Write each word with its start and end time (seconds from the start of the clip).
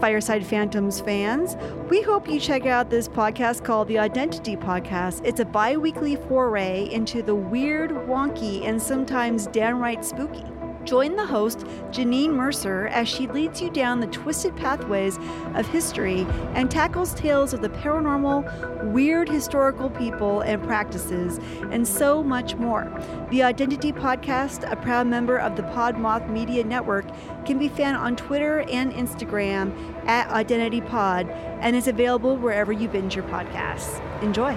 Fireside 0.00 0.46
Phantoms 0.46 1.00
fans. 1.00 1.56
We 1.88 2.02
hope 2.02 2.28
you 2.28 2.38
check 2.38 2.66
out 2.66 2.90
this 2.90 3.08
podcast 3.08 3.64
called 3.64 3.88
The 3.88 3.98
Identity 3.98 4.56
Podcast. 4.56 5.20
It's 5.24 5.40
a 5.40 5.44
bi 5.44 5.76
weekly 5.76 6.16
foray 6.16 6.88
into 6.90 7.22
the 7.22 7.34
weird, 7.34 7.90
wonky, 7.90 8.64
and 8.64 8.80
sometimes 8.80 9.46
downright 9.48 10.04
spooky. 10.04 10.44
Join 10.88 11.16
the 11.16 11.26
host, 11.26 11.58
Janine 11.90 12.30
Mercer, 12.30 12.86
as 12.86 13.06
she 13.10 13.26
leads 13.26 13.60
you 13.60 13.68
down 13.68 14.00
the 14.00 14.06
twisted 14.06 14.56
pathways 14.56 15.18
of 15.54 15.66
history 15.66 16.26
and 16.54 16.70
tackles 16.70 17.12
tales 17.12 17.52
of 17.52 17.60
the 17.60 17.68
paranormal, 17.68 18.90
weird 18.90 19.28
historical 19.28 19.90
people 19.90 20.40
and 20.40 20.62
practices, 20.62 21.40
and 21.70 21.86
so 21.86 22.22
much 22.22 22.54
more. 22.54 22.90
The 23.30 23.42
Identity 23.42 23.92
Podcast, 23.92 24.64
a 24.72 24.76
proud 24.76 25.06
member 25.06 25.36
of 25.36 25.56
the 25.56 25.62
Podmoth 25.64 26.30
Media 26.30 26.64
Network, 26.64 27.04
can 27.44 27.58
be 27.58 27.68
found 27.68 27.98
on 27.98 28.16
Twitter 28.16 28.60
and 28.70 28.90
Instagram 28.94 29.74
at 30.06 30.30
Identity 30.30 30.80
Pod 30.80 31.28
and 31.60 31.76
is 31.76 31.86
available 31.86 32.38
wherever 32.38 32.72
you 32.72 32.88
binge 32.88 33.14
your 33.14 33.26
podcasts. 33.26 34.00
Enjoy. 34.22 34.56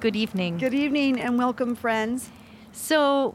Good 0.00 0.14
evening. 0.14 0.58
Good 0.58 0.74
evening 0.74 1.20
and 1.20 1.36
welcome, 1.38 1.74
friends. 1.74 2.30
So, 2.70 3.34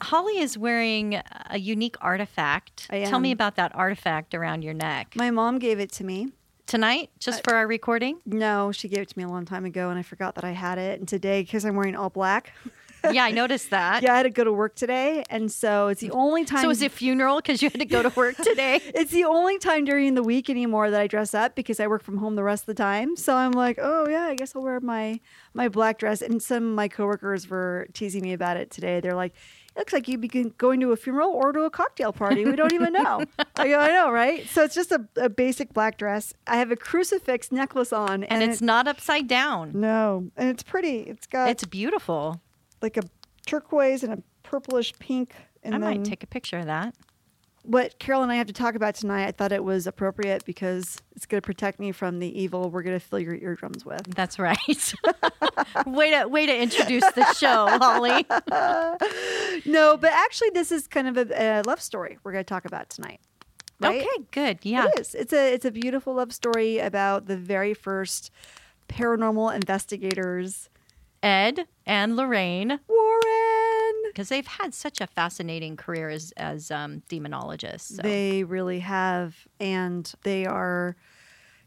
Holly 0.00 0.38
is 0.38 0.56
wearing 0.56 1.20
a 1.50 1.58
unique 1.58 1.96
artifact. 2.00 2.88
Tell 2.88 3.20
me 3.20 3.30
about 3.30 3.56
that 3.56 3.74
artifact 3.74 4.34
around 4.34 4.62
your 4.62 4.72
neck. 4.72 5.12
My 5.16 5.30
mom 5.30 5.58
gave 5.58 5.78
it 5.80 5.92
to 5.92 6.04
me. 6.04 6.32
Tonight, 6.66 7.10
just 7.18 7.44
for 7.44 7.54
our 7.54 7.66
recording? 7.66 8.20
No, 8.24 8.72
she 8.72 8.88
gave 8.88 9.00
it 9.00 9.08
to 9.10 9.18
me 9.18 9.24
a 9.24 9.28
long 9.28 9.44
time 9.44 9.66
ago 9.66 9.90
and 9.90 9.98
I 9.98 10.02
forgot 10.02 10.34
that 10.36 10.44
I 10.44 10.52
had 10.52 10.78
it. 10.78 10.98
And 10.98 11.06
today, 11.06 11.42
because 11.42 11.66
I'm 11.66 11.76
wearing 11.76 11.94
all 11.94 12.08
black, 12.08 12.52
yeah, 13.12 13.24
I 13.24 13.30
noticed 13.30 13.70
that. 13.70 14.02
yeah, 14.02 14.12
I 14.14 14.16
had 14.18 14.22
to 14.24 14.30
go 14.30 14.44
to 14.44 14.52
work 14.52 14.74
today. 14.74 15.24
And 15.30 15.50
so 15.50 15.88
it's 15.88 16.00
the 16.00 16.10
only 16.10 16.44
time. 16.44 16.62
So, 16.62 16.70
is 16.70 16.82
it 16.82 16.92
funeral 16.92 17.36
because 17.36 17.62
you 17.62 17.70
had 17.70 17.80
to 17.80 17.86
go 17.86 18.02
to 18.02 18.10
work 18.10 18.36
today? 18.36 18.80
It's 18.94 19.10
the 19.12 19.24
only 19.24 19.58
time 19.58 19.84
during 19.84 20.14
the 20.14 20.22
week 20.22 20.50
anymore 20.50 20.90
that 20.90 21.00
I 21.00 21.06
dress 21.06 21.34
up 21.34 21.54
because 21.54 21.78
I 21.80 21.86
work 21.86 22.02
from 22.02 22.18
home 22.18 22.34
the 22.34 22.42
rest 22.42 22.62
of 22.62 22.66
the 22.66 22.74
time. 22.74 23.16
So 23.16 23.34
I'm 23.34 23.52
like, 23.52 23.78
oh 23.80 24.08
yeah, 24.08 24.24
I 24.24 24.34
guess 24.34 24.54
I'll 24.56 24.62
wear 24.62 24.80
my 24.80 25.20
my 25.54 25.68
black 25.68 25.98
dress. 25.98 26.20
And 26.22 26.42
some 26.42 26.64
of 26.70 26.74
my 26.74 26.88
coworkers 26.88 27.48
were 27.48 27.86
teasing 27.92 28.22
me 28.22 28.32
about 28.32 28.56
it 28.56 28.70
today. 28.70 29.00
They're 29.00 29.14
like, 29.14 29.34
it 29.76 29.78
looks 29.78 29.92
like 29.92 30.08
you'd 30.08 30.20
be 30.20 30.26
going 30.28 30.80
to 30.80 30.90
a 30.92 30.96
funeral 30.96 31.30
or 31.30 31.52
to 31.52 31.60
a 31.62 31.70
cocktail 31.70 32.12
party. 32.12 32.44
We 32.44 32.56
don't 32.56 32.72
even 32.72 32.92
know. 32.92 33.22
I 33.56 33.68
go, 33.68 33.78
I 33.78 33.88
know, 33.88 34.10
right? 34.10 34.44
So 34.48 34.64
it's 34.64 34.74
just 34.74 34.90
a, 34.90 35.06
a 35.16 35.28
basic 35.28 35.72
black 35.72 35.98
dress. 35.98 36.34
I 36.48 36.56
have 36.56 36.72
a 36.72 36.76
crucifix 36.76 37.52
necklace 37.52 37.92
on, 37.92 38.24
and 38.24 38.42
it's 38.42 38.60
it- 38.60 38.64
not 38.64 38.88
upside 38.88 39.28
down. 39.28 39.72
no, 39.74 40.30
and 40.36 40.48
it's 40.48 40.64
pretty. 40.64 41.00
It's 41.02 41.26
got 41.28 41.50
It's 41.50 41.64
beautiful. 41.64 42.40
Like 42.82 42.96
a 42.96 43.02
turquoise 43.46 44.02
and 44.02 44.12
a 44.12 44.22
purplish 44.42 44.92
pink. 44.98 45.34
And 45.62 45.74
I 45.74 45.78
might 45.78 46.04
take 46.04 46.22
a 46.22 46.26
picture 46.26 46.58
of 46.58 46.66
that. 46.66 46.94
what 47.64 47.98
Carol 47.98 48.22
and 48.22 48.32
I 48.32 48.36
have 48.36 48.46
to 48.46 48.52
talk 48.52 48.74
about 48.74 48.94
tonight. 48.94 49.26
I 49.26 49.32
thought 49.32 49.52
it 49.52 49.62
was 49.64 49.86
appropriate 49.86 50.44
because 50.44 51.02
it's 51.16 51.26
going 51.26 51.40
to 51.42 51.44
protect 51.44 51.78
me 51.80 51.92
from 51.92 52.18
the 52.20 52.40
evil 52.40 52.70
we're 52.70 52.82
going 52.82 52.98
to 52.98 53.04
fill 53.04 53.18
your 53.18 53.34
eardrums 53.34 53.84
with. 53.84 54.14
That's 54.14 54.38
right. 54.38 54.56
way 55.86 56.10
to 56.12 56.26
way 56.28 56.46
to 56.46 56.56
introduce 56.56 57.04
the 57.12 57.32
show, 57.34 57.66
Holly. 57.78 58.26
No, 59.66 59.96
but 59.96 60.12
actually, 60.12 60.50
this 60.50 60.70
is 60.70 60.86
kind 60.86 61.08
of 61.08 61.16
a, 61.30 61.60
a 61.60 61.62
love 61.66 61.80
story 61.80 62.16
we're 62.22 62.32
going 62.32 62.44
to 62.44 62.48
talk 62.48 62.64
about 62.64 62.88
tonight. 62.90 63.20
Right? 63.80 64.00
Okay, 64.00 64.24
good. 64.30 64.58
Yeah. 64.62 64.86
It 64.86 65.00
is. 65.00 65.14
It's 65.14 65.32
a 65.32 65.52
it's 65.52 65.64
a 65.64 65.70
beautiful 65.72 66.14
love 66.14 66.32
story 66.32 66.78
about 66.78 67.26
the 67.26 67.36
very 67.36 67.74
first 67.74 68.30
paranormal 68.88 69.54
investigators, 69.54 70.68
Ed 71.22 71.66
and 71.86 72.16
Lorraine, 72.16 72.80
Warren. 72.88 74.02
because 74.12 74.28
they've 74.28 74.46
had 74.46 74.74
such 74.74 75.00
a 75.00 75.06
fascinating 75.06 75.76
career 75.76 76.08
as 76.08 76.32
as 76.36 76.70
um, 76.70 77.02
demonologists. 77.08 77.96
So. 77.96 78.02
They 78.02 78.44
really 78.44 78.80
have, 78.80 79.46
and 79.58 80.10
they 80.22 80.46
are 80.46 80.96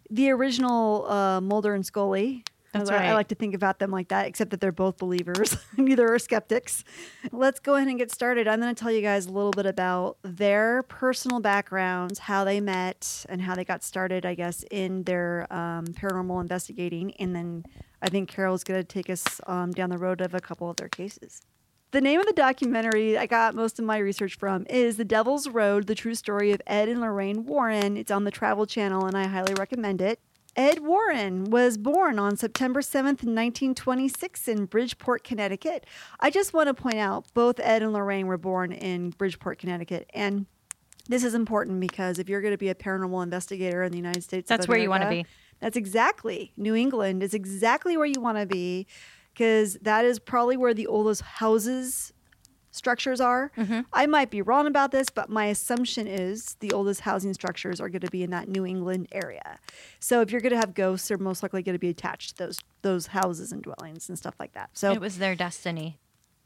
the 0.10 0.30
original 0.32 1.10
uh, 1.10 1.42
Mulder 1.42 1.74
and 1.74 1.86
Scully. 1.86 2.44
That's 2.74 2.90
I, 2.90 3.08
I 3.08 3.14
like 3.14 3.28
to 3.30 3.36
think 3.36 3.54
about 3.54 3.80
them 3.80 3.92
like 3.92 4.08
that, 4.10 4.28
except 4.28 4.52
that 4.52 4.62
they're 4.62 4.72
both 4.72 4.98
believers. 4.98 5.58
Neither 5.78 6.14
are 6.14 6.20
skeptics. 6.20 6.84
Let's 7.32 7.60
go 7.60 7.76
ahead 7.76 7.90
and 7.90 8.00
get 8.00 8.12
started. 8.12 8.48
I'm 8.48 8.62
going 8.62 8.74
to 8.74 8.80
tell 8.80 8.92
you 8.92 9.02
guys 9.02 9.26
a 9.26 9.32
little 9.32 9.52
bit 9.52 9.66
about 9.66 10.18
their 10.24 10.84
personal 10.84 11.42
backgrounds, 11.42 12.20
how 12.20 12.46
they 12.46 12.62
met, 12.62 13.26
and 13.28 13.42
how 13.42 13.56
they 13.56 13.66
got 13.66 13.84
started, 13.84 14.26
I 14.26 14.36
guess, 14.36 14.64
in 14.72 15.04
their 15.04 15.48
um, 15.52 15.88
paranormal 15.88 16.40
investigating. 16.40 17.14
And 17.16 17.36
then 17.36 17.66
I 18.02 18.10
think 18.10 18.30
Carol's 18.30 18.64
going 18.64 18.80
to 18.80 18.88
take 18.88 19.10
us 19.10 19.42
um, 19.48 19.72
down 19.72 19.90
the 19.90 19.98
road 19.98 20.22
of 20.22 20.34
a 20.34 20.40
couple 20.40 20.70
of 20.70 20.78
their 20.78 20.90
cases. 20.90 21.42
The 21.92 22.00
name 22.00 22.22
of 22.22 22.26
the 22.26 22.32
documentary 22.32 23.18
I 23.18 23.26
got 23.26 23.54
most 23.54 23.78
of 23.78 23.84
my 23.84 23.98
research 23.98 24.38
from 24.38 24.66
is 24.70 24.96
The 24.96 25.04
Devil's 25.04 25.50
Road 25.50 25.88
The 25.88 25.96
True 25.96 26.16
Story 26.16 26.54
of 26.54 26.62
Ed 26.66 26.88
and 26.88 27.02
Lorraine 27.02 27.46
Warren. 27.46 27.98
It's 27.98 28.12
on 28.12 28.24
the 28.24 28.32
Travel 28.32 28.66
Channel, 28.66 29.08
and 29.08 29.18
I 29.18 29.28
highly 29.28 29.54
recommend 29.56 30.02
it. 30.02 30.22
Ed 30.56 30.80
Warren 30.80 31.46
was 31.46 31.78
born 31.78 32.20
on 32.20 32.36
September 32.36 32.82
7th, 32.82 33.24
1926, 33.24 34.48
in 34.48 34.66
Bridgeport, 34.66 35.24
Connecticut. 35.24 35.86
I 36.20 36.30
just 36.30 36.54
want 36.54 36.68
to 36.68 36.74
point 36.74 36.98
out 36.98 37.26
both 37.34 37.60
Ed 37.60 37.82
and 37.82 37.94
Lorraine 37.94 38.28
were 38.28 38.38
born 38.38 38.74
in 38.74 39.12
Bridgeport, 39.12 39.60
Connecticut. 39.60 40.10
And 40.14 40.46
this 41.08 41.24
is 41.24 41.34
important 41.34 41.80
because 41.80 42.20
if 42.20 42.28
you're 42.28 42.42
going 42.42 42.54
to 42.54 42.58
be 42.58 42.70
a 42.70 42.76
paranormal 42.76 43.24
investigator 43.24 43.84
in 43.84 43.92
the 43.92 43.98
United 43.98 44.24
States, 44.24 44.50
That's 44.50 44.68
where 44.68 44.78
you 44.78 44.90
wanna 44.90 45.10
be. 45.10 45.26
That's 45.62 45.78
exactly. 45.78 46.52
New 46.58 46.76
England 46.76 47.24
is 47.24 47.34
exactly 47.34 47.96
where 47.96 48.08
you 48.08 48.20
want 48.20 48.38
to 48.40 48.46
be 48.46 48.88
because 49.34 49.76
that 49.84 50.06
is 50.06 50.20
probably 50.20 50.58
where 50.58 50.74
the 50.74 50.88
oldest 50.88 51.22
houses 51.22 52.12
structures 52.72 53.22
are. 53.22 53.52
Mm-hmm. 53.58 53.82
I 53.94 54.06
might 54.08 54.32
be 54.32 54.42
wrong 54.42 54.68
about 54.68 54.92
this, 54.92 55.10
but 55.10 55.30
my 55.30 55.46
assumption 55.46 56.08
is 56.08 56.56
the 56.60 56.72
oldest 56.72 57.02
housing 57.02 57.34
structures 57.34 57.80
are 57.80 57.90
going 57.90 58.02
to 58.02 58.12
be 58.12 58.24
in 58.24 58.32
that 58.32 58.48
New 58.48 58.66
England 58.66 59.08
area. 59.12 59.60
So 60.00 60.22
if 60.22 60.32
you're 60.32 60.42
going 60.42 60.54
to 60.54 60.60
have 60.60 60.74
ghosts, 60.74 61.08
they're 61.08 61.18
most 61.18 61.44
likely 61.44 61.62
going 61.62 61.76
to 61.76 61.80
be 61.80 61.90
attached 61.90 62.38
to 62.38 62.46
those 62.46 62.60
those 62.82 63.08
houses 63.08 63.52
and 63.52 63.62
dwellings 63.62 64.10
and 64.10 64.18
stuff 64.18 64.36
like 64.40 64.54
that. 64.54 64.72
So 64.74 64.92
it 64.92 65.02
was 65.02 65.20
their 65.20 65.36
destiny. 65.36 66.00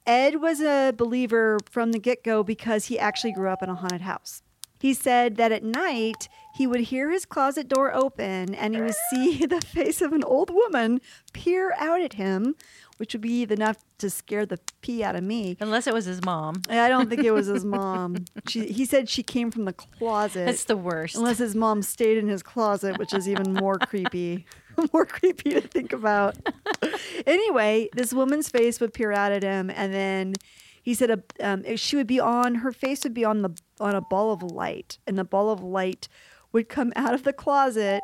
Ed 0.06 0.42
was 0.42 0.62
a 0.62 0.94
believer 0.96 1.58
from 1.70 1.92
the 1.92 2.00
get 2.00 2.24
go 2.24 2.44
because 2.44 2.86
he 2.86 3.00
actually 3.00 3.32
grew 3.32 3.50
up 3.50 3.64
in 3.64 3.70
a 3.70 3.76
haunted 3.76 4.02
house. 4.02 4.44
He 4.80 4.94
said 4.94 5.38
that 5.38 5.52
at 5.52 5.64
night 5.64 6.28
he 6.54 6.68
would 6.68 6.82
hear 6.82 7.10
his 7.10 7.26
closet 7.26 7.68
door 7.68 7.94
open 7.94 8.54
and 8.54 8.76
he 8.76 8.82
would 8.82 8.96
see 9.10 9.46
the 9.46 9.62
face 9.62 10.02
of 10.02 10.14
an 10.14 10.24
old 10.24 10.52
woman 10.52 11.02
peer 11.34 11.74
out 11.78 12.02
at 12.02 12.14
him, 12.14 12.56
which 12.98 13.14
would 13.14 13.22
be 13.22 13.44
enough 13.44 13.78
to 13.98 14.10
scare 14.10 14.46
the 14.46 14.60
pee 14.82 15.04
out 15.04 15.16
of 15.16 15.24
me. 15.24 15.58
Unless 15.60 15.88
it 15.88 15.94
was 15.94 16.06
his 16.06 16.24
mom. 16.24 16.62
I 16.70 16.88
don't 16.88 17.10
think 17.10 17.24
it 17.24 17.32
was 17.32 17.48
his 17.48 17.66
mom. 17.78 18.26
She, 18.48 18.68
he 18.68 18.86
said 18.86 19.10
she 19.10 19.24
came 19.24 19.52
from 19.52 19.66
the 19.66 19.74
closet. 19.74 20.46
That's 20.46 20.66
the 20.66 20.78
worst. 20.78 21.16
Unless 21.16 21.40
his 21.40 21.56
mom 21.56 21.82
stayed 21.82 22.18
in 22.18 22.28
his 22.28 22.42
closet, 22.42 22.98
which 22.98 23.14
is 23.14 23.28
even 23.28 23.54
more 23.54 23.78
creepy. 23.78 24.46
more 24.94 25.06
creepy 25.06 25.52
to 25.52 25.62
think 25.62 25.94
about. 25.94 26.36
anyway, 27.26 27.90
this 27.94 28.14
woman's 28.14 28.50
face 28.50 28.80
would 28.80 28.94
peer 28.94 29.12
out 29.12 29.32
at 29.32 29.44
him, 29.44 29.70
and 29.70 29.94
then 29.94 30.34
he 30.82 30.94
said 30.94 31.10
a, 31.12 31.24
um, 31.40 31.76
she 31.78 31.96
would 31.96 32.08
be 32.08 32.20
on 32.20 32.56
her 32.56 32.72
face 32.72 33.04
would 33.04 33.14
be 33.14 33.26
on 33.26 33.42
the 33.42 33.50
on 33.80 33.96
a 33.96 34.02
ball 34.02 34.32
of 34.32 34.44
light, 34.44 34.98
and 35.08 35.18
the 35.18 35.24
ball 35.24 35.50
of 35.50 35.64
light 35.64 36.08
would 36.52 36.70
come 36.70 36.94
out 36.96 37.14
of 37.14 37.24
the 37.24 37.34
closet 37.34 38.02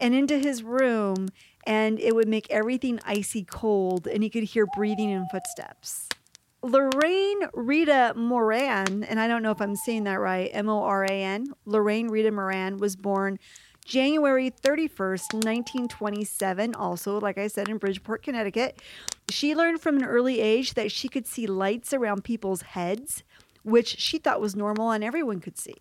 and 0.00 0.14
into 0.14 0.38
his 0.38 0.62
room, 0.62 1.28
and 1.66 1.98
it 1.98 2.14
would 2.14 2.28
make 2.28 2.50
everything 2.50 3.00
icy 3.04 3.44
cold, 3.44 4.06
and 4.06 4.22
he 4.22 4.30
could 4.30 4.44
hear 4.44 4.66
breathing 4.76 5.12
and 5.12 5.30
footsteps. 5.30 6.08
Lorraine 6.62 7.40
Rita 7.52 8.14
Moran, 8.16 9.04
and 9.04 9.20
I 9.20 9.28
don't 9.28 9.42
know 9.42 9.50
if 9.50 9.60
I'm 9.60 9.76
saying 9.76 10.04
that 10.04 10.20
right, 10.20 10.50
M 10.52 10.68
O 10.68 10.82
R 10.82 11.04
A 11.04 11.08
N, 11.08 11.52
Lorraine 11.64 12.08
Rita 12.08 12.30
Moran 12.30 12.78
was 12.78 12.96
born 12.96 13.38
January 13.84 14.50
31st, 14.50 15.32
1927, 15.34 16.74
also, 16.74 17.20
like 17.20 17.38
I 17.38 17.46
said, 17.46 17.68
in 17.68 17.78
Bridgeport, 17.78 18.24
Connecticut. 18.24 18.82
She 19.30 19.54
learned 19.54 19.80
from 19.80 19.96
an 19.96 20.04
early 20.04 20.40
age 20.40 20.74
that 20.74 20.90
she 20.90 21.08
could 21.08 21.24
see 21.24 21.46
lights 21.46 21.92
around 21.92 22.24
people's 22.24 22.62
heads, 22.62 23.22
which 23.62 24.00
she 24.00 24.18
thought 24.18 24.40
was 24.40 24.56
normal 24.56 24.90
and 24.90 25.04
everyone 25.04 25.40
could 25.40 25.56
see. 25.56 25.76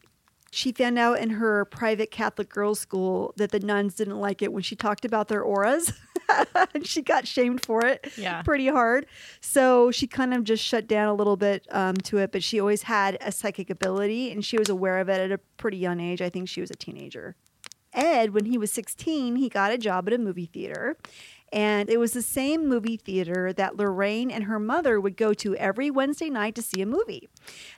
She 0.56 0.72
found 0.72 0.98
out 0.98 1.20
in 1.20 1.32
her 1.32 1.66
private 1.66 2.12
Catholic 2.12 2.48
girls' 2.48 2.80
school 2.80 3.34
that 3.36 3.52
the 3.52 3.60
nuns 3.60 3.94
didn't 3.96 4.22
like 4.22 4.42
it 4.42 4.54
when 4.54 4.64
she 4.64 4.74
talked 4.74 5.04
about 5.04 5.28
their 5.28 5.42
auras. 5.44 5.92
and 6.74 6.88
she 6.88 7.02
got 7.02 7.28
shamed 7.28 7.66
for 7.66 7.86
it 7.86 8.08
Yeah. 8.18 8.42
pretty 8.42 8.68
hard. 8.68 9.06
So 9.42 9.92
she 9.92 10.08
kind 10.08 10.34
of 10.34 10.46
just 10.46 10.64
shut 10.64 10.88
down 10.88 11.10
a 11.10 11.14
little 11.14 11.36
bit 11.36 11.68
um, 11.72 11.96
to 12.06 12.20
it, 12.20 12.32
but 12.32 12.42
she 12.42 12.62
always 12.62 12.84
had 12.84 13.18
a 13.20 13.34
psychic 13.34 13.70
ability 13.70 14.32
and 14.32 14.46
she 14.46 14.58
was 14.58 14.70
aware 14.70 15.00
of 15.00 15.10
it 15.10 15.20
at 15.20 15.30
a 15.34 15.40
pretty 15.58 15.76
young 15.78 16.00
age. 16.00 16.22
I 16.22 16.30
think 16.30 16.48
she 16.48 16.62
was 16.62 16.72
a 16.72 16.76
teenager. 16.76 17.36
Ed, 17.92 18.34
when 18.34 18.46
he 18.46 18.58
was 18.58 18.72
16, 18.72 19.36
he 19.36 19.50
got 19.50 19.74
a 19.74 19.78
job 19.78 20.08
at 20.08 20.14
a 20.14 20.18
movie 20.18 20.46
theater. 20.46 20.96
And 21.56 21.90
it 21.90 21.98
was 21.98 22.12
the 22.12 22.22
same 22.22 22.68
movie 22.68 22.98
theater 22.98 23.54
that 23.54 23.78
Lorraine 23.78 24.30
and 24.30 24.44
her 24.44 24.60
mother 24.60 25.00
would 25.00 25.16
go 25.16 25.34
to 25.36 25.56
every 25.56 25.90
Wednesday 25.90 26.30
night 26.30 26.54
to 26.56 26.62
see 26.62 26.82
a 26.82 26.86
movie. 26.86 27.30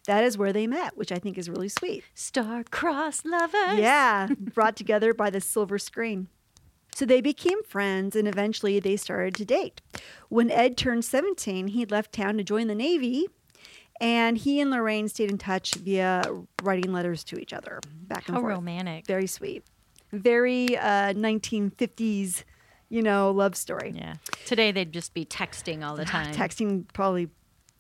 That 0.08 0.24
is 0.24 0.36
where 0.36 0.52
they 0.52 0.66
met, 0.66 0.98
which 0.98 1.12
I 1.12 1.18
think 1.20 1.38
is 1.38 1.48
really 1.48 1.70
sweet. 1.70 2.04
Star-crossed 2.16 3.24
lovers. 3.24 3.78
Yeah, 3.78 4.30
brought 4.40 4.76
together 4.76 5.14
by 5.14 5.30
the 5.30 5.40
silver 5.40 5.78
screen. 5.78 6.28
So 6.96 7.06
they 7.06 7.22
became 7.22 7.62
friends 7.64 8.16
and 8.16 8.28
eventually 8.28 8.80
they 8.80 8.98
started 8.98 9.36
to 9.36 9.46
date. 9.46 9.80
When 10.30 10.50
Ed 10.50 10.76
turned 10.76 11.06
17, 11.06 11.68
he 11.68 11.86
left 11.86 12.12
town 12.12 12.38
to 12.38 12.44
join 12.44 12.66
the 12.66 12.74
Navy. 12.76 13.28
And 14.02 14.38
he 14.40 14.60
and 14.60 14.72
Lorraine 14.72 15.08
stayed 15.08 15.30
in 15.30 15.38
touch 15.38 15.76
via 15.76 16.24
writing 16.64 16.92
letters 16.94 17.24
to 17.26 17.38
each 17.40 17.54
other 17.54 17.80
back 18.08 18.28
and 18.28 18.36
How 18.36 18.42
forth. 18.42 18.56
romantic. 18.56 19.06
Very 19.06 19.28
sweet. 19.28 19.64
Very 20.12 20.78
uh, 20.78 21.14
1950s, 21.14 22.44
you 22.90 23.02
know, 23.02 23.32
love 23.32 23.56
story. 23.56 23.94
Yeah. 23.96 24.16
Today 24.46 24.72
they'd 24.72 24.92
just 24.92 25.14
be 25.14 25.26
texting 25.26 25.86
all 25.86 25.96
the 25.96 26.06
time. 26.18 26.34
Texting 26.34 26.86
probably 26.94 27.30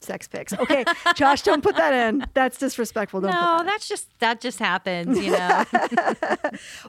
sex 0.01 0.27
pics. 0.27 0.53
Okay, 0.53 0.85
Josh, 1.15 1.41
don't 1.41 1.63
put 1.63 1.75
that 1.75 1.93
in. 1.93 2.25
That's 2.33 2.57
disrespectful. 2.57 3.21
Don't 3.21 3.31
no, 3.31 3.37
put 3.37 3.43
that. 3.57 3.65
that's 3.65 3.87
just 3.87 4.07
that 4.19 4.41
just 4.41 4.59
happens, 4.59 5.19
you 5.19 5.31
know. 5.31 5.65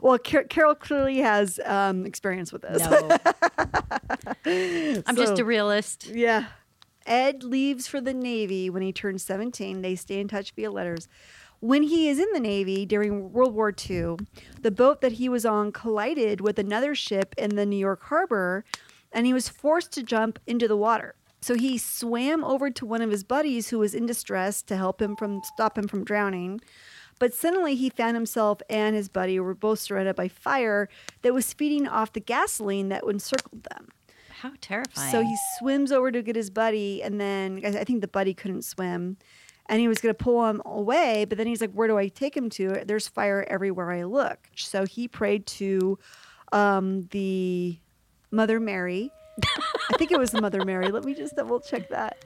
Well, 0.01 0.17
Car- 0.17 0.45
Carol 0.45 0.75
clearly 0.75 1.17
has 1.19 1.59
um, 1.65 2.05
experience 2.05 2.51
with 2.53 2.61
this. 2.63 2.79
no. 2.79 3.17
I'm 5.05 5.15
just 5.15 5.39
a 5.39 5.45
realist. 5.45 6.07
Yeah. 6.07 6.45
Ed 7.05 7.43
leaves 7.43 7.87
for 7.87 7.99
the 7.99 8.13
Navy 8.13 8.69
when 8.69 8.81
he 8.81 8.91
turns 8.93 9.23
17. 9.23 9.81
They 9.81 9.95
stay 9.95 10.19
in 10.19 10.27
touch 10.27 10.51
via 10.51 10.71
letters. 10.71 11.07
When 11.61 11.83
he 11.83 12.07
is 12.07 12.19
in 12.19 12.31
the 12.33 12.39
Navy 12.39 12.85
during 12.85 13.33
World 13.33 13.53
War 13.53 13.73
II, 13.89 14.15
the 14.61 14.71
boat 14.71 15.01
that 15.01 15.13
he 15.13 15.27
was 15.27 15.45
on 15.45 15.71
collided 15.73 16.39
with 16.39 16.57
another 16.57 16.95
ship 16.95 17.35
in 17.37 17.55
the 17.55 17.65
New 17.65 17.77
York 17.77 18.03
harbor 18.03 18.63
and 19.11 19.25
he 19.25 19.33
was 19.33 19.49
forced 19.49 19.91
to 19.93 20.03
jump 20.03 20.39
into 20.47 20.67
the 20.67 20.77
water. 20.77 21.15
So 21.41 21.55
he 21.55 21.77
swam 21.77 22.43
over 22.43 22.69
to 22.69 22.85
one 22.85 23.01
of 23.01 23.11
his 23.11 23.23
buddies 23.23 23.69
who 23.69 23.79
was 23.79 23.95
in 23.95 24.05
distress 24.05 24.61
to 24.63 24.77
help 24.77 25.01
him 25.01 25.15
from 25.15 25.41
stop 25.43 25.77
him 25.77 25.87
from 25.87 26.03
drowning. 26.03 26.61
But 27.17 27.33
suddenly 27.33 27.75
he 27.75 27.89
found 27.89 28.15
himself 28.15 28.61
and 28.69 28.95
his 28.95 29.09
buddy 29.09 29.39
were 29.39 29.53
both 29.53 29.79
surrounded 29.79 30.15
by 30.15 30.29
fire 30.29 30.87
that 31.21 31.33
was 31.33 31.51
feeding 31.51 31.87
off 31.87 32.13
the 32.13 32.21
gasoline 32.21 32.89
that 32.89 33.03
encircled 33.03 33.63
them. 33.63 33.89
How 34.29 34.53
terrifying. 34.61 35.11
So 35.11 35.21
he 35.21 35.35
swims 35.57 35.91
over 35.91 36.11
to 36.11 36.21
get 36.21 36.37
his 36.37 36.49
buddy, 36.49 37.03
and 37.03 37.19
then 37.19 37.61
I 37.65 37.79
I 37.79 37.83
think 37.83 37.99
the 37.99 38.07
buddy 38.07 38.33
couldn't 38.33 38.63
swim, 38.63 39.17
and 39.69 39.79
he 39.79 39.87
was 39.87 39.99
going 39.99 40.13
to 40.13 40.23
pull 40.23 40.45
him 40.49 40.61
away. 40.65 41.25
But 41.25 41.37
then 41.37 41.47
he's 41.47 41.61
like, 41.61 41.71
"Where 41.71 41.87
do 41.87 41.97
I 41.97 42.09
take 42.09 42.35
him 42.35 42.49
to? 42.51 42.83
There's 42.85 43.07
fire 43.07 43.45
everywhere 43.47 43.91
I 43.91 44.03
look." 44.03 44.49
So 44.55 44.85
he 44.85 45.07
prayed 45.07 45.45
to 45.45 45.97
um, 46.51 47.07
the 47.11 47.77
Mother 48.31 48.59
Mary. 48.59 49.11
I 49.91 49.97
think 49.97 50.11
it 50.11 50.19
was 50.19 50.31
the 50.31 50.41
Mother 50.41 50.65
Mary. 50.65 50.89
Let 50.89 51.05
me 51.05 51.13
just 51.13 51.35
double 51.35 51.61
check 51.61 51.89
that. 51.89 52.25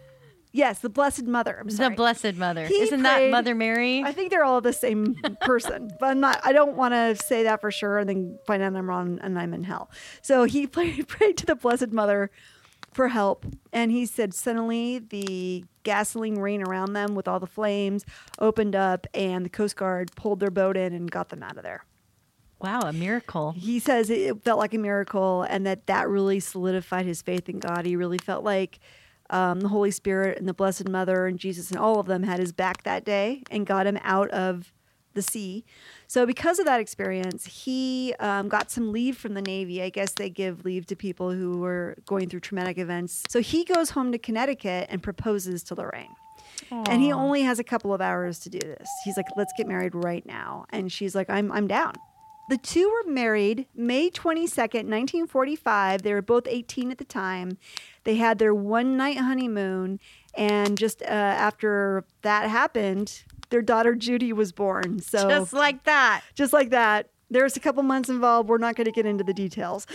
Yes, 0.52 0.80
the 0.80 0.90
Blessed 0.90 1.24
Mother. 1.24 1.58
I'm 1.60 1.68
the. 1.68 1.90
Blessed 1.90 2.36
Mother. 2.36 2.68
He 2.68 2.80
Isn't 2.82 3.02
that 3.02 3.32
Mother 3.32 3.56
Mary? 3.56 4.04
I 4.04 4.12
think 4.12 4.30
they're 4.30 4.44
all 4.44 4.62
the 4.62 4.72
same 4.72 5.16
person, 5.42 5.92
but 6.00 6.12
I'm 6.12 6.20
not. 6.20 6.40
I 6.44 6.54
don't 6.54 6.76
want 6.78 6.94
to 6.94 7.16
say 7.16 7.44
that 7.44 7.60
for 7.60 7.72
sure, 7.72 7.98
and 7.98 8.08
then 8.08 8.40
find 8.46 8.62
out 8.64 8.76
I'm 8.76 8.88
wrong 8.88 9.20
and 9.22 9.38
I'm 9.38 9.54
in 9.54 9.64
hell. 9.64 9.90
So 10.22 10.46
he 10.46 10.68
prayed, 10.68 11.08
prayed 11.08 11.38
to 11.38 11.46
the 11.46 11.56
Blessed 11.56 11.92
Mother 11.92 12.32
for 12.94 13.10
help, 13.10 13.46
and 13.74 13.92
he 13.92 14.06
said 14.06 14.34
suddenly 14.34 15.00
the 15.00 15.66
gasoline 15.84 16.36
rain 16.36 16.62
around 16.64 16.94
them 16.94 17.16
with 17.16 17.28
all 17.28 17.40
the 17.40 17.48
flames 17.48 18.06
opened 18.40 18.76
up, 18.76 19.08
and 19.14 19.46
the 19.46 19.50
Coast 19.50 19.76
Guard 19.76 20.12
pulled 20.16 20.40
their 20.40 20.52
boat 20.52 20.78
in 20.78 20.94
and 20.94 21.10
got 21.12 21.30
them 21.30 21.44
out 21.44 21.58
of 21.58 21.64
there. 21.64 21.86
wow, 22.60 22.80
a 22.82 22.94
miracle. 22.94 23.52
He 23.58 23.80
says 23.80 24.10
it 24.10 24.44
felt 24.44 24.60
like 24.60 24.74
a 24.74 24.78
miracle, 24.78 25.44
and 25.44 25.66
that 25.66 25.88
that 25.88 26.08
really 26.08 26.40
solidified 26.40 27.06
his 27.06 27.22
faith 27.22 27.50
in 27.50 27.60
God. 27.60 27.86
He 27.86 27.96
really 27.96 28.18
felt 28.20 28.44
like. 28.44 28.80
Um, 29.30 29.62
the 29.62 29.70
Holy 29.70 29.90
Spirit 29.90 30.38
and 30.38 30.48
the 30.48 30.54
Blessed 30.54 30.90
Mother 30.90 31.26
and 31.26 31.40
Jesus 31.40 31.72
and 31.72 31.80
all 31.80 32.00
of 32.00 32.06
them 32.06 32.22
had 32.24 32.40
his 32.40 32.52
back 32.52 32.84
that 32.84 33.04
day 33.04 33.42
and 33.50 33.66
got 33.66 33.88
him 33.88 33.98
out 34.04 34.30
of 34.30 34.72
the 35.14 35.22
sea. 35.22 35.64
So, 36.14 36.28
because 36.28 36.60
of 36.60 36.66
that 36.66 36.80
experience, 36.80 37.44
he 37.48 38.14
um, 38.20 38.48
got 38.48 38.70
some 38.70 38.92
leave 38.92 39.18
from 39.18 39.34
the 39.34 39.42
Navy. 39.42 39.82
I 39.82 39.90
guess 39.90 40.12
they 40.12 40.30
give 40.30 40.64
leave 40.64 40.86
to 40.86 40.96
people 40.96 41.32
who 41.32 41.58
were 41.58 41.96
going 42.06 42.30
through 42.30 42.42
traumatic 42.42 42.78
events. 42.78 43.24
So, 43.30 43.42
he 43.42 43.64
goes 43.64 43.90
home 43.90 44.12
to 44.12 44.20
Connecticut 44.20 44.90
and 44.92 45.02
proposes 45.02 45.64
to 45.64 45.74
Lorraine. 45.74 46.14
And 46.70 47.02
he 47.02 47.12
only 47.12 47.42
has 47.42 47.58
a 47.58 47.64
couple 47.64 47.96
of 47.96 48.00
hours 48.00 48.38
to 48.42 48.52
do 48.52 48.60
this. 48.60 48.88
He's 49.04 49.18
like, 49.18 49.26
let's 49.36 49.54
get 49.58 49.68
married 49.68 49.96
right 49.96 50.24
now. 50.24 50.66
And 50.70 50.92
she's 50.92 51.16
like, 51.16 51.32
I'm, 51.32 51.52
I'm 51.52 51.66
down. 51.66 51.94
The 52.48 52.58
two 52.58 52.88
were 52.92 53.12
married 53.12 53.66
May 53.74 54.12
22nd, 54.12 54.86
1945. 54.86 56.04
They 56.04 56.14
were 56.14 56.22
both 56.22 56.44
18 56.48 56.92
at 56.92 57.00
the 57.00 57.06
time. 57.06 57.58
They 58.04 58.18
had 58.18 58.38
their 58.38 58.54
one 58.54 58.98
night 58.98 59.18
honeymoon. 59.18 60.00
And 60.36 60.78
just 60.78 61.02
uh, 61.02 61.06
after 61.06 62.06
that 62.22 62.52
happened, 62.52 63.24
their 63.54 63.62
daughter 63.62 63.94
Judy 63.94 64.34
was 64.34 64.52
born. 64.52 64.98
So 65.00 65.30
Just 65.30 65.54
like 65.54 65.84
that. 65.84 66.22
just 66.34 66.54
like 66.54 66.72
that. 66.72 67.10
There's 67.30 67.56
a 67.56 67.60
couple 67.60 67.84
months 67.84 68.10
involved. 68.10 68.50
We're 68.50 68.58
not 68.58 68.76
going 68.76 68.86
to 68.86 68.92
get 68.92 69.06
into 69.06 69.24
the 69.24 69.34
details 69.34 69.86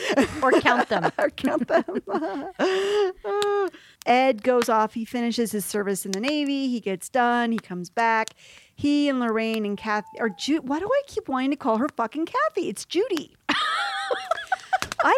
Or 0.43 0.52
count 0.52 0.88
them. 0.88 1.10
or 1.19 1.31
count 1.31 1.66
them. 1.69 1.84
Ed 4.06 4.43
goes 4.44 4.69
off. 4.69 4.94
He 4.94 5.05
finishes 5.05 5.50
his 5.52 5.64
service 5.64 6.06
in 6.06 6.12
the 6.12 6.20
Navy. 6.20 6.69
He 6.69 6.78
gets 6.81 7.08
done. 7.08 7.50
He 7.50 7.58
comes 7.58 7.90
back. 7.90 8.31
He 8.75 9.08
and 9.08 9.19
Lorraine 9.19 9.64
and 9.66 9.76
Kathy 9.76 10.06
or 10.20 10.28
Ju- 10.31 10.62
Why 10.62 10.78
do 10.78 10.87
I 10.87 11.02
keep 11.08 11.28
wanting 11.28 11.50
to 11.50 11.56
call 11.56 11.78
her 11.78 11.88
fucking 11.96 12.26
Kathy? 12.26 12.69
It's 12.69 12.84
Judy. 12.84 13.37
I 13.49 13.54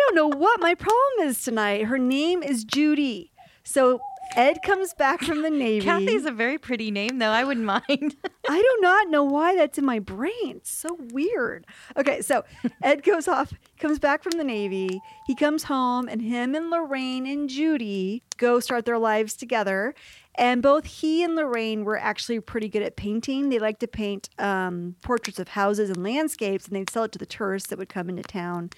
don't 0.06 0.14
know 0.14 0.28
what 0.28 0.60
my 0.60 0.74
problem 0.74 1.28
is 1.28 1.42
tonight. 1.42 1.84
Her 1.84 1.98
name 1.98 2.42
is 2.42 2.64
Judy. 2.64 3.32
So 3.64 4.00
Ed 4.36 4.62
comes 4.62 4.94
back 4.94 5.22
from 5.22 5.42
the 5.42 5.50
Navy. 5.50 5.84
Kathy's 5.84 6.24
a 6.24 6.30
very 6.30 6.58
pretty 6.58 6.90
name, 6.90 7.18
though. 7.18 7.30
I 7.30 7.44
wouldn't 7.44 7.66
mind. 7.66 7.84
I 8.48 8.58
do 8.58 8.78
not 8.80 9.08
know 9.08 9.24
why 9.24 9.56
that's 9.56 9.78
in 9.78 9.84
my 9.84 9.98
brain. 9.98 10.56
It's 10.56 10.70
so 10.70 10.96
weird. 11.12 11.66
Okay, 11.96 12.22
so 12.22 12.44
Ed 12.82 13.02
goes 13.02 13.28
off, 13.28 13.52
comes 13.78 13.98
back 13.98 14.22
from 14.22 14.38
the 14.38 14.44
Navy. 14.44 15.00
He 15.26 15.34
comes 15.34 15.64
home, 15.64 16.08
and 16.08 16.22
him 16.22 16.54
and 16.54 16.70
Lorraine 16.70 17.26
and 17.26 17.48
Judy 17.48 18.22
go 18.36 18.60
start 18.60 18.84
their 18.84 18.98
lives 18.98 19.34
together. 19.34 19.94
And 20.36 20.62
both 20.62 20.84
he 20.86 21.22
and 21.22 21.34
Lorraine 21.34 21.84
were 21.84 21.98
actually 21.98 22.40
pretty 22.40 22.68
good 22.68 22.82
at 22.82 22.96
painting. 22.96 23.48
They 23.48 23.58
like 23.58 23.78
to 23.80 23.88
paint 23.88 24.30
um, 24.38 24.94
portraits 25.02 25.38
of 25.38 25.48
houses 25.48 25.90
and 25.90 26.02
landscapes, 26.02 26.66
and 26.66 26.76
they'd 26.76 26.88
sell 26.88 27.04
it 27.04 27.12
to 27.12 27.18
the 27.18 27.26
tourists 27.26 27.68
that 27.68 27.78
would 27.78 27.88
come 27.88 28.08
into 28.08 28.22
town. 28.22 28.70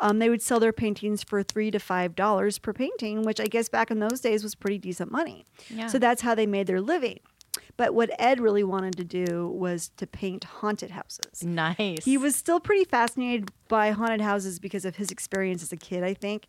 Um, 0.00 0.18
they 0.18 0.28
would 0.30 0.42
sell 0.42 0.58
their 0.60 0.72
paintings 0.72 1.22
for 1.22 1.42
three 1.42 1.70
to 1.70 1.78
five 1.78 2.14
dollars 2.16 2.58
per 2.58 2.72
painting, 2.72 3.22
which 3.22 3.38
I 3.40 3.46
guess 3.46 3.68
back 3.68 3.90
in 3.90 3.98
those 4.00 4.20
days 4.20 4.42
was 4.42 4.54
pretty 4.54 4.78
decent 4.78 5.10
money. 5.12 5.44
Yeah. 5.68 5.86
So 5.88 5.98
that's 5.98 6.22
how 6.22 6.34
they 6.34 6.46
made 6.46 6.66
their 6.66 6.80
living. 6.80 7.20
But 7.76 7.94
what 7.94 8.10
Ed 8.18 8.40
really 8.40 8.62
wanted 8.62 8.96
to 8.98 9.04
do 9.04 9.48
was 9.48 9.90
to 9.96 10.06
paint 10.06 10.44
haunted 10.44 10.90
houses. 10.92 11.42
nice. 11.42 12.04
He 12.04 12.16
was 12.18 12.36
still 12.36 12.60
pretty 12.60 12.84
fascinated 12.84 13.50
by 13.68 13.90
haunted 13.90 14.20
houses 14.20 14.58
because 14.58 14.84
of 14.84 14.96
his 14.96 15.10
experience 15.10 15.62
as 15.62 15.72
a 15.72 15.76
kid, 15.76 16.04
I 16.04 16.14
think, 16.14 16.44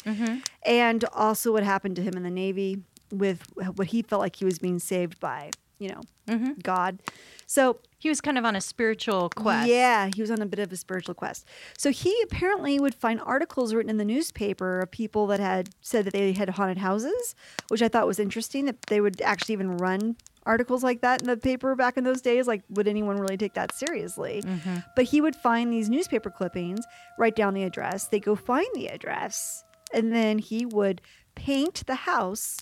and 0.66 1.04
also 1.14 1.52
what 1.54 1.64
happened 1.64 1.96
to 1.98 2.02
him 2.02 2.14
in 2.16 2.24
the 2.24 2.30
Navy 2.30 2.80
with 3.12 3.44
what 3.76 3.88
he 3.88 4.02
felt 4.02 4.22
like 4.22 4.36
he 4.38 4.46
was 4.46 4.60
being 4.60 4.78
saved 4.80 5.20
by, 5.20 5.52
you 5.82 5.90
know, 5.90 6.02
mm-hmm. 6.28 6.52
God. 6.62 7.00
So 7.48 7.80
He 7.98 8.08
was 8.08 8.22
kind 8.22 8.38
of 8.38 8.46
on 8.46 8.56
a 8.56 8.62
spiritual 8.62 9.30
quest. 9.30 9.68
yeah, 9.68 10.10
he 10.14 10.22
was 10.22 10.32
on 10.32 10.42
a 10.42 10.46
bit 10.46 10.60
of 10.60 10.72
a 10.72 10.78
spiritual 10.78 11.16
quest. 11.16 11.46
So 11.78 11.92
he 11.92 12.16
apparently 12.24 12.80
would 12.80 12.96
find 12.96 13.20
articles 13.22 13.74
written 13.74 13.90
in 13.90 13.98
the 13.98 14.06
newspaper 14.06 14.80
of 14.80 14.92
people 14.92 15.28
that 15.28 15.40
had 15.40 15.70
said 15.82 16.06
that 16.06 16.14
they 16.14 16.34
had 16.34 16.50
haunted 16.50 16.78
houses, 16.78 17.36
which 17.68 17.82
I 17.82 17.88
thought 17.90 18.08
was 18.08 18.20
interesting 18.20 18.66
that 18.66 18.84
they 18.84 19.02
would 19.02 19.22
actually 19.22 19.54
even 19.54 19.78
run 19.78 20.16
articles 20.46 20.84
like 20.84 21.02
that 21.02 21.22
in 21.22 21.28
the 21.28 21.38
paper 21.38 21.76
back 21.76 21.98
in 21.98 22.04
those 22.04 22.22
days. 22.22 22.48
Like, 22.48 22.64
would 22.70 22.88
anyone 22.88 23.18
really 23.18 23.38
take 23.38 23.54
that 23.56 23.74
seriously? 23.76 24.44
Mm-hmm. 24.46 24.78
But 24.96 25.06
he 25.06 25.20
would 25.20 25.36
find 25.36 25.74
these 25.74 25.90
newspaper 25.90 26.30
clippings, 26.30 26.86
write 27.18 27.36
down 27.36 27.54
the 27.54 27.64
address, 27.64 28.08
they 28.08 28.20
go 28.20 28.36
find 28.36 28.68
the 28.74 28.88
address, 28.88 29.64
and 29.94 30.14
then 30.14 30.38
he 30.40 30.66
would 30.66 31.02
paint 31.36 31.84
the 31.86 31.96
house. 31.96 32.58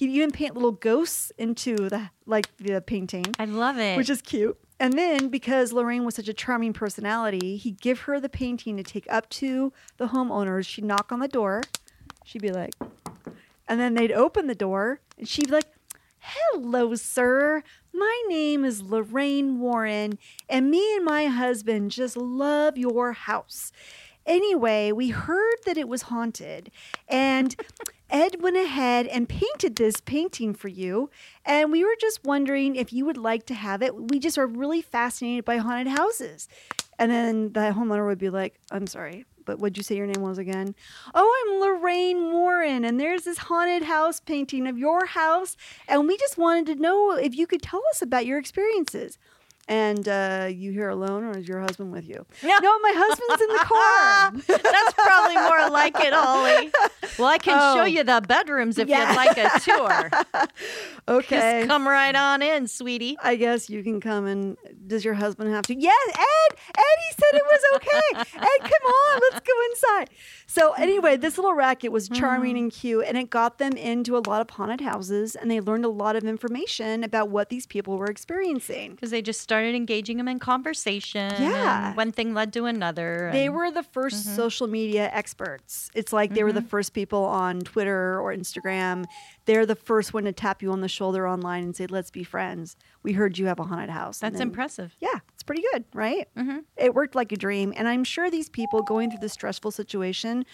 He'd 0.00 0.08
even 0.12 0.30
paint 0.30 0.54
little 0.54 0.72
ghosts 0.72 1.30
into 1.36 1.76
the 1.76 2.08
like 2.24 2.56
the 2.56 2.80
painting 2.80 3.26
I 3.38 3.44
love 3.44 3.76
it. 3.76 3.98
which 3.98 4.08
is 4.08 4.22
cute. 4.22 4.58
And 4.78 4.94
then 4.94 5.28
because 5.28 5.74
Lorraine 5.74 6.06
was 6.06 6.14
such 6.14 6.26
a 6.26 6.32
charming 6.32 6.72
personality, 6.72 7.58
he'd 7.58 7.82
give 7.82 8.00
her 8.00 8.18
the 8.18 8.30
painting 8.30 8.78
to 8.78 8.82
take 8.82 9.04
up 9.10 9.28
to 9.28 9.74
the 9.98 10.06
homeowners. 10.06 10.66
She'd 10.66 10.86
knock 10.86 11.12
on 11.12 11.18
the 11.18 11.28
door. 11.28 11.60
She'd 12.24 12.40
be 12.40 12.50
like, 12.50 12.72
and 13.68 13.78
then 13.78 13.92
they'd 13.92 14.10
open 14.10 14.46
the 14.46 14.54
door 14.54 15.00
and 15.18 15.28
she'd 15.28 15.48
be 15.48 15.52
like, 15.52 15.70
Hello, 16.20 16.94
sir. 16.94 17.62
My 17.92 18.22
name 18.26 18.64
is 18.64 18.80
Lorraine 18.80 19.58
Warren, 19.58 20.18
and 20.48 20.70
me 20.70 20.96
and 20.96 21.04
my 21.04 21.26
husband 21.26 21.90
just 21.90 22.16
love 22.16 22.78
your 22.78 23.12
house. 23.12 23.70
anyway, 24.24 24.92
we 24.92 25.10
heard 25.10 25.56
that 25.66 25.76
it 25.76 25.88
was 25.88 26.02
haunted, 26.02 26.70
and 27.06 27.54
Ed 28.10 28.42
went 28.42 28.56
ahead 28.56 29.06
and 29.06 29.28
painted 29.28 29.76
this 29.76 30.00
painting 30.00 30.52
for 30.52 30.68
you. 30.68 31.10
And 31.44 31.70
we 31.70 31.84
were 31.84 31.96
just 32.00 32.24
wondering 32.24 32.74
if 32.74 32.92
you 32.92 33.04
would 33.04 33.16
like 33.16 33.46
to 33.46 33.54
have 33.54 33.82
it. 33.82 34.10
We 34.10 34.18
just 34.18 34.36
are 34.36 34.46
really 34.46 34.82
fascinated 34.82 35.44
by 35.44 35.58
haunted 35.58 35.96
houses. 35.96 36.48
And 36.98 37.10
then 37.10 37.52
the 37.52 37.72
homeowner 37.72 38.06
would 38.06 38.18
be 38.18 38.28
like, 38.28 38.58
I'm 38.70 38.86
sorry, 38.86 39.24
but 39.46 39.58
what'd 39.58 39.76
you 39.76 39.82
say 39.82 39.96
your 39.96 40.06
name 40.06 40.22
was 40.22 40.38
again? 40.38 40.74
Oh, 41.14 41.44
I'm 41.46 41.60
Lorraine 41.60 42.32
Warren, 42.32 42.84
and 42.84 43.00
there's 43.00 43.24
this 43.24 43.38
haunted 43.38 43.84
house 43.84 44.20
painting 44.20 44.66
of 44.66 44.76
your 44.76 45.06
house. 45.06 45.56
And 45.88 46.06
we 46.06 46.18
just 46.18 46.36
wanted 46.36 46.66
to 46.66 46.82
know 46.82 47.12
if 47.12 47.34
you 47.34 47.46
could 47.46 47.62
tell 47.62 47.82
us 47.90 48.02
about 48.02 48.26
your 48.26 48.38
experiences. 48.38 49.18
And 49.70 50.08
uh, 50.08 50.48
you 50.52 50.72
here 50.72 50.88
alone, 50.88 51.22
or 51.22 51.38
is 51.38 51.46
your 51.46 51.60
husband 51.60 51.92
with 51.92 52.08
you? 52.08 52.26
Yeah. 52.42 52.58
No, 52.60 52.76
my 52.80 52.92
husband's 52.92 53.40
in 53.40 53.48
the 53.48 53.64
car. 53.64 54.32
That's 54.72 54.92
probably 54.94 55.36
more 55.36 55.70
like 55.70 55.94
it, 56.00 56.12
Ollie. 56.12 56.72
Well, 57.20 57.28
I 57.28 57.38
can 57.38 57.56
Oh. 57.56 57.76
show 57.76 57.84
you 57.84 58.02
the 58.02 58.20
bedrooms 58.26 58.78
if 58.78 58.88
Yeah. 58.88 59.10
you'd 59.10 59.16
like 59.16 59.38
a 59.38 59.60
tour. 59.60 60.10
okay. 61.08 61.60
Just 61.60 61.68
come 61.68 61.86
right 61.86 62.16
on 62.16 62.42
in, 62.42 62.66
sweetie. 62.66 63.16
I 63.22 63.36
guess 63.36 63.70
you 63.70 63.84
can 63.84 64.00
come 64.00 64.26
and 64.26 64.56
does 64.88 65.04
your 65.04 65.14
husband 65.14 65.50
have 65.54 65.62
to? 65.66 65.74
Yes, 65.78 66.08
Ed. 66.08 66.56
Ed, 66.76 66.98
he 67.08 67.14
said 67.14 67.38
it 67.38 67.44
was 67.44 67.60
okay. 67.76 68.38
Ed, 68.40 68.60
come 68.62 68.92
on, 68.92 69.20
let's 69.30 69.46
go 69.46 69.52
inside. 69.70 70.10
So 70.48 70.72
anyway, 70.72 71.16
this 71.16 71.38
little 71.38 71.54
racket 71.54 71.92
was 71.92 72.08
charming 72.08 72.58
and 72.58 72.72
cute, 72.72 73.04
and 73.06 73.16
it 73.16 73.30
got 73.30 73.58
them 73.58 73.74
into 73.74 74.16
a 74.16 74.22
lot 74.26 74.40
of 74.40 74.50
haunted 74.50 74.80
houses, 74.80 75.36
and 75.36 75.48
they 75.48 75.60
learned 75.60 75.84
a 75.84 75.88
lot 75.88 76.16
of 76.16 76.24
information 76.24 77.04
about 77.04 77.28
what 77.28 77.50
these 77.50 77.66
people 77.66 77.98
were 77.98 78.06
experiencing. 78.10 78.92
Because 78.96 79.10
they 79.12 79.22
just 79.22 79.40
started 79.40 79.59
engaging 79.64 80.16
them 80.16 80.28
in 80.28 80.38
conversation. 80.38 81.30
Yeah. 81.38 81.88
and 81.88 81.96
one 81.96 82.12
thing 82.12 82.34
led 82.34 82.52
to 82.54 82.64
another. 82.66 83.30
They 83.32 83.48
were 83.48 83.70
the 83.70 83.82
1st 83.82 84.34
social 84.36 84.66
media 84.66 85.10
experts. 85.12 85.90
It's 85.94 86.12
like 86.12 86.34
they 86.34 86.44
were 86.44 86.52
the 86.52 86.62
first 86.62 86.92
people 86.94 87.24
on 87.24 87.60
Twitter 87.60 88.20
or 88.20 88.34
Instagram. 88.34 89.04
They're 89.46 89.66
the 89.66 89.74
first 89.74 90.14
one 90.14 90.24
to 90.24 90.32
tap 90.32 90.62
you 90.62 90.70
on 90.72 90.80
the 90.80 90.88
shoulder 90.88 91.26
online 91.28 91.64
and 91.64 91.74
say, 91.76 91.86
"Let's 91.86 92.10
be 92.10 92.22
friends. 92.24 92.76
We 93.02 93.12
heard 93.12 93.38
you 93.38 93.46
have 93.46 93.58
a 93.58 93.64
haunted 93.64 93.90
house." 93.90 94.18
That's 94.18 94.38
then- 94.38 94.48
impressive. 94.48 94.94
Yeah, 95.00 95.18
it's 95.34 95.42
pretty 95.42 95.62
good, 95.72 95.84
right? 95.94 96.28
Mm-hmm. 96.36 96.58
It 96.76 96.94
worked 96.94 97.14
like 97.14 97.32
a 97.32 97.36
dream. 97.36 97.72
And 97.76 97.88
I'm 97.88 98.04
sure 98.04 98.30
these 98.30 98.48
people 98.48 98.82
going 98.82 99.10
through 99.10 99.20
this 99.20 99.32
stressful 99.32 99.70
situation 99.72 100.44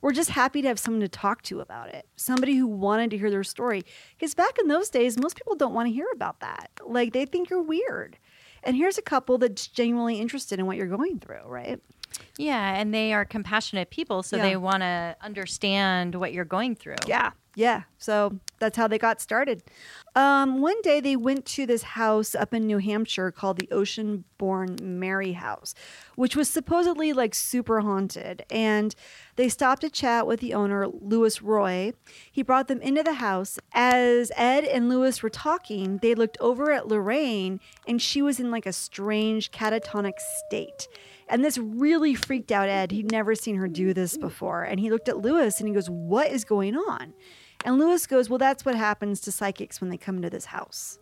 were 0.00 0.12
just 0.12 0.30
happy 0.30 0.60
to 0.60 0.68
have 0.68 0.78
someone 0.78 1.00
to 1.00 1.08
talk 1.08 1.40
to 1.40 1.60
about 1.60 1.88
it. 1.88 2.06
Somebody 2.16 2.56
who 2.56 2.66
wanted 2.66 3.10
to 3.10 3.16
hear 3.18 3.30
their 3.30 3.42
story. 3.42 3.82
Because 4.18 4.34
back 4.34 4.58
in 4.60 4.68
those 4.68 4.90
days, 4.90 5.18
most 5.18 5.34
people 5.34 5.54
don't 5.56 5.72
want 5.72 5.88
to 5.88 5.92
hear 5.92 6.08
about 6.12 6.40
that. 6.40 6.70
Like 6.84 7.12
they 7.14 7.24
think 7.24 7.48
you're 7.48 7.62
weird. 7.62 8.18
And 8.64 8.76
here's 8.76 8.98
a 8.98 9.02
couple 9.02 9.38
that's 9.38 9.66
genuinely 9.66 10.20
interested 10.20 10.58
in 10.58 10.66
what 10.66 10.76
you're 10.76 10.86
going 10.86 11.18
through, 11.20 11.42
right? 11.46 11.80
Yeah, 12.38 12.74
and 12.76 12.94
they 12.94 13.12
are 13.12 13.24
compassionate 13.24 13.90
people, 13.90 14.22
so 14.22 14.36
Yeah. 14.36 14.42
they 14.42 14.56
want 14.56 14.82
to 14.82 15.16
understand 15.20 16.14
what 16.14 16.32
you're 16.32 16.44
going 16.44 16.74
through. 16.76 16.96
Yeah, 17.06 17.30
yeah. 17.54 17.82
So 17.98 18.38
that's 18.58 18.76
how 18.76 18.88
they 18.88 18.98
got 18.98 19.20
started. 19.20 19.62
Um, 20.14 20.60
one 20.60 20.80
day 20.82 21.00
they 21.00 21.16
went 21.16 21.46
to 21.46 21.66
this 21.66 21.82
house 21.82 22.34
up 22.34 22.52
in 22.52 22.66
New 22.66 22.78
Hampshire 22.78 23.30
called 23.30 23.58
the 23.58 23.68
Ocean 23.70 24.24
Born 24.38 24.76
Mary 24.82 25.32
House, 25.32 25.74
which 26.16 26.36
was 26.36 26.48
supposedly 26.48 27.12
like 27.12 27.34
super 27.34 27.80
haunted. 27.80 28.44
And 28.50 28.94
they 29.36 29.48
stopped 29.48 29.82
to 29.82 29.90
chat 29.90 30.26
with 30.26 30.40
the 30.40 30.54
owner, 30.54 30.86
Louis 30.88 31.40
Roy. 31.42 31.92
He 32.30 32.42
brought 32.42 32.68
them 32.68 32.80
into 32.80 33.02
the 33.02 33.14
house. 33.14 33.58
As 33.72 34.30
Ed 34.36 34.64
and 34.64 34.88
Louis 34.88 35.22
were 35.22 35.30
talking, 35.30 35.98
they 35.98 36.14
looked 36.14 36.38
over 36.40 36.70
at 36.72 36.88
Lorraine, 36.88 37.60
and 37.88 38.00
she 38.00 38.22
was 38.22 38.38
in 38.38 38.50
like 38.50 38.66
a 38.66 38.72
strange 38.72 39.50
catatonic 39.50 40.18
state. 40.46 40.88
And 41.28 41.44
this 41.44 41.58
really 41.58 42.14
freaked 42.14 42.52
out 42.52 42.68
Ed. 42.68 42.92
He'd 42.92 43.10
never 43.10 43.34
seen 43.34 43.56
her 43.56 43.68
do 43.68 43.94
this 43.94 44.16
before. 44.16 44.62
And 44.62 44.78
he 44.78 44.90
looked 44.90 45.08
at 45.08 45.18
Louis 45.18 45.58
and 45.58 45.68
he 45.68 45.74
goes, 45.74 45.88
What 45.88 46.30
is 46.30 46.44
going 46.44 46.76
on? 46.76 47.14
And 47.64 47.78
Louis 47.78 48.06
goes, 48.06 48.28
Well, 48.28 48.38
that's 48.38 48.64
what 48.64 48.74
happens 48.74 49.20
to 49.22 49.32
psychics 49.32 49.80
when 49.80 49.90
they 49.90 49.96
come 49.96 50.16
into 50.16 50.30
this 50.30 50.46
house. 50.46 50.98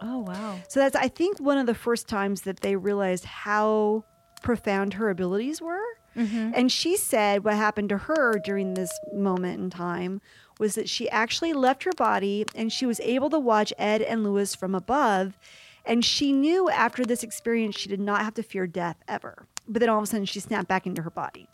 Oh, 0.00 0.18
wow. 0.18 0.58
So 0.68 0.80
that's, 0.80 0.96
I 0.96 1.08
think, 1.08 1.40
one 1.40 1.56
of 1.56 1.66
the 1.66 1.74
first 1.74 2.08
times 2.08 2.42
that 2.42 2.60
they 2.60 2.76
realized 2.76 3.24
how 3.24 4.04
profound 4.42 4.94
her 4.94 5.08
abilities 5.08 5.62
were. 5.62 5.82
Mm-hmm. 6.16 6.52
And 6.54 6.70
she 6.70 6.96
said 6.96 7.44
what 7.44 7.54
happened 7.54 7.88
to 7.88 7.98
her 7.98 8.38
during 8.44 8.74
this 8.74 8.90
moment 9.12 9.60
in 9.60 9.70
time 9.70 10.20
was 10.60 10.74
that 10.76 10.88
she 10.88 11.08
actually 11.10 11.52
left 11.52 11.84
her 11.84 11.92
body 11.96 12.44
and 12.54 12.72
she 12.72 12.86
was 12.86 13.00
able 13.00 13.30
to 13.30 13.38
watch 13.38 13.72
Ed 13.78 14.02
and 14.02 14.22
Louis 14.22 14.54
from 14.54 14.74
above. 14.74 15.38
And 15.84 16.04
she 16.04 16.32
knew 16.32 16.68
after 16.70 17.04
this 17.04 17.22
experience 17.22 17.76
she 17.76 17.88
did 17.88 18.00
not 18.00 18.22
have 18.22 18.34
to 18.34 18.42
fear 18.42 18.66
death 18.66 18.96
ever. 19.08 19.48
But 19.66 19.80
then 19.80 19.88
all 19.88 19.98
of 19.98 20.04
a 20.04 20.06
sudden 20.06 20.26
she 20.26 20.40
snapped 20.40 20.68
back 20.68 20.86
into 20.86 21.02
her 21.02 21.10
body. 21.10 21.48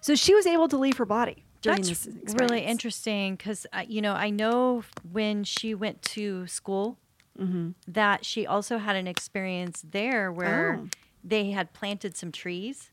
So 0.00 0.14
she 0.14 0.34
was 0.34 0.46
able 0.46 0.68
to 0.68 0.78
leave 0.78 0.96
her 0.96 1.04
body 1.04 1.45
during 1.66 1.82
That's 1.82 2.04
this 2.04 2.34
really 2.34 2.60
interesting 2.62 3.36
because, 3.36 3.66
uh, 3.72 3.84
you 3.86 4.00
know, 4.00 4.12
I 4.12 4.30
know 4.30 4.84
when 5.12 5.44
she 5.44 5.74
went 5.74 6.02
to 6.16 6.46
school 6.46 6.98
Mm-hmm. 7.38 7.72
that 7.86 8.24
she 8.24 8.46
also 8.46 8.78
had 8.78 8.96
an 8.96 9.06
experience 9.06 9.82
there 9.86 10.32
where 10.32 10.80
Oh. 10.82 10.88
they 11.22 11.50
had 11.50 11.74
planted 11.74 12.16
some 12.16 12.32
trees, 12.32 12.90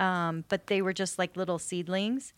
um, 0.00 0.44
but 0.48 0.66
they 0.66 0.82
were 0.82 0.92
just 0.92 1.16
like 1.16 1.36
little 1.36 1.60
seedlings. 1.60 2.32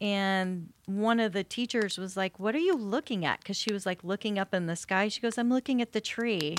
And 0.00 0.72
one 0.86 1.20
of 1.20 1.32
the 1.34 1.44
teachers 1.44 1.98
was 1.98 2.16
like, 2.16 2.38
What 2.40 2.54
are 2.54 2.58
you 2.70 2.74
looking 2.76 3.26
at? 3.26 3.40
Because 3.40 3.58
she 3.58 3.74
was 3.74 3.84
like 3.84 4.02
looking 4.04 4.38
up 4.38 4.54
in 4.54 4.64
the 4.66 4.76
sky. 4.76 5.08
She 5.08 5.20
goes, 5.20 5.36
I'm 5.36 5.50
looking 5.50 5.82
at 5.82 5.92
the 5.92 6.00
tree. 6.00 6.56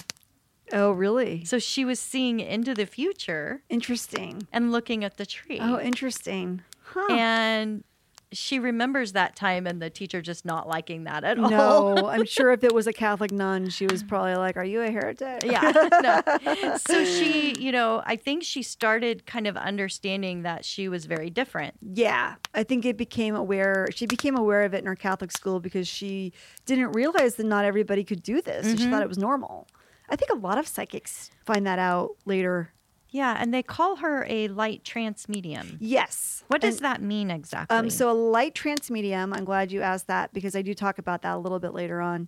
Oh, 0.72 0.92
really? 0.92 1.44
So 1.46 1.58
she 1.60 1.84
was 1.86 2.00
seeing 2.00 2.40
into 2.40 2.74
the 2.76 2.86
future 2.86 3.64
Interesting. 3.70 4.48
and 4.52 4.72
looking 4.72 5.04
at 5.04 5.18
the 5.18 5.26
tree. 5.26 5.58
Oh, 5.60 5.80
interesting. 5.80 6.62
Huh. 6.84 7.08
and 7.14 7.84
she 8.32 8.60
remembers 8.60 9.14
that 9.14 9.36
time 9.36 9.66
and 9.66 9.82
the 9.82 9.90
teacher 9.90 10.22
just 10.22 10.44
not 10.44 10.68
liking 10.68 11.06
that 11.06 11.24
at 11.24 11.40
all. 11.40 11.50
No, 11.50 12.08
I'm 12.08 12.26
sure 12.26 12.52
if 12.52 12.64
it 12.64 12.74
was 12.74 12.86
a 12.86 12.94
Catholic 12.94 13.32
nun, 13.32 13.70
she 13.70 13.88
was 13.88 14.04
probably 14.04 14.36
like, 14.36 14.58
"Are 14.58 14.64
you 14.64 14.82
a 14.82 14.92
heretic?" 14.92 15.44
yeah. 15.46 15.72
No. 16.02 16.78
So 16.78 17.06
she, 17.06 17.56
you 17.60 17.72
know, 17.72 18.04
I 18.06 18.16
think 18.16 18.44
she 18.44 18.64
started 18.64 19.26
kind 19.26 19.48
of 19.48 19.56
understanding 19.56 20.44
that 20.44 20.66
she 20.66 20.90
was 20.90 21.06
very 21.06 21.30
different. 21.30 21.76
Yeah, 21.82 22.36
I 22.54 22.64
think 22.64 22.86
it 22.86 22.98
became 22.98 23.36
aware. 23.36 23.88
She 23.94 24.06
became 24.06 24.36
aware 24.36 24.64
of 24.64 24.74
it 24.74 24.80
in 24.80 24.86
her 24.86 24.96
Catholic 24.96 25.32
school 25.32 25.60
because 25.60 25.88
she 25.88 26.34
didn't 26.66 26.92
realize 26.92 27.36
that 27.36 27.46
not 27.46 27.66
everybody 27.66 28.04
could 28.04 28.24
do 28.24 28.42
this. 28.42 28.68
and 28.68 28.78
She 28.78 28.86
mm-hmm. 28.86 28.94
thought 28.94 29.04
it 29.04 29.10
was 29.10 29.18
normal. 29.18 29.68
I 30.10 30.16
think 30.16 30.32
a 30.32 30.36
lot 30.36 30.58
of 30.58 30.68
psychics 30.68 31.32
find 31.46 31.66
that 31.66 31.80
out 31.80 32.12
later. 32.26 32.72
Yeah, 33.10 33.38
and 33.40 33.54
they 33.54 33.64
call 33.64 33.98
her 33.98 34.26
a 34.30 34.48
light 34.50 34.84
trance 34.84 35.30
medium. 35.30 35.78
Yes. 35.80 36.44
What 36.48 36.62
does 36.62 36.76
And, 36.76 36.86
that 36.86 37.02
mean 37.02 37.32
exactly? 37.32 37.76
Um, 37.76 37.90
so 37.90 38.12
a 38.12 38.14
light 38.14 38.54
trance 38.54 38.92
medium. 38.92 39.34
I'm 39.34 39.46
glad 39.46 39.72
you 39.72 39.82
asked 39.82 40.08
that 40.08 40.34
because 40.34 40.56
I 40.56 40.62
do 40.62 40.74
talk 40.74 40.98
about 40.98 41.22
that 41.22 41.36
a 41.36 41.38
little 41.40 41.60
bit 41.60 41.74
later 41.74 42.02
on. 42.02 42.28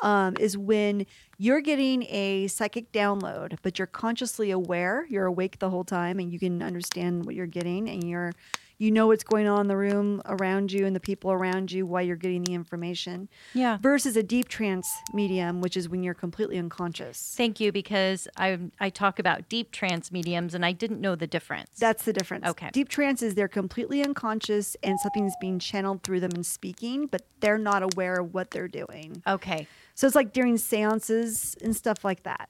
Um, 0.00 0.36
is 0.38 0.56
when 0.56 1.06
you're 1.38 1.60
getting 1.60 2.04
a 2.04 2.46
psychic 2.46 2.92
download, 2.92 3.58
but 3.62 3.80
you're 3.80 3.86
consciously 3.86 4.52
aware, 4.52 5.04
you're 5.10 5.26
awake 5.26 5.58
the 5.58 5.70
whole 5.70 5.82
time, 5.82 6.20
and 6.20 6.32
you 6.32 6.38
can 6.38 6.62
understand 6.62 7.26
what 7.26 7.34
you're 7.34 7.48
getting, 7.48 7.88
and 7.88 8.04
you're, 8.04 8.32
you 8.78 8.90
know 8.90 9.08
what's 9.08 9.24
going 9.24 9.48
on 9.48 9.62
in 9.62 9.66
the 9.66 9.76
room 9.76 10.22
around 10.24 10.72
you 10.72 10.86
and 10.86 10.94
the 10.94 11.00
people 11.00 11.30
around 11.32 11.72
you 11.72 11.84
while 11.84 12.02
you're 12.02 12.16
getting 12.16 12.44
the 12.44 12.54
information. 12.54 13.28
yeah. 13.52 13.76
Versus 13.78 14.16
a 14.16 14.22
deep 14.22 14.48
trance 14.48 14.88
medium, 15.12 15.60
which 15.60 15.76
is 15.76 15.88
when 15.88 16.02
you're 16.02 16.14
completely 16.14 16.58
unconscious. 16.58 17.34
Thank 17.36 17.60
you 17.60 17.72
because 17.72 18.28
I 18.36 18.58
I 18.80 18.90
talk 18.90 19.18
about 19.18 19.48
deep 19.48 19.72
trance 19.72 20.12
mediums 20.12 20.54
and 20.54 20.64
I 20.64 20.72
didn't 20.72 21.00
know 21.00 21.14
the 21.16 21.26
difference. 21.26 21.70
That's 21.78 22.04
the 22.04 22.12
difference. 22.12 22.46
Okay. 22.46 22.70
Deep 22.72 22.88
trance 22.88 23.22
is 23.22 23.34
they're 23.34 23.48
completely 23.48 24.02
unconscious 24.04 24.76
and 24.82 24.98
something's 25.00 25.34
being 25.40 25.58
channeled 25.58 26.02
through 26.02 26.20
them 26.20 26.30
and 26.34 26.46
speaking, 26.46 27.06
but 27.06 27.22
they're 27.40 27.58
not 27.58 27.82
aware 27.82 28.20
of 28.20 28.32
what 28.32 28.50
they're 28.52 28.68
doing. 28.68 29.22
okay. 29.26 29.66
So 29.94 30.06
it's 30.06 30.14
like 30.14 30.32
during 30.32 30.58
seances 30.58 31.56
and 31.60 31.74
stuff 31.74 32.04
like 32.04 32.22
that. 32.22 32.48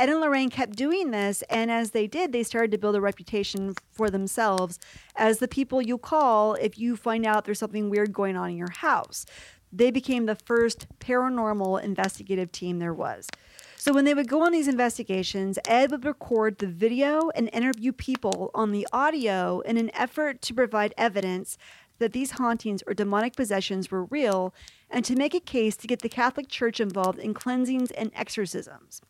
Ed 0.00 0.10
and 0.10 0.20
Lorraine 0.20 0.48
kept 0.48 0.76
doing 0.76 1.10
this, 1.10 1.42
and 1.50 1.72
as 1.72 1.90
they 1.90 2.06
did, 2.06 2.30
they 2.30 2.44
started 2.44 2.70
to 2.70 2.78
build 2.78 2.94
a 2.94 3.00
reputation 3.00 3.74
for 3.90 4.10
themselves 4.10 4.78
as 5.16 5.40
the 5.40 5.48
people 5.48 5.82
you 5.82 5.98
call 5.98 6.54
if 6.54 6.78
you 6.78 6.94
find 6.94 7.26
out 7.26 7.44
there's 7.44 7.58
something 7.58 7.90
weird 7.90 8.12
going 8.12 8.36
on 8.36 8.50
in 8.50 8.56
your 8.56 8.70
house. 8.70 9.26
They 9.72 9.90
became 9.90 10.26
the 10.26 10.36
first 10.36 10.86
paranormal 11.00 11.82
investigative 11.82 12.52
team 12.52 12.78
there 12.78 12.94
was. 12.94 13.26
So 13.74 13.92
when 13.92 14.04
they 14.04 14.14
would 14.14 14.28
go 14.28 14.42
on 14.42 14.52
these 14.52 14.68
investigations, 14.68 15.58
Ed 15.66 15.90
would 15.90 16.04
record 16.04 16.58
the 16.58 16.68
video 16.68 17.30
and 17.34 17.50
interview 17.52 17.90
people 17.90 18.52
on 18.54 18.70
the 18.70 18.86
audio 18.92 19.60
in 19.60 19.76
an 19.78 19.90
effort 19.94 20.40
to 20.42 20.54
provide 20.54 20.94
evidence 20.96 21.58
that 21.98 22.12
these 22.12 22.32
hauntings 22.32 22.84
or 22.86 22.94
demonic 22.94 23.34
possessions 23.34 23.90
were 23.90 24.04
real 24.04 24.54
and 24.88 25.04
to 25.04 25.16
make 25.16 25.34
a 25.34 25.40
case 25.40 25.76
to 25.76 25.88
get 25.88 26.02
the 26.02 26.08
Catholic 26.08 26.48
Church 26.48 26.78
involved 26.78 27.18
in 27.18 27.34
cleansings 27.34 27.90
and 27.90 28.12
exorcisms. 28.14 29.02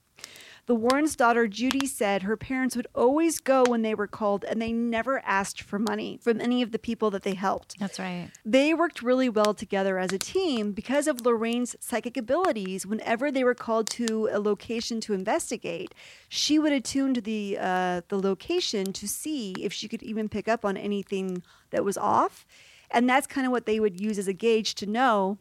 The 0.68 0.74
Warrens' 0.74 1.16
daughter 1.16 1.48
Judy 1.48 1.86
said 1.86 2.24
her 2.24 2.36
parents 2.36 2.76
would 2.76 2.88
always 2.94 3.40
go 3.40 3.64
when 3.66 3.80
they 3.80 3.94
were 3.94 4.06
called 4.06 4.44
and 4.44 4.60
they 4.60 4.70
never 4.70 5.20
asked 5.24 5.62
for 5.62 5.78
money 5.78 6.18
from 6.20 6.42
any 6.42 6.60
of 6.60 6.72
the 6.72 6.78
people 6.78 7.10
that 7.12 7.22
they 7.22 7.32
helped. 7.32 7.78
That's 7.80 7.98
right. 7.98 8.28
They 8.44 8.74
worked 8.74 9.00
really 9.00 9.30
well 9.30 9.54
together 9.54 9.98
as 9.98 10.12
a 10.12 10.18
team 10.18 10.72
because 10.72 11.06
of 11.06 11.24
Lorraine's 11.24 11.74
psychic 11.80 12.18
abilities. 12.18 12.84
Whenever 12.84 13.32
they 13.32 13.44
were 13.44 13.54
called 13.54 13.88
to 13.92 14.28
a 14.30 14.38
location 14.38 15.00
to 15.00 15.14
investigate, 15.14 15.94
she 16.28 16.58
would 16.58 16.72
attune 16.72 17.14
to 17.14 17.22
the 17.22 17.56
uh, 17.58 18.02
the 18.08 18.18
location 18.18 18.92
to 18.92 19.08
see 19.08 19.52
if 19.52 19.72
she 19.72 19.88
could 19.88 20.02
even 20.02 20.28
pick 20.28 20.48
up 20.48 20.66
on 20.66 20.76
anything 20.76 21.42
that 21.70 21.82
was 21.82 21.96
off, 21.96 22.44
and 22.90 23.08
that's 23.08 23.26
kind 23.26 23.46
of 23.46 23.52
what 23.52 23.64
they 23.64 23.80
would 23.80 23.98
use 23.98 24.18
as 24.18 24.28
a 24.28 24.34
gauge 24.34 24.74
to 24.74 24.84
know 24.84 25.38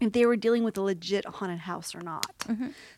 if 0.00 0.12
they 0.12 0.26
were 0.26 0.36
dealing 0.36 0.64
with 0.64 0.78
a 0.78 0.82
legit 0.82 1.24
haunted 1.26 1.60
house 1.60 1.94
or 1.94 2.00
not. 2.00 2.32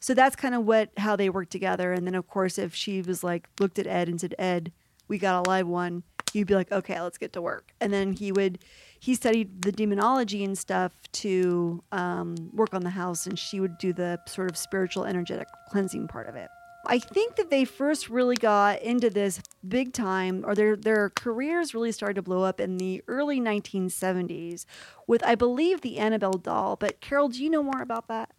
So 0.01 0.15
that's 0.15 0.37
kind 0.37 0.55
of 0.55 0.65
what 0.65 0.91
how 0.97 1.17
they 1.17 1.31
worked 1.31 1.51
together. 1.53 1.93
And 1.93 2.07
then 2.07 2.15
of 2.15 2.29
course, 2.29 2.59
if 2.59 2.75
she 2.75 3.03
was 3.03 3.25
like 3.25 3.49
looked 3.59 3.79
at 3.79 3.87
Ed 3.87 4.09
and 4.09 4.21
said, 4.21 4.35
"Ed, 4.39 4.73
we 5.09 5.19
got 5.19 5.47
a 5.47 5.49
live 5.49 5.67
one," 5.67 6.03
he'd 6.33 6.47
be 6.47 6.55
like, 6.55 6.71
"Okay, 6.73 7.01
let's 7.01 7.19
get 7.19 7.33
to 7.35 7.43
work." 7.43 7.73
And 7.81 7.93
then 7.93 8.13
he 8.13 8.33
would 8.33 8.59
he 9.01 9.15
studied 9.15 9.63
the 9.63 9.73
demonology 9.73 10.45
and 10.45 10.57
stuff 10.57 10.93
to 11.13 11.83
um, 11.91 12.37
work 12.53 12.75
on 12.75 12.83
the 12.83 12.91
house, 12.91 13.27
and 13.27 13.39
she 13.39 13.59
would 13.59 13.79
do 13.79 13.95
the 13.95 14.21
sort 14.27 14.51
of 14.51 14.57
spiritual, 14.59 15.07
energetic 15.07 15.49
cleansing 15.71 16.07
part 16.07 16.29
of 16.29 16.37
it. 16.37 16.49
I 16.91 16.99
think 16.99 17.37
that 17.37 17.51
they 17.51 17.65
first 17.65 18.11
really 18.11 18.35
got 18.35 18.83
into 18.83 19.11
this 19.11 19.41
big 19.67 19.93
time, 19.93 20.45
or 20.45 20.57
their 20.57 20.75
their 20.75 21.09
careers 21.11 21.73
really 21.73 21.93
started 21.93 22.15
to 22.15 22.23
blow 22.23 22.43
up 22.43 22.61
in 22.61 22.79
the 22.79 23.01
early 23.07 23.41
1970s 23.41 24.67
with, 25.07 25.25
I 25.25 25.37
believe, 25.37 25.83
the 25.83 25.99
Annabelle 25.99 26.33
doll. 26.33 26.75
But 26.75 27.01
Carol, 27.01 27.29
do 27.29 27.45
you 27.45 27.49
know 27.49 27.63
more 27.63 27.81
about 27.81 28.09
that? 28.09 28.31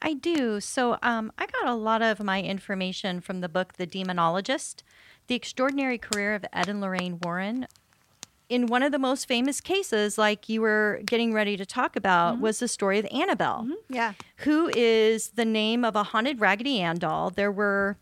I 0.00 0.14
do. 0.14 0.60
So 0.60 0.98
um, 1.02 1.32
I 1.36 1.46
got 1.46 1.66
a 1.66 1.74
lot 1.74 2.00
of 2.00 2.22
my 2.22 2.40
information 2.40 3.20
from 3.20 3.40
the 3.40 3.48
book 3.48 3.72
The 3.72 3.88
Demonologist, 3.88 4.84
The 5.26 5.34
Extraordinary 5.34 5.98
Career 5.98 6.36
of 6.36 6.44
Ed 6.52 6.68
and 6.68 6.80
Lorraine 6.80 7.18
Warren. 7.20 7.66
In 8.50 8.66
one 8.66 8.82
of 8.82 8.90
the 8.90 8.98
most 8.98 9.26
famous 9.28 9.60
cases, 9.60 10.18
like 10.18 10.48
you 10.48 10.60
were 10.60 11.00
getting 11.04 11.32
ready 11.32 11.56
to 11.56 11.64
talk 11.64 11.94
about, 11.94 12.40
was 12.40 12.58
the 12.58 12.66
story 12.66 12.98
of 12.98 13.06
Annabelle, 13.12 13.68
Yeah. 13.88 14.14
who 14.38 14.72
is 14.74 15.28
the 15.30 15.44
name 15.44 15.84
of 15.84 15.94
a 15.94 16.02
haunted 16.02 16.40
Raggedy 16.40 16.80
Ann 16.80 16.96
doll. 16.96 17.30
There 17.30 17.52
were 17.52 17.96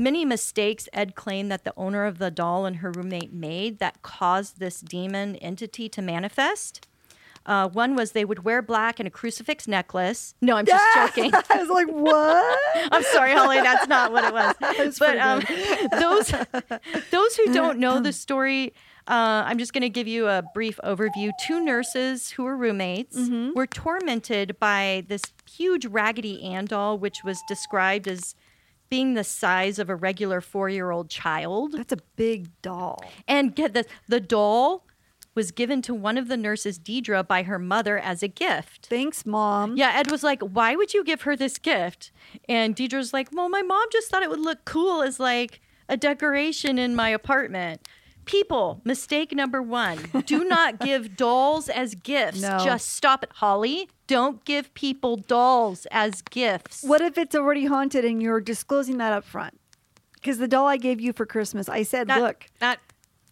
many 0.00 0.24
mistakes 0.24 0.88
Ed 0.94 1.14
claimed 1.14 1.50
that 1.52 1.64
the 1.64 1.74
owner 1.76 2.06
of 2.06 2.16
the 2.16 2.30
doll 2.30 2.64
and 2.64 2.76
her 2.76 2.90
roommate 2.90 3.34
made 3.34 3.80
that 3.80 4.00
caused 4.00 4.58
this 4.58 4.80
demon 4.80 5.36
entity 5.36 5.90
to 5.90 6.00
manifest. 6.00 6.88
Uh, 7.44 7.68
one 7.68 7.94
was 7.94 8.12
they 8.12 8.24
would 8.24 8.44
wear 8.44 8.62
black 8.62 8.98
and 8.98 9.06
a 9.06 9.10
crucifix 9.10 9.68
necklace. 9.68 10.34
No, 10.40 10.56
I'm 10.56 10.64
just 10.64 10.82
joking. 10.94 11.32
I 11.50 11.56
was 11.58 11.68
like, 11.68 11.88
what? 11.88 12.58
I'm 12.92 13.02
sorry, 13.02 13.34
Holly. 13.34 13.60
That's 13.60 13.88
not 13.88 14.10
what 14.10 14.24
it 14.24 14.32
was. 14.32 14.54
was 14.78 14.98
but 14.98 15.18
um, 15.18 15.42
those 16.00 16.32
those 17.10 17.36
who 17.36 17.52
don't 17.52 17.78
know 17.78 18.00
the 18.00 18.12
story, 18.24 18.72
uh, 19.08 19.42
I'm 19.46 19.58
just 19.58 19.72
going 19.72 19.82
to 19.82 19.88
give 19.88 20.06
you 20.06 20.28
a 20.28 20.42
brief 20.54 20.78
overview. 20.84 21.30
Two 21.44 21.60
nurses 21.64 22.30
who 22.30 22.44
were 22.44 22.56
roommates 22.56 23.16
Mm-hmm. 23.16 23.50
were 23.54 23.66
tormented 23.66 24.58
by 24.60 25.04
this 25.08 25.22
huge 25.50 25.86
Raggedy 25.86 26.42
Ann 26.42 26.66
doll, 26.66 26.98
which 26.98 27.24
was 27.24 27.42
described 27.48 28.06
as 28.08 28.34
being 28.88 29.14
the 29.14 29.24
size 29.24 29.78
of 29.78 29.88
a 29.88 29.96
regular 29.96 30.40
four-year-old 30.40 31.08
child. 31.08 31.72
That's 31.72 31.92
a 31.92 31.98
big 32.16 32.48
doll. 32.62 33.02
And 33.26 33.54
get 33.54 33.72
this, 33.74 33.86
the 34.06 34.20
doll 34.20 34.84
was 35.34 35.50
given 35.50 35.80
to 35.80 35.94
one 35.94 36.18
of 36.18 36.28
the 36.28 36.36
nurses, 36.36 36.78
Deidre, 36.78 37.26
by 37.26 37.42
her 37.44 37.58
mother 37.58 37.98
as 37.98 38.22
a 38.22 38.28
gift. 38.28 38.86
Thanks, 38.90 39.24
mom. 39.24 39.78
Yeah, 39.78 39.92
Ed 39.96 40.10
was 40.10 40.22
like, 40.22 40.42
"Why 40.42 40.76
would 40.76 40.92
you 40.92 41.02
give 41.04 41.22
her 41.22 41.34
this 41.36 41.56
gift?" 41.56 42.12
And 42.50 42.76
Deidre's 42.76 43.14
like, 43.14 43.28
"Well, 43.32 43.48
my 43.48 43.62
mom 43.62 43.86
just 43.90 44.10
thought 44.10 44.22
it 44.22 44.28
would 44.28 44.40
look 44.40 44.66
cool 44.66 45.00
as 45.02 45.18
like 45.18 45.62
a 45.88 45.96
decoration 45.96 46.78
in 46.78 46.94
my 46.94 47.08
apartment." 47.08 47.88
People, 48.24 48.80
mistake 48.84 49.32
number 49.32 49.60
one: 49.62 49.98
do 50.26 50.44
not 50.48 50.78
give 50.80 51.16
dolls 51.16 51.68
as 51.68 51.94
gifts. 51.94 52.40
No. 52.40 52.58
Just 52.64 52.90
stop 52.90 53.24
it, 53.24 53.30
Holly. 53.34 53.88
Don't 54.06 54.44
give 54.44 54.72
people 54.74 55.16
dolls 55.16 55.86
as 55.90 56.22
gifts. 56.22 56.82
What 56.84 57.00
if 57.00 57.16
it's 57.18 57.34
already 57.34 57.66
haunted 57.66 58.04
and 58.04 58.22
you're 58.22 58.40
disclosing 58.40 58.98
that 58.98 59.12
up 59.12 59.24
front? 59.24 59.58
Because 60.14 60.38
the 60.38 60.46
doll 60.48 60.66
I 60.68 60.76
gave 60.76 61.00
you 61.00 61.12
for 61.12 61.26
Christmas, 61.26 61.68
I 61.68 61.82
said, 61.82 62.06
That- 62.08 62.20
look, 62.20 62.46
that 62.60 62.78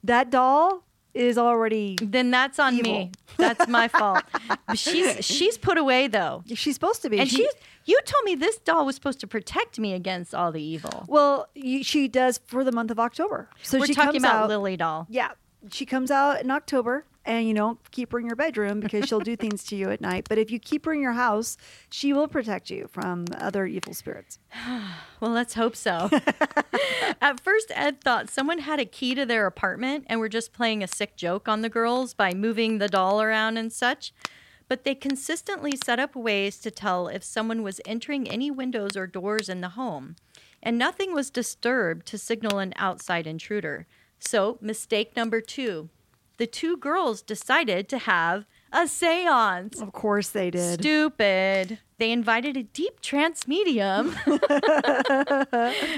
that 0.02 0.30
doll 0.30 0.82
is 1.14 1.36
already. 1.38 1.96
then 2.02 2.30
that's 2.30 2.58
on 2.58 2.76
me. 2.76 3.10
That's 3.36 3.68
my 3.68 3.88
fault. 3.88 4.22
she's 4.74 5.24
she's 5.24 5.58
put 5.58 5.76
away 5.78 6.08
though, 6.08 6.42
She's 6.54 6.74
supposed 6.74 7.02
to 7.02 7.10
be. 7.10 7.18
and 7.20 7.28
She- 7.30 7.36
she's. 7.36 7.54
You 7.90 7.98
told 8.04 8.24
me 8.24 8.36
this 8.36 8.58
doll 8.58 8.86
was 8.86 8.94
supposed 8.94 9.18
to 9.18 9.26
protect 9.26 9.80
me 9.80 9.94
against 9.94 10.32
all 10.32 10.52
the 10.52 10.62
evil. 10.62 11.06
Well, 11.08 11.48
you, 11.56 11.82
she 11.82 12.06
does 12.06 12.38
for 12.46 12.62
the 12.62 12.70
month 12.70 12.92
of 12.92 13.00
October. 13.00 13.50
So 13.64 13.80
We're 13.80 13.86
she 13.86 13.94
talking 13.94 14.12
comes 14.12 14.22
about 14.22 14.44
out, 14.44 14.48
Lily 14.48 14.76
doll. 14.76 15.08
Yeah, 15.10 15.32
she 15.72 15.86
comes 15.86 16.12
out 16.12 16.40
in 16.40 16.52
October, 16.52 17.04
and 17.24 17.48
you 17.48 17.54
don't 17.54 17.80
keep 17.90 18.12
her 18.12 18.20
in 18.20 18.26
your 18.26 18.36
bedroom 18.36 18.78
because 18.78 19.08
she'll 19.08 19.18
do 19.18 19.34
things 19.44 19.64
to 19.64 19.76
you 19.76 19.90
at 19.90 20.00
night. 20.00 20.26
But 20.28 20.38
if 20.38 20.52
you 20.52 20.60
keep 20.60 20.84
her 20.84 20.92
in 20.92 21.00
your 21.00 21.14
house, 21.14 21.56
she 21.90 22.12
will 22.12 22.28
protect 22.28 22.70
you 22.70 22.88
from 22.92 23.24
other 23.36 23.66
evil 23.66 23.92
spirits. 23.92 24.38
Well, 25.20 25.32
let's 25.32 25.52
hope 25.52 25.76
so. 25.76 26.08
At 27.20 27.40
first, 27.40 27.70
Ed 27.74 28.00
thought 28.00 28.30
someone 28.30 28.60
had 28.60 28.80
a 28.80 28.86
key 28.86 29.14
to 29.14 29.26
their 29.26 29.44
apartment 29.44 30.06
and 30.06 30.18
were 30.18 30.30
just 30.30 30.54
playing 30.54 30.82
a 30.82 30.88
sick 30.88 31.14
joke 31.14 31.46
on 31.46 31.60
the 31.60 31.68
girls 31.68 32.14
by 32.14 32.32
moving 32.32 32.78
the 32.78 32.88
doll 32.88 33.20
around 33.20 33.58
and 33.58 33.70
such. 33.70 34.14
But 34.70 34.84
they 34.84 34.94
consistently 34.94 35.72
set 35.84 35.98
up 35.98 36.14
ways 36.14 36.58
to 36.60 36.70
tell 36.70 37.08
if 37.08 37.24
someone 37.24 37.64
was 37.64 37.80
entering 37.84 38.30
any 38.30 38.52
windows 38.52 38.96
or 38.96 39.08
doors 39.08 39.48
in 39.48 39.62
the 39.62 39.70
home. 39.70 40.14
And 40.62 40.78
nothing 40.78 41.12
was 41.12 41.28
disturbed 41.28 42.06
to 42.06 42.16
signal 42.16 42.60
an 42.60 42.72
outside 42.76 43.26
intruder. 43.26 43.88
So, 44.20 44.58
mistake 44.60 45.16
number 45.16 45.40
two 45.40 45.88
the 46.36 46.46
two 46.46 46.76
girls 46.76 47.20
decided 47.20 47.88
to 47.88 47.98
have 47.98 48.46
a 48.72 48.86
seance. 48.86 49.78
Of 49.80 49.92
course, 49.92 50.28
they 50.30 50.52
did. 50.52 50.80
Stupid. 50.80 51.80
They 51.98 52.12
invited 52.12 52.56
a 52.56 52.62
deep 52.62 53.00
trance 53.00 53.48
medium 53.48 54.16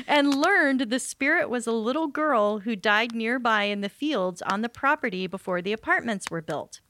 and 0.08 0.34
learned 0.34 0.80
the 0.80 0.98
spirit 0.98 1.48
was 1.50 1.66
a 1.66 1.72
little 1.72 2.08
girl 2.08 2.60
who 2.60 2.74
died 2.74 3.14
nearby 3.14 3.64
in 3.64 3.82
the 3.82 3.88
fields 3.90 4.42
on 4.42 4.62
the 4.62 4.68
property 4.70 5.26
before 5.26 5.60
the 5.60 5.74
apartments 5.74 6.30
were 6.30 6.42
built. 6.42 6.80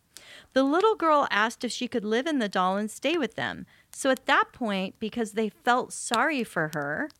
The 0.52 0.62
little 0.62 0.94
girl 0.94 1.26
asked 1.30 1.64
if 1.64 1.72
she 1.72 1.88
could 1.88 2.04
live 2.04 2.26
in 2.26 2.38
the 2.38 2.48
doll 2.48 2.76
and 2.76 2.90
stay 2.90 3.16
with 3.16 3.36
them. 3.36 3.66
So 3.90 4.10
at 4.10 4.26
that 4.26 4.52
point, 4.52 4.96
because 4.98 5.32
they 5.32 5.48
felt 5.48 5.92
sorry 5.92 6.44
for 6.44 6.70
her, 6.74 7.10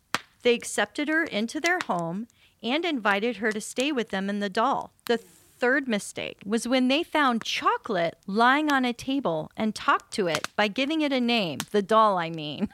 they 0.43 0.53
accepted 0.53 1.07
her 1.07 1.23
into 1.23 1.59
their 1.59 1.79
home 1.85 2.27
and 2.61 2.85
invited 2.85 3.37
her 3.37 3.51
to 3.51 3.61
stay 3.61 3.91
with 3.91 4.09
them 4.09 4.29
in 4.29 4.39
the 4.39 4.49
doll. 4.49 4.91
The 5.05 5.17
third 5.17 5.87
mistake 5.87 6.39
was 6.45 6.67
when 6.67 6.89
they 6.89 7.03
found 7.03 7.43
chocolate 7.43 8.17
lying 8.27 8.71
on 8.71 8.85
a 8.85 8.93
table 8.93 9.51
and 9.55 9.73
talked 9.73 10.13
to 10.13 10.27
it 10.27 10.47
by 10.55 10.67
giving 10.67 11.01
it 11.01 11.13
a 11.13 11.21
name, 11.21 11.59
the 11.71 11.81
doll, 11.81 12.17
I 12.17 12.29
mean, 12.29 12.69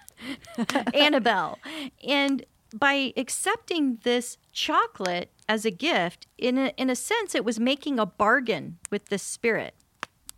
Annabelle. 0.93 1.59
And 2.07 2.45
by 2.73 3.13
accepting 3.15 3.99
this 4.03 4.37
chocolate 4.51 5.29
as 5.47 5.65
a 5.65 5.71
gift, 5.71 6.27
in 6.37 6.57
a, 6.57 6.73
in 6.77 6.89
a 6.89 6.95
sense, 6.95 7.33
it 7.33 7.45
was 7.45 7.59
making 7.59 7.99
a 7.99 8.05
bargain 8.05 8.77
with 8.91 9.05
the 9.05 9.17
spirit. 9.17 9.73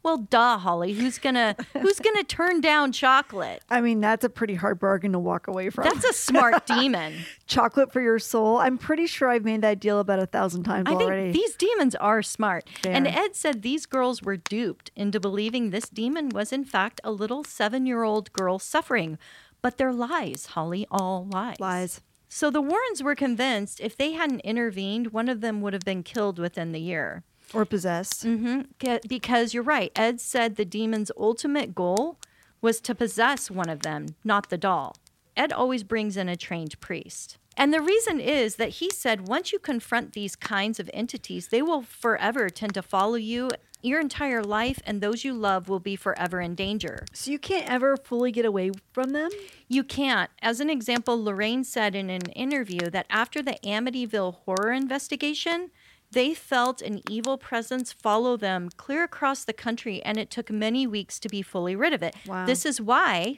Well, 0.03 0.17
duh, 0.17 0.57
Holly. 0.57 0.93
Who's 0.93 1.17
gonna 1.19 1.55
Who's 1.79 1.99
gonna 2.03 2.23
turn 2.23 2.59
down 2.61 2.91
chocolate? 2.91 3.61
I 3.69 3.81
mean, 3.81 4.01
that's 4.01 4.23
a 4.23 4.29
pretty 4.29 4.55
hard 4.55 4.79
bargain 4.79 5.11
to 5.11 5.19
walk 5.19 5.47
away 5.47 5.69
from. 5.69 5.83
That's 5.83 6.03
a 6.05 6.13
smart 6.13 6.65
demon. 6.67 7.13
chocolate 7.47 7.91
for 7.93 8.01
your 8.01 8.17
soul. 8.19 8.57
I'm 8.57 8.77
pretty 8.77 9.05
sure 9.07 9.29
I've 9.29 9.45
made 9.45 9.61
that 9.61 9.79
deal 9.79 9.99
about 9.99 10.19
a 10.19 10.25
thousand 10.25 10.63
times 10.63 10.89
I 10.89 10.93
already. 10.93 11.31
think 11.31 11.33
these 11.35 11.55
demons 11.55 11.95
are 11.95 12.21
smart. 12.23 12.67
And 12.85 13.07
Ed 13.07 13.35
said 13.35 13.61
these 13.61 13.85
girls 13.85 14.21
were 14.21 14.37
duped 14.37 14.89
into 14.95 15.19
believing 15.19 15.69
this 15.69 15.87
demon 15.89 16.29
was, 16.29 16.51
in 16.51 16.65
fact, 16.65 16.99
a 17.03 17.11
little 17.11 17.43
seven 17.43 17.85
year 17.85 18.03
old 18.03 18.33
girl 18.33 18.57
suffering. 18.59 19.17
But 19.61 19.77
they're 19.77 19.93
lies, 19.93 20.47
Holly, 20.47 20.87
all 20.89 21.27
lies. 21.31 21.59
Lies. 21.59 22.01
So 22.27 22.49
the 22.49 22.61
Warrens 22.61 23.03
were 23.03 23.13
convinced 23.13 23.79
if 23.81 23.95
they 23.97 24.13
hadn't 24.13 24.39
intervened, 24.39 25.11
one 25.11 25.29
of 25.29 25.41
them 25.41 25.61
would 25.61 25.73
have 25.73 25.83
been 25.83 26.01
killed 26.01 26.39
within 26.39 26.71
the 26.71 26.79
year. 26.79 27.23
Or 27.53 27.65
possessed. 27.65 28.23
hmm 28.23 28.61
Because 29.07 29.53
you're 29.53 29.63
right. 29.63 29.91
Ed 29.95 30.21
said 30.21 30.55
the 30.55 30.65
demon's 30.65 31.11
ultimate 31.17 31.75
goal 31.75 32.17
was 32.61 32.79
to 32.81 32.95
possess 32.95 33.49
one 33.49 33.69
of 33.69 33.81
them, 33.81 34.15
not 34.23 34.49
the 34.49 34.57
doll. 34.57 34.95
Ed 35.35 35.51
always 35.51 35.83
brings 35.83 36.17
in 36.17 36.29
a 36.29 36.35
trained 36.35 36.79
priest. 36.79 37.37
And 37.57 37.73
the 37.73 37.81
reason 37.81 38.19
is 38.19 38.55
that 38.55 38.69
he 38.69 38.89
said 38.89 39.27
once 39.27 39.51
you 39.51 39.59
confront 39.59 40.13
these 40.13 40.35
kinds 40.35 40.79
of 40.79 40.89
entities, 40.93 41.49
they 41.49 41.61
will 41.61 41.81
forever 41.81 42.49
tend 42.49 42.73
to 42.75 42.81
follow 42.81 43.15
you 43.15 43.49
your 43.83 43.99
entire 43.99 44.43
life, 44.43 44.79
and 44.85 45.01
those 45.01 45.23
you 45.23 45.33
love 45.33 45.67
will 45.67 45.79
be 45.79 45.95
forever 45.95 46.39
in 46.39 46.53
danger. 46.53 47.03
So 47.13 47.31
you 47.31 47.39
can't 47.39 47.67
ever 47.67 47.97
fully 47.97 48.31
get 48.31 48.45
away 48.45 48.71
from 48.93 49.09
them? 49.09 49.31
You 49.67 49.83
can't. 49.83 50.29
As 50.41 50.59
an 50.59 50.69
example, 50.69 51.21
Lorraine 51.23 51.63
said 51.63 51.95
in 51.95 52.09
an 52.09 52.29
interview 52.35 52.91
that 52.91 53.07
after 53.09 53.41
the 53.41 53.57
Amityville 53.63 54.35
horror 54.45 54.71
investigation, 54.71 55.71
they 56.11 56.33
felt 56.33 56.81
an 56.81 57.01
evil 57.09 57.37
presence 57.37 57.91
follow 57.93 58.37
them 58.37 58.69
clear 58.77 59.03
across 59.03 59.43
the 59.43 59.53
country, 59.53 60.01
and 60.03 60.17
it 60.17 60.29
took 60.29 60.49
many 60.51 60.85
weeks 60.85 61.19
to 61.19 61.29
be 61.29 61.41
fully 61.41 61.75
rid 61.75 61.93
of 61.93 62.03
it. 62.03 62.15
Wow. 62.27 62.45
This 62.45 62.65
is 62.65 62.81
why 62.81 63.37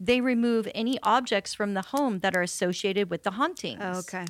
they 0.00 0.20
remove 0.20 0.68
any 0.74 0.98
objects 1.02 1.54
from 1.54 1.74
the 1.74 1.82
home 1.82 2.20
that 2.20 2.36
are 2.36 2.42
associated 2.42 3.10
with 3.10 3.22
the 3.22 3.32
hauntings. 3.32 3.80
Oh, 3.82 3.98
okay. 4.00 4.24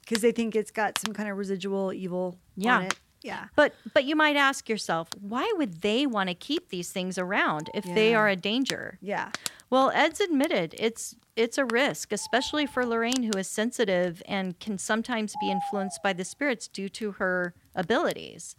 Because 0.00 0.22
they 0.22 0.32
think 0.32 0.54
it's 0.54 0.70
got 0.70 0.98
some 0.98 1.14
kind 1.14 1.28
of 1.30 1.36
residual 1.38 1.92
evil 1.92 2.38
Yeah. 2.56 2.76
on 2.76 2.82
it. 2.84 2.94
Yeah. 3.22 3.46
But 3.56 3.74
but 3.94 4.04
you 4.04 4.16
might 4.16 4.36
ask 4.36 4.68
yourself, 4.68 5.08
why 5.18 5.50
would 5.56 5.80
they 5.80 6.06
want 6.06 6.28
to 6.28 6.34
keep 6.34 6.68
these 6.68 6.92
things 6.92 7.16
around 7.16 7.70
if 7.72 7.82
they 7.84 8.14
are 8.14 8.28
a 8.28 8.36
danger? 8.36 8.98
Yeah. 9.00 9.30
Well, 9.74 9.90
Ed's 9.92 10.20
admitted 10.20 10.76
it's 10.78 11.16
it's 11.34 11.58
a 11.58 11.64
risk, 11.64 12.12
especially 12.12 12.64
for 12.64 12.86
Lorraine, 12.86 13.24
who 13.24 13.36
is 13.36 13.48
sensitive 13.48 14.22
and 14.24 14.56
can 14.60 14.78
sometimes 14.78 15.34
be 15.40 15.50
influenced 15.50 16.00
by 16.00 16.12
the 16.12 16.24
spirits 16.24 16.68
due 16.68 16.88
to 16.90 17.10
her 17.18 17.54
abilities. 17.74 18.54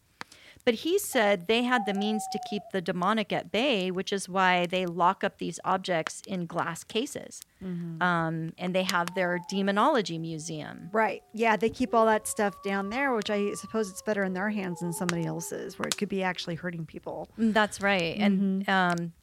But 0.65 0.73
he 0.73 0.99
said 0.99 1.47
they 1.47 1.63
had 1.63 1.86
the 1.86 1.93
means 1.93 2.25
to 2.34 2.39
keep 2.49 2.63
the 2.73 2.82
demonic 2.82 3.32
at 3.32 3.49
bay, 3.49 3.91
which 3.91 4.12
is 4.12 4.28
why 4.28 4.65
they 4.65 4.86
lock 4.86 5.23
up 5.23 5.38
these 5.38 5.58
objects 5.63 6.21
in 6.28 6.47
glass 6.47 6.84
cases. 6.84 7.39
Um, 7.63 8.51
and 8.58 8.75
they 8.75 8.84
have 8.84 9.15
their 9.15 9.39
demonology 9.49 10.17
museum. 10.17 10.89
Right. 10.91 11.23
Yeah. 11.34 11.56
They 11.56 11.69
keep 11.69 11.95
all 11.95 12.08
that 12.08 12.28
stuff 12.28 12.62
down 12.62 12.89
there, 12.89 13.13
which 13.15 13.30
I 13.30 13.54
suppose 13.54 13.89
it's 13.89 14.01
better 14.01 14.25
in 14.25 14.34
their 14.34 14.49
hands 14.49 14.82
than 14.82 14.91
somebody 14.91 15.25
else's, 15.25 15.80
where 15.80 15.88
it 15.88 15.97
could 15.97 16.10
be 16.10 16.23
actually 16.23 16.56
hurting 16.56 16.86
people. 16.86 17.30
Mm, 17.39 17.54
That's 17.54 17.80
right. 17.80 18.17
And 18.17 18.67
um, 18.67 19.13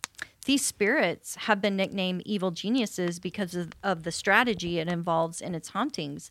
these 0.45 0.65
spirits 0.65 1.37
have 1.37 1.61
been 1.61 1.77
nicknamed 1.77 2.23
evil 2.27 2.51
geniuses 2.51 3.21
because 3.21 3.55
of, 3.55 3.73
of 3.83 4.03
the 4.03 4.13
strategy 4.13 4.79
it 4.79 4.89
involves 4.89 5.41
in 5.41 5.55
its 5.55 5.69
hauntings. 5.71 6.31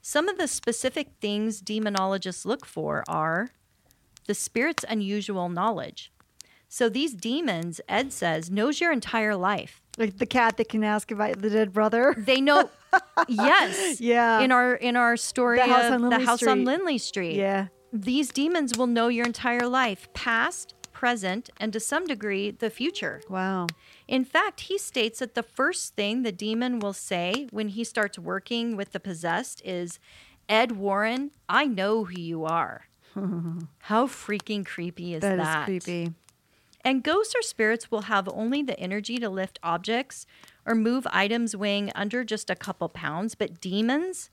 Some 0.00 0.28
of 0.28 0.36
the 0.36 0.48
specific 0.48 1.10
things 1.20 1.62
demonologists 1.62 2.44
look 2.44 2.66
for 2.66 3.04
are 3.08 3.50
the 4.26 4.34
spirit's 4.34 4.84
unusual 4.88 5.48
knowledge. 5.48 6.12
So 6.68 6.88
these 6.88 7.12
demons, 7.14 7.80
Ed 7.88 8.12
says, 8.12 8.50
knows 8.50 8.80
your 8.80 8.92
entire 8.92 9.36
life. 9.36 9.82
Like 9.98 10.16
the 10.18 10.26
cat 10.26 10.56
that 10.56 10.68
can 10.70 10.82
ask 10.82 11.10
about 11.10 11.40
the 11.42 11.50
dead 11.50 11.72
brother. 11.72 12.14
They 12.16 12.40
know, 12.40 12.70
yes, 13.28 14.00
Yeah. 14.00 14.40
In 14.40 14.50
our 14.50 14.74
in 14.74 14.96
our 14.96 15.16
story 15.16 15.58
The 15.58 15.66
house 15.66 15.92
on 15.92 16.08
the 16.08 16.18
house 16.20 16.42
on 16.44 16.64
Lindley 16.64 16.96
Street, 16.98 17.36
Yeah. 17.36 17.66
these 17.92 18.30
demons 18.30 18.76
will 18.78 18.86
know 18.86 19.08
your 19.08 19.26
entire 19.26 19.66
life, 19.68 20.08
past, 20.14 20.74
present, 21.02 21.50
and 21.58 21.72
to 21.72 21.80
some 21.80 22.06
degree, 22.06 22.52
the 22.52 22.70
future. 22.70 23.20
Wow. 23.28 23.66
In 24.06 24.24
fact, 24.24 24.60
he 24.60 24.78
states 24.78 25.18
that 25.18 25.34
the 25.34 25.42
first 25.42 25.96
thing 25.96 26.22
the 26.22 26.30
demon 26.30 26.78
will 26.78 26.92
say 26.92 27.48
when 27.50 27.70
he 27.70 27.82
starts 27.82 28.20
working 28.20 28.76
with 28.76 28.92
the 28.92 29.00
possessed 29.00 29.60
is, 29.64 29.98
Ed 30.48 30.70
Warren, 30.70 31.32
I 31.48 31.64
know 31.64 32.04
who 32.04 32.20
you 32.20 32.44
are. 32.44 32.86
How 33.80 34.06
freaking 34.06 34.64
creepy 34.64 35.14
is 35.14 35.22
that? 35.22 35.38
that 35.38 35.68
is 35.68 35.84
creepy. 35.84 36.12
And 36.84 37.02
ghosts 37.02 37.34
or 37.36 37.42
spirits 37.42 37.90
will 37.90 38.02
have 38.02 38.28
only 38.28 38.62
the 38.62 38.78
energy 38.78 39.18
to 39.18 39.28
lift 39.28 39.58
objects 39.60 40.24
or 40.64 40.76
move 40.76 41.04
items 41.10 41.56
weighing 41.56 41.90
under 41.96 42.22
just 42.22 42.48
a 42.48 42.54
couple 42.54 42.88
pounds, 42.88 43.34
but 43.34 43.60
demons, 43.60 44.30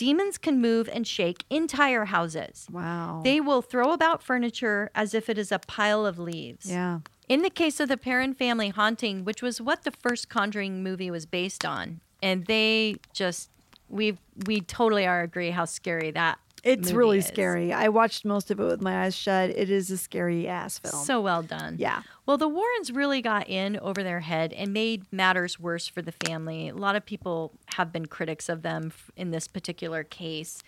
demons 0.00 0.38
can 0.38 0.62
move 0.62 0.88
and 0.90 1.06
shake 1.06 1.44
entire 1.50 2.06
houses. 2.06 2.66
Wow. 2.72 3.20
They 3.22 3.38
will 3.38 3.60
throw 3.60 3.92
about 3.92 4.22
furniture 4.22 4.90
as 4.94 5.12
if 5.12 5.28
it 5.28 5.36
is 5.36 5.52
a 5.52 5.58
pile 5.58 6.06
of 6.06 6.18
leaves. 6.18 6.64
yeah. 6.70 7.00
In 7.28 7.42
the 7.42 7.50
case 7.50 7.78
of 7.80 7.88
the 7.88 7.98
Perron 7.98 8.32
family 8.34 8.70
haunting, 8.70 9.24
which 9.24 9.42
was 9.42 9.60
what 9.60 9.84
the 9.84 9.90
first 9.92 10.30
Conjuring 10.30 10.82
movie 10.82 11.10
was 11.10 11.26
based 11.26 11.64
on, 11.66 12.00
and 12.22 12.46
they 12.46 12.96
just 13.12 13.50
we 13.90 14.16
we 14.46 14.62
totally 14.62 15.06
are 15.06 15.20
agree 15.20 15.50
how 15.50 15.66
scary 15.66 16.10
that 16.12 16.38
It's 16.62 16.92
really 16.92 17.18
is. 17.18 17.26
scary. 17.26 17.72
I 17.72 17.88
watched 17.88 18.24
most 18.24 18.50
of 18.50 18.60
it 18.60 18.64
with 18.64 18.80
my 18.80 19.04
eyes 19.04 19.14
shut. 19.16 19.50
It 19.50 19.70
is 19.70 19.90
a 19.90 19.96
scary 19.96 20.46
ass 20.46 20.78
film. 20.78 21.04
So 21.04 21.20
well 21.20 21.42
done. 21.42 21.76
yeah. 21.78 22.02
Well, 22.26 22.38
the 22.38 22.48
Warrens 22.48 22.92
really 22.92 23.22
got 23.22 23.48
in 23.48 23.76
over 23.78 24.02
their 24.02 24.20
head 24.20 24.52
and 24.52 24.72
made 24.72 25.04
matters 25.12 25.58
worse 25.58 25.88
for 25.88 26.00
the 26.00 26.12
family. 26.12 26.68
A 26.68 26.74
lot 26.74 26.94
of 26.94 27.04
people 27.04 27.52
have 27.74 27.92
been 27.92 28.06
critics 28.06 28.48
of 28.48 28.62
them 28.62 28.92
in 29.16 29.30
this 29.30 29.48
particular 29.48 30.04
case. 30.04 30.62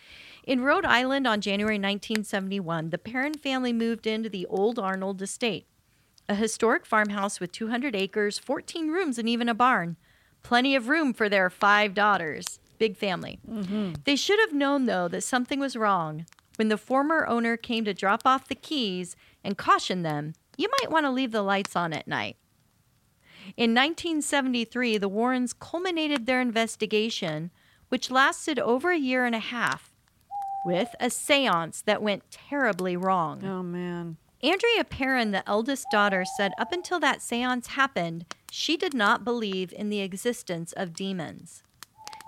In 0.44 0.62
Rhode 0.62 0.85
Island 0.85 1.26
on 1.26 1.40
January 1.40 1.76
1971, 1.76 2.90
the 2.90 2.98
Perron 2.98 3.35
family 3.35 3.72
moved 3.72 4.07
into 4.07 4.28
the 4.28 4.46
Old 4.46 4.78
Arnold 4.78 5.22
Estate, 5.22 5.66
a 6.28 6.35
historic 6.35 6.85
farmhouse 6.85 7.38
with 7.38 7.52
200 7.52 7.94
acres, 7.94 8.38
14 8.38 8.88
rooms, 8.88 9.18
and 9.18 9.28
even 9.28 9.48
a 9.48 9.55
barn. 9.55 9.96
Plenty 10.42 10.74
of 10.74 10.88
room 10.88 11.12
for 11.12 11.28
their 11.28 11.48
five 11.48 11.94
daughters. 11.94 12.59
Big 12.83 12.97
family. 12.97 13.38
Mm-hmm. 13.49 13.92
They 14.03 14.16
should 14.16 14.40
have 14.40 14.53
known, 14.53 14.87
though, 14.87 15.07
that 15.07 15.23
something 15.23 15.61
was 15.61 15.77
wrong 15.77 16.27
when 16.57 16.66
the 16.66 16.77
former 16.77 17.25
owner 17.29 17.57
came 17.57 17.85
to 17.85 17.95
drop 17.95 18.23
off 18.25 18.49
the 18.49 18.57
keys 18.57 19.14
and 19.45 19.57
cautioned 19.57 20.05
them 20.05 20.35
you 20.57 20.68
might 20.81 20.90
want 20.90 21.07
to 21.07 21.11
leave 21.12 21.31
the 21.31 21.42
lights 21.42 21.77
on 21.77 21.92
at 21.92 22.09
night. 22.09 22.37
In 23.57 23.71
1973, 23.71 24.99
the 24.99 25.09
Warrens 25.09 25.53
culminated 25.53 26.27
their 26.27 26.40
investigation, 26.40 27.53
which 27.88 28.11
lasted 28.11 28.59
over 28.59 28.90
a 28.90 28.99
year 28.99 29.25
and 29.27 29.37
a 29.37 29.38
half, 29.38 29.92
with 30.64 30.97
a 30.99 31.09
seance 31.09 31.83
that 31.83 32.03
went 32.03 32.33
terribly 32.33 32.97
wrong. 32.97 33.45
Oh 33.45 33.62
man. 33.62 34.16
Andrea 34.42 34.83
Perron, 34.83 35.31
the 35.31 35.49
eldest 35.49 35.87
daughter, 35.92 36.25
said 36.37 36.51
up 36.59 36.73
until 36.73 36.99
that 36.99 37.23
seance 37.23 37.68
happened, 37.68 38.27
she 38.51 38.77
did 38.77 38.92
not 38.92 39.23
believe 39.23 39.73
in 39.73 39.88
the 39.88 40.01
existence 40.01 40.73
of 40.73 40.95
demons. 40.95 41.62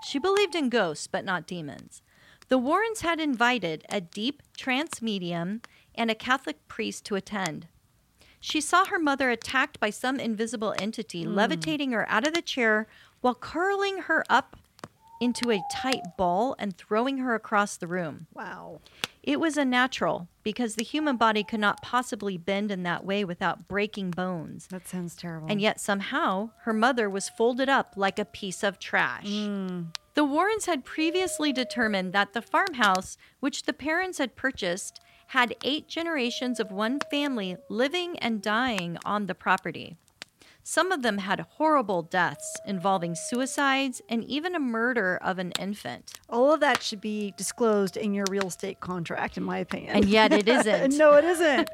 She 0.05 0.19
believed 0.19 0.53
in 0.53 0.69
ghosts, 0.69 1.07
but 1.07 1.25
not 1.25 1.47
demons. 1.47 2.03
The 2.47 2.59
Warrens 2.59 3.01
had 3.01 3.19
invited 3.19 3.83
a 3.89 3.99
deep 3.99 4.43
trance 4.55 5.01
medium 5.01 5.63
and 5.95 6.11
a 6.11 6.15
Catholic 6.15 6.67
priest 6.67 7.05
to 7.05 7.15
attend. 7.15 7.67
She 8.39 8.61
saw 8.61 8.85
her 8.85 8.99
mother 8.99 9.31
attacked 9.31 9.79
by 9.79 9.89
some 9.89 10.19
invisible 10.19 10.75
entity, 10.77 11.23
hmm. 11.23 11.33
levitating 11.33 11.91
her 11.91 12.07
out 12.07 12.27
of 12.27 12.35
the 12.35 12.43
chair 12.43 12.87
while 13.21 13.33
curling 13.33 14.03
her 14.03 14.23
up 14.29 14.55
into 15.19 15.49
a 15.49 15.63
tight 15.71 16.15
ball 16.17 16.55
and 16.59 16.77
throwing 16.77 17.17
her 17.17 17.33
across 17.33 17.75
the 17.75 17.87
room. 17.87 18.27
Wow. 18.31 18.81
It 19.25 19.39
was 19.39 19.57
unnatural 19.57 20.27
because 20.43 20.75
the 20.75 20.83
human 20.83 21.17
body 21.17 21.43
could 21.43 21.59
not 21.59 21.81
possibly 21.81 22.37
bend 22.37 22.69
in 22.69 22.83
that 22.83 23.03
way 23.03 23.25
without 23.25 23.67
breaking 23.67 24.11
bones. 24.11 24.67
That 24.67 24.87
sounds 24.87 25.15
terrible. 25.15 25.47
And 25.49 25.59
yet, 25.59 25.81
somehow, 25.81 26.51
her 26.61 26.73
mother 26.73 27.09
was 27.09 27.27
folded 27.27 27.67
up 27.67 27.95
like 27.97 28.19
a 28.19 28.25
piece 28.25 28.63
of 28.63 28.77
trash. 28.77 29.25
Mm. 29.25 29.95
The 30.13 30.23
Warrens 30.23 30.67
had 30.67 30.85
previously 30.85 31.51
determined 31.51 32.13
that 32.13 32.33
the 32.33 32.41
farmhouse, 32.41 33.17
which 33.39 33.63
the 33.63 33.73
parents 33.73 34.19
had 34.19 34.35
purchased, 34.35 35.01
had 35.29 35.55
eight 35.63 35.87
generations 35.87 36.59
of 36.59 36.71
one 36.71 36.99
family 37.09 37.57
living 37.67 38.19
and 38.19 38.43
dying 38.43 38.99
on 39.03 39.25
the 39.25 39.33
property. 39.33 39.97
Some 40.67 40.91
of 40.91 41.03
them 41.03 41.19
had 41.19 41.41
horrible 41.41 42.01
deaths 42.01 42.57
involving 42.65 43.13
suicides 43.13 44.01
and 44.09 44.23
even 44.23 44.55
a 44.55 44.59
murder 44.59 45.19
of 45.21 45.37
an 45.37 45.51
infant. 45.59 46.19
All 46.27 46.51
of 46.51 46.59
that 46.61 46.81
should 46.81 46.99
be 46.99 47.35
disclosed 47.37 47.95
in 47.95 48.15
your 48.15 48.25
real 48.31 48.47
estate 48.47 48.79
contract, 48.79 49.37
in 49.37 49.43
my 49.43 49.59
opinion. 49.59 49.95
And 49.95 50.05
yet 50.05 50.33
it 50.33 50.47
isn't. 50.49 50.97
no, 50.97 51.13
it 51.13 51.23
isn't. 51.23 51.69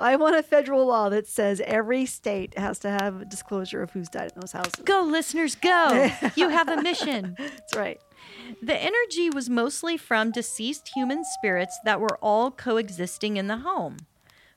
I 0.00 0.16
want 0.16 0.34
a 0.34 0.42
federal 0.42 0.84
law 0.84 1.10
that 1.10 1.28
says 1.28 1.62
every 1.64 2.06
state 2.06 2.58
has 2.58 2.80
to 2.80 2.90
have 2.90 3.20
a 3.20 3.24
disclosure 3.24 3.82
of 3.82 3.92
who's 3.92 4.08
died 4.08 4.32
in 4.34 4.40
those 4.40 4.50
houses. 4.50 4.82
Go, 4.84 5.02
listeners, 5.02 5.54
go. 5.54 6.10
you 6.34 6.48
have 6.48 6.68
a 6.68 6.82
mission. 6.82 7.36
That's 7.38 7.76
right. 7.76 8.00
The 8.60 8.76
energy 8.76 9.30
was 9.30 9.48
mostly 9.48 9.96
from 9.96 10.32
deceased 10.32 10.90
human 10.92 11.22
spirits 11.24 11.78
that 11.84 12.00
were 12.00 12.18
all 12.20 12.50
coexisting 12.50 13.36
in 13.36 13.46
the 13.46 13.58
home. 13.58 13.98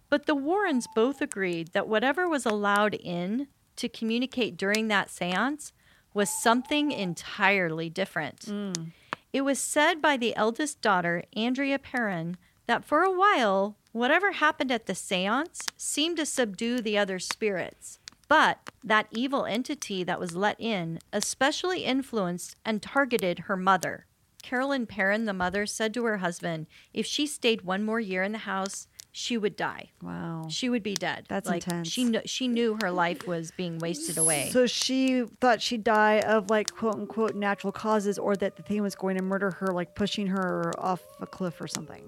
But 0.09 0.25
the 0.25 0.33
Warrens 0.33 0.87
both 0.95 1.21
agreed 1.21 1.73
that 1.73 1.87
whatever 1.87 2.27
was 2.27 2.47
allowed 2.47 2.95
in 2.95 3.47
to 3.77 3.89
communicate 3.89 4.57
during 4.57 4.87
that 4.87 5.09
seance 5.09 5.71
was 6.13 6.29
something 6.29 6.91
entirely 6.91 7.89
different. 7.89 8.41
Mm. 8.41 8.91
It 9.33 9.41
was 9.41 9.59
said 9.59 10.01
by 10.01 10.17
the 10.17 10.35
eldest 10.35 10.81
daughter, 10.81 11.23
Andrea 11.35 11.79
Perron, 11.79 12.37
that 12.65 12.83
for 12.83 13.03
a 13.03 13.11
while, 13.11 13.77
whatever 13.91 14.33
happened 14.33 14.71
at 14.71 14.85
the 14.85 14.95
seance 14.95 15.67
seemed 15.77 16.17
to 16.17 16.25
subdue 16.25 16.81
the 16.81 16.97
other 16.97 17.19
spirits. 17.19 17.99
But 18.27 18.57
that 18.83 19.07
evil 19.11 19.45
entity 19.45 20.03
that 20.03 20.19
was 20.19 20.35
let 20.35 20.59
in 20.59 20.99
especially 21.13 21.85
influenced 21.85 22.55
and 22.65 22.81
targeted 22.81 23.39
her 23.39 23.55
mother. 23.55 24.05
Carolyn 24.43 24.85
Perron, 24.85 25.25
the 25.25 25.33
mother, 25.33 25.65
said 25.65 25.93
to 25.93 26.05
her 26.05 26.17
husband, 26.17 26.67
if 26.93 27.05
she 27.05 27.25
stayed 27.27 27.61
one 27.61 27.83
more 27.83 27.99
year 27.99 28.23
in 28.23 28.31
the 28.31 28.39
house, 28.39 28.87
she 29.17 29.35
would 29.35 29.55
die. 29.55 29.89
Wow. 30.03 30.45
She 30.47 30.69
would 30.69 30.83
be 30.83 30.93
dead. 30.93 31.25
That's 31.27 31.47
like, 31.49 31.65
intense. 31.65 31.87
She 31.89 32.09
kn- 32.11 32.21
she 32.27 32.47
knew 32.47 32.77
her 32.83 32.91
life 32.91 33.25
was 33.27 33.49
being 33.51 33.79
wasted 33.79 34.17
away. 34.19 34.49
So 34.51 34.67
she 34.67 35.23
thought 35.41 35.59
she'd 35.59 35.83
die 35.83 36.19
of 36.19 36.51
like 36.51 36.71
quote 36.71 36.93
unquote 36.95 37.33
natural 37.35 37.71
causes, 37.73 38.19
or 38.19 38.35
that 38.35 38.57
the 38.57 38.61
thing 38.63 38.83
was 38.83 38.93
going 38.95 39.17
to 39.17 39.23
murder 39.23 39.49
her, 39.59 39.67
like 39.73 39.95
pushing 39.95 40.27
her 40.27 40.71
off 40.77 41.01
a 41.19 41.25
cliff 41.25 41.59
or 41.59 41.67
something. 41.67 42.03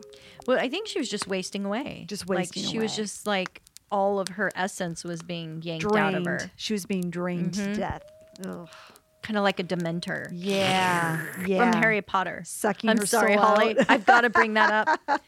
well, 0.45 0.60
I 0.60 0.69
think 0.69 0.88
she 0.88 1.00
was 1.00 1.10
just 1.10 1.28
wasting 1.28 1.65
away. 1.65 2.06
Just 2.08 2.30
like, 2.30 2.38
wasting 2.38 2.63
She 2.63 2.78
was 2.78 2.95
just 2.95 3.26
like 3.26 3.62
all 3.91 4.19
of 4.19 4.28
her 4.30 4.52
essence 4.56 5.04
was 5.04 5.24
being 5.24 5.63
yanked 5.63 5.86
out 5.95 6.13
of 6.13 6.24
her, 6.26 6.52
She 6.58 6.74
was 6.74 6.86
being 6.86 7.10
drained 7.10 7.54
Mm-hmm. 7.54 7.74
to 7.74 7.80
death. 7.80 8.04
Ugh. 8.45 8.69
Kind 9.21 9.38
of 9.38 9.43
like 9.43 9.60
a 9.60 9.63
dementor. 9.63 10.29
Yeah. 10.32 11.25
Yeah. 11.45 11.71
From 11.71 11.82
Harry 11.82 12.01
Potter. 12.01 12.41
Sucking 12.45 12.89
I'm 12.89 13.05
sorry, 13.05 13.36
Holly. 13.36 13.75
I've 13.88 14.05
got 14.05 14.21
to 14.21 14.29
bring 14.29 14.53
that 14.55 14.88
up. 14.88 15.21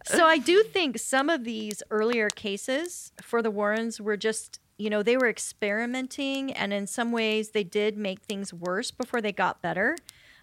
so 0.04 0.24
I 0.26 0.38
do 0.38 0.62
think 0.62 0.98
some 0.98 1.28
of 1.28 1.44
these 1.44 1.82
earlier 1.90 2.28
cases 2.28 3.12
for 3.20 3.42
the 3.42 3.50
Warrens 3.50 4.00
were 4.00 4.16
just 4.16 4.60
you 4.78 4.88
know, 4.88 5.02
they 5.02 5.16
were 5.16 5.28
experimenting, 5.28 6.52
and 6.52 6.72
in 6.72 6.86
some 6.86 7.10
ways, 7.10 7.50
they 7.50 7.64
did 7.64 7.98
make 7.98 8.20
things 8.20 8.54
worse 8.54 8.92
before 8.92 9.20
they 9.20 9.32
got 9.32 9.60
better. 9.60 9.96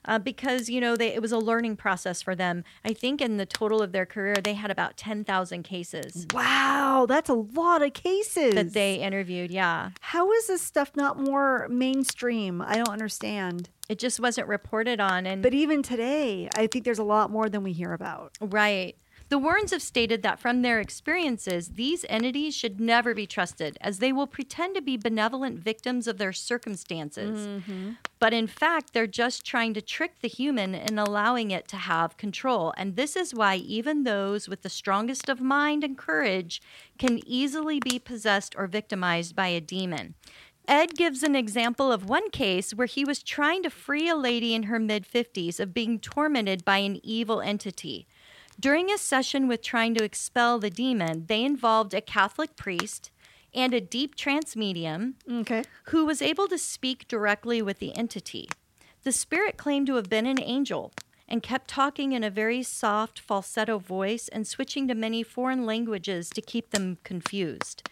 Uh, 0.08 0.20
because 0.20 0.70
you 0.70 0.80
know 0.80 0.96
they, 0.96 1.08
it 1.14 1.22
was 1.22 1.32
a 1.32 1.38
learning 1.40 1.76
process 1.76 2.22
for 2.22 2.36
them. 2.36 2.64
I 2.84 2.94
think 2.94 3.22
in 3.22 3.38
the 3.38 3.46
total 3.46 3.82
of 3.82 3.92
their 3.92 4.06
career, 4.06 4.36
they 4.36 4.54
had 4.54 4.72
about 4.72 4.98
ten 4.98 5.24
thousand 5.24 5.64
cases 5.64 6.26
Wow, 6.34 7.06
that's 7.08 7.30
a 7.30 7.34
lot 7.34 7.82
of 7.82 7.94
cases. 7.94 8.54
that 8.56 8.74
they 8.74 8.96
interviewed. 8.96 9.52
Yeah, 9.52 9.92
How 10.02 10.32
is 10.32 10.48
this 10.48 10.62
stuff 10.62 10.92
not 10.96 11.20
more 11.20 11.68
mainstream? 11.70 12.62
I 12.62 12.76
don't 12.76 12.90
understand. 12.90 13.70
it 13.90 14.00
just 14.00 14.20
wasn't 14.20 14.48
reported 14.48 15.00
on. 15.00 15.26
And 15.26 15.42
But 15.44 15.54
even 15.54 15.84
today, 15.84 16.50
I 16.56 16.68
think 16.68 16.86
there's 16.86 17.00
a 17.00 17.04
lot 17.04 17.30
more 17.32 17.50
than 17.50 17.64
we 17.64 17.72
hear 17.74 17.94
about. 17.94 18.38
Right. 18.42 18.96
The 19.30 19.40
Warrens 19.40 19.72
have 19.72 19.82
stated 19.82 20.22
that 20.22 20.40
from 20.40 20.62
their 20.62 20.80
experiences, 20.80 21.70
these 21.70 22.06
entities 22.10 22.56
should 22.56 22.80
never 22.80 23.16
be 23.16 23.26
trusted 23.26 23.76
as 23.82 23.98
they 23.98 24.14
will 24.14 24.28
pretend 24.28 24.76
to 24.76 24.82
be 24.82 24.98
benevolent 24.98 25.60
victims 25.60 26.08
of 26.08 26.20
their 26.20 26.32
circumstances. 26.34 27.48
Mm-hmm. 27.48 27.92
But 28.20 28.34
in 28.34 28.46
fact, 28.46 28.94
they're 28.94 29.08
just 29.08 29.44
trying 29.44 29.74
to 29.74 29.82
trick 29.82 30.22
the 30.22 30.28
human 30.28 30.76
and 30.76 31.00
allowing 31.00 31.50
it 31.50 31.68
to 31.70 31.78
have 31.78 32.18
control. 32.18 32.74
And 32.78 32.96
this 32.96 33.16
is 33.16 33.34
why 33.34 33.56
even 33.56 34.04
those 34.04 34.48
with 34.48 34.62
the 34.62 34.70
strongest 34.70 35.28
of 35.28 35.42
mind 35.42 35.84
and 35.84 35.98
courage 35.98 36.62
can 37.00 37.20
easily 37.26 37.80
be 37.80 37.98
possessed 37.98 38.54
or 38.56 38.68
victimized 38.68 39.36
by 39.36 39.48
a 39.48 39.60
demon. 39.60 40.14
Ed 40.68 40.96
gives 40.96 41.22
an 41.22 41.36
example 41.36 41.92
of 41.92 42.10
one 42.10 42.30
case 42.32 42.74
where 42.74 42.88
he 42.88 43.06
was 43.06 43.22
trying 43.22 43.62
to 43.64 43.70
free 43.70 44.08
a 44.08 44.16
lady 44.16 44.54
in 44.54 44.64
her 44.64 44.80
mid 44.80 45.08
50s 45.08 45.60
of 45.60 45.74
being 45.74 46.00
tormented 46.00 46.66
by 46.66 46.78
an 46.78 47.00
evil 47.04 47.42
entity. 47.42 48.08
During 48.60 48.90
a 48.90 48.98
session 48.98 49.48
with 49.48 49.62
trying 49.62 49.94
to 49.96 50.04
expel 50.04 50.60
the 50.60 50.70
demon, 50.70 51.26
they 51.28 51.44
involved 51.44 51.94
a 51.94 52.02
Catholic 52.02 52.56
priest 52.56 53.12
and 53.54 53.74
a 53.74 53.82
deep 53.82 54.16
trance 54.16 54.56
medium 54.56 55.16
Okay. 55.30 55.64
who 55.86 56.06
was 56.06 56.22
able 56.22 56.48
to 56.48 56.58
speak 56.58 57.08
directly 57.08 57.62
with 57.62 57.80
the 57.80 57.96
entity. 57.96 58.50
The 59.04 59.12
spirit 59.12 59.58
claimed 59.58 59.88
to 59.88 59.96
have 59.96 60.10
been 60.10 60.26
an 60.26 60.42
angel 60.42 60.94
and 61.28 61.44
kept 61.44 61.68
talking 61.68 62.12
in 62.14 62.24
a 62.24 62.30
very 62.30 62.64
soft 62.64 63.20
falsetto 63.20 63.78
voice 63.78 64.28
and 64.30 64.48
switching 64.48 64.88
to 64.88 64.96
many 64.96 65.24
foreign 65.24 65.66
languages 65.66 66.30
to 66.30 66.42
keep 66.42 66.72
them 66.72 66.98
confused. 67.04 67.90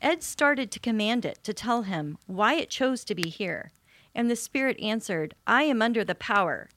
Ed 0.00 0.22
started 0.22 0.70
to 0.70 0.80
command 0.80 1.24
it 1.24 1.42
to 1.42 1.52
tell 1.52 1.82
him 1.82 2.18
why 2.26 2.54
it 2.54 2.70
chose 2.70 3.04
to 3.04 3.14
be 3.14 3.28
here, 3.28 3.72
and 4.14 4.30
the 4.30 4.36
spirit 4.36 4.78
answered, 4.80 5.34
I 5.46 5.64
am 5.64 5.82
under 5.82 6.04
the 6.04 6.14
power. 6.14 6.68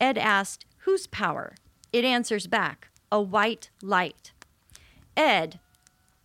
Ed 0.00 0.16
asked, 0.16 0.64
Whose 0.84 1.06
power? 1.06 1.56
It 1.92 2.04
answers 2.04 2.46
back, 2.46 2.88
A 3.10 3.20
white 3.20 3.70
light. 3.82 4.32
Ed, 5.16 5.58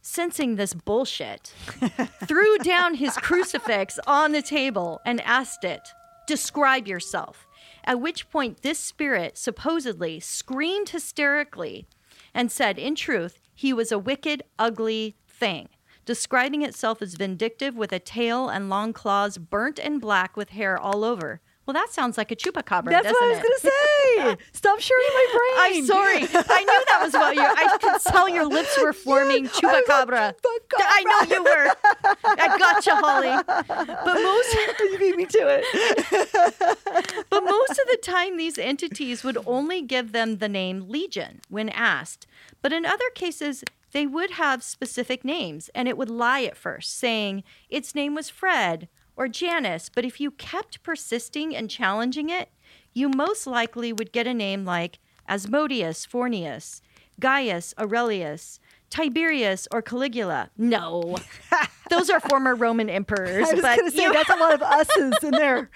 sensing 0.02 0.56
this 0.56 0.74
bullshit, 0.74 1.54
threw 2.26 2.58
down 2.60 2.96
his 2.96 3.18
crucifix 3.18 4.00
on 4.06 4.32
the 4.32 4.42
table 4.42 5.02
and 5.06 5.22
asked 5.22 5.64
it, 5.64 5.82
Describe 6.28 6.88
yourself. 6.88 7.48
At 7.84 8.00
which 8.00 8.30
point, 8.30 8.62
this 8.62 8.80
spirit 8.80 9.38
supposedly 9.38 10.20
screamed 10.20 10.90
hysterically 10.90 11.88
and 12.34 12.52
said, 12.52 12.80
in 12.80 12.96
truth, 12.96 13.40
he 13.54 13.74
was 13.74 13.92
a 13.92 14.00
wicked, 14.00 14.44
ugly 14.60 15.16
thing, 15.28 15.70
describing 16.04 16.62
itself 16.62 17.02
as 17.02 17.16
vindictive 17.16 17.76
with 17.76 17.92
a 17.92 18.00
tail 18.00 18.50
and 18.50 18.70
long 18.70 18.92
claws 18.92 19.38
burnt 19.38 19.80
and 19.80 20.02
black 20.02 20.36
with 20.36 20.50
hair 20.50 20.78
all 20.78 21.04
over. 21.04 21.42
Well, 21.66 21.74
that 21.74 21.90
sounds 21.92 22.18
like 22.18 22.32
a 22.32 22.36
chupacabra, 22.36 22.92
That's 22.92 23.08
doesn't 23.08 23.14
what 23.14 23.24
I 23.24 23.30
was 23.30 23.40
going 23.40 23.54
to 23.62 24.38
say. 24.40 24.46
Stop 24.54 24.80
sharing 24.80 25.08
my 25.08 25.28
brain. 25.34 25.80
I'm 25.82 25.86
sorry. 25.86 26.18
I 26.50 26.64
knew 26.64 26.84
that 26.88 27.00
was 27.02 27.14
what 27.14 27.36
you. 27.36 27.42
I 27.42 27.78
could 27.82 28.02
tell 28.12 28.30
your 28.30 28.46
lips 28.46 28.78
were 28.80 28.94
forming 29.08 29.46
Yes, 29.46 29.60
I 29.64 29.82
chupacabra. 29.82 30.34
chupacabra. 30.36 30.80
I 30.80 31.04
know 31.28 31.36
you 31.36 31.44
were. 31.44 31.76
I 32.24 32.58
got 32.60 32.86
you, 32.86 32.96
Holly. 32.96 33.44
But 33.48 34.14
most, 34.14 34.54
you 34.80 34.98
beat 35.00 35.16
me 35.18 35.26
to 35.26 35.40
it. 35.50 37.26
but 37.30 37.44
most 37.44 37.72
of 37.72 37.88
the 37.90 38.00
time, 38.02 38.38
these 38.38 38.58
entities 38.58 39.24
would 39.24 39.38
only 39.46 39.82
give 39.82 40.12
them 40.12 40.38
the 40.38 40.50
name 40.50 40.86
Legion 40.88 41.42
when 41.50 41.70
asked. 41.70 42.28
But 42.62 42.74
in 42.74 42.86
other 42.86 43.10
cases, 43.16 43.64
they 43.92 44.06
would 44.06 44.32
have 44.32 44.62
specific 44.64 45.24
names, 45.26 45.70
and 45.74 45.88
it 45.88 45.98
would 45.98 46.10
lie 46.10 46.44
at 46.44 46.58
first, 46.58 46.98
saying 46.98 47.44
its 47.70 47.96
name 47.96 48.14
was 48.14 48.30
Fred 48.30 48.88
or 49.16 49.28
Janice. 49.28 49.90
But 49.94 50.06
if 50.06 50.20
you 50.20 50.32
kept 50.32 50.84
persisting 50.84 51.56
and 51.56 51.70
challenging 51.70 52.30
it, 52.30 52.50
you 52.94 53.10
most 53.10 53.46
likely 53.48 53.92
would 53.92 54.12
get 54.12 54.28
a 54.28 54.34
name 54.34 54.66
like 54.66 55.00
Asmodeus 55.28 56.06
Fornius, 56.06 56.82
Gaius 57.20 57.74
Aurelius, 57.80 58.60
Tiberius, 58.90 59.68
or 59.72 59.82
Caligula. 59.82 60.50
No, 60.58 61.18
those 61.90 62.10
are 62.10 62.20
former 62.20 62.56
Roman 62.56 62.90
emperors. 62.90 63.48
I 63.50 63.54
was 63.54 63.62
but 63.62 63.94
say 63.94 64.04
you- 64.04 64.14
that's 64.14 64.30
a 64.30 64.36
lot 64.36 64.54
of 64.54 64.62
us's 64.62 65.24
in 65.24 65.32
there. 65.32 65.70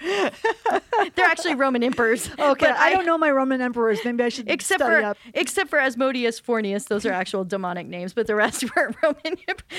they're 1.14 1.26
actually 1.26 1.54
Roman 1.54 1.82
emperors. 1.82 2.28
Okay, 2.38 2.66
But 2.66 2.76
I, 2.76 2.90
don't 2.92 3.06
know 3.06 3.18
my 3.18 3.30
Roman 3.30 3.60
emperors. 3.60 4.00
Maybe 4.04 4.22
I 4.24 4.28
should 4.28 4.48
Except 4.50 4.80
study 4.80 5.02
for 5.02 5.08
up. 5.08 5.16
except 5.34 5.70
for 5.70 5.78
Asmodeus 5.78 6.40
Fornius, 6.40 6.88
those 6.88 7.06
are 7.06 7.12
actual 7.12 7.44
demonic 7.44 7.86
names, 7.86 8.12
but 8.12 8.26
the 8.26 8.34
rest 8.34 8.64
were 8.76 8.92
Roman. 9.02 9.36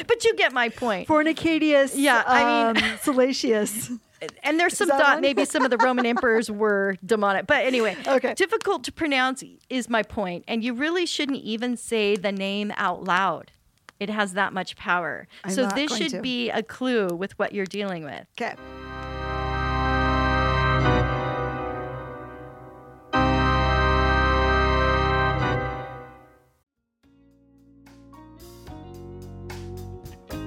But 0.08 0.24
you 0.26 0.36
get 0.36 0.54
my 0.54 0.70
point. 0.70 1.08
Fornicatius. 1.08 1.94
Yeah, 1.96 2.24
I 2.26 2.74
mean- 2.74 2.84
um, 2.84 2.98
Salacius. 3.00 4.00
and 4.44 4.60
there's 4.60 4.78
some 4.78 4.88
thought 4.88 5.02
one? 5.16 5.22
maybe 5.22 5.46
some 5.46 5.64
of 5.64 5.72
the 5.72 5.78
Roman 5.78 6.06
emperors 6.06 6.50
were 6.52 6.96
demonic. 7.06 7.48
But 7.48 7.66
anyway, 7.66 7.98
Okay. 8.08 8.34
difficult 8.36 8.84
to 8.86 8.92
pronounce 8.92 9.44
is 9.70 9.90
my 9.90 10.04
point, 10.04 10.44
and 10.48 10.64
you 10.64 10.74
really 10.74 11.06
shouldn't 11.06 11.40
even 11.40 11.76
say 11.78 12.16
the 12.16 12.32
name 12.32 12.72
out 12.78 13.04
loud. 13.04 13.52
It 14.02 14.10
has 14.10 14.34
that 14.34 14.52
much 14.52 14.76
power. 14.78 15.28
I'm 15.44 15.52
so 15.52 15.68
this 15.68 15.96
should 15.96 16.10
to. 16.10 16.22
be 16.22 16.50
a 16.50 16.64
clue 16.64 17.10
with 17.10 17.38
what 17.38 17.54
you're 17.54 17.68
dealing 17.68 18.04
with. 18.04 18.26
Okay. 18.36 18.56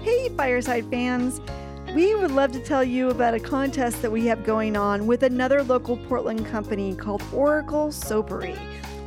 Hey, 0.02 0.28
Fireside 0.30 0.90
fans! 0.90 1.40
We 1.94 2.16
would 2.16 2.32
love 2.32 2.50
to 2.50 2.58
tell 2.58 2.82
you 2.82 3.10
about 3.10 3.34
a 3.34 3.38
contest 3.38 4.02
that 4.02 4.10
we 4.10 4.26
have 4.26 4.42
going 4.42 4.76
on 4.76 5.06
with 5.06 5.22
another 5.22 5.62
local 5.62 5.96
Portland 5.96 6.44
company 6.46 6.96
called 6.96 7.22
Oracle 7.32 7.90
Soapery. 7.90 8.58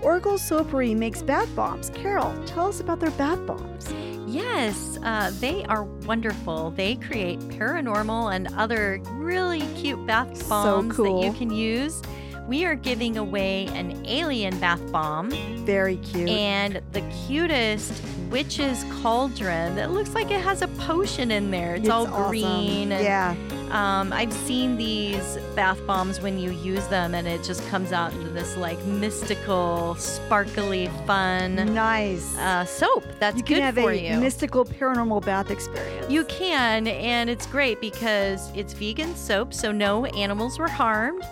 Oracle 0.01 0.35
Soapery 0.35 0.95
makes 0.95 1.21
bath 1.21 1.53
bombs. 1.53 1.89
Carol, 1.89 2.33
tell 2.45 2.69
us 2.69 2.79
about 2.79 3.01
their 3.01 3.11
bath 3.11 3.45
bombs. 3.45 3.91
Yes, 4.27 4.99
uh, 5.03 5.31
they 5.39 5.63
are 5.65 5.83
wonderful. 5.83 6.71
They 6.71 6.95
create 6.95 7.39
paranormal 7.39 8.35
and 8.35 8.47
other 8.55 8.99
really 9.13 9.61
cute 9.75 10.05
bath 10.05 10.47
bombs 10.49 10.95
cool. 10.95 11.21
that 11.21 11.27
you 11.27 11.33
can 11.33 11.49
use. 11.51 12.01
We 12.47 12.63
are 12.65 12.75
giving 12.75 13.17
away 13.17 13.67
an 13.67 14.05
alien 14.05 14.57
bath 14.59 14.81
bomb 14.91 15.31
Very 15.65 15.97
cute. 15.97 16.29
and 16.29 16.81
the 16.93 17.01
cutest 17.27 18.01
witch's 18.29 18.85
cauldron 19.01 19.75
that 19.75 19.91
looks 19.91 20.11
like 20.13 20.31
it 20.31 20.39
has 20.41 20.61
a 20.61 20.67
potion 20.69 21.31
in 21.31 21.51
there. 21.51 21.75
It's, 21.75 21.89
all 21.89 22.07
awesome. 22.07 22.29
green. 22.29 22.91
and, 22.93 23.03
Yeah. 23.03 23.35
Um, 23.71 24.13
I've 24.13 24.31
seen 24.31 24.77
these 24.77 25.37
bath 25.55 25.85
bombs 25.85 26.21
when 26.21 26.39
you 26.39 26.51
use 26.51 26.87
them, 26.87 27.13
and 27.13 27.27
it 27.27 27.43
just 27.43 27.67
comes 27.67 27.91
out 27.91 28.13
into 28.13 28.29
this 28.29 28.55
like 28.57 28.81
mystical, 28.85 29.95
sparkly, 29.95 30.87
fun 31.05 31.55
Nice. 31.73 32.37
uh, 32.37 32.63
soap. 32.65 33.03
That's 33.19 33.35
you 33.37 33.43
good 33.43 33.55
can 33.55 33.63
have 33.63 33.75
for 33.75 33.91
a 33.91 33.97
you. 33.97 34.17
mystical 34.19 34.63
paranormal 34.65 35.25
bath 35.25 35.51
experience. 35.51 36.09
You 36.09 36.23
can, 36.25 36.87
and 36.87 37.29
it's 37.29 37.45
great 37.45 37.81
because 37.81 38.51
it's 38.55 38.73
vegan 38.73 39.15
soap, 39.15 39.53
so 39.53 39.71
no 39.71 40.05
animals 40.05 40.57
were 40.59 40.69
harmed. 40.69 41.23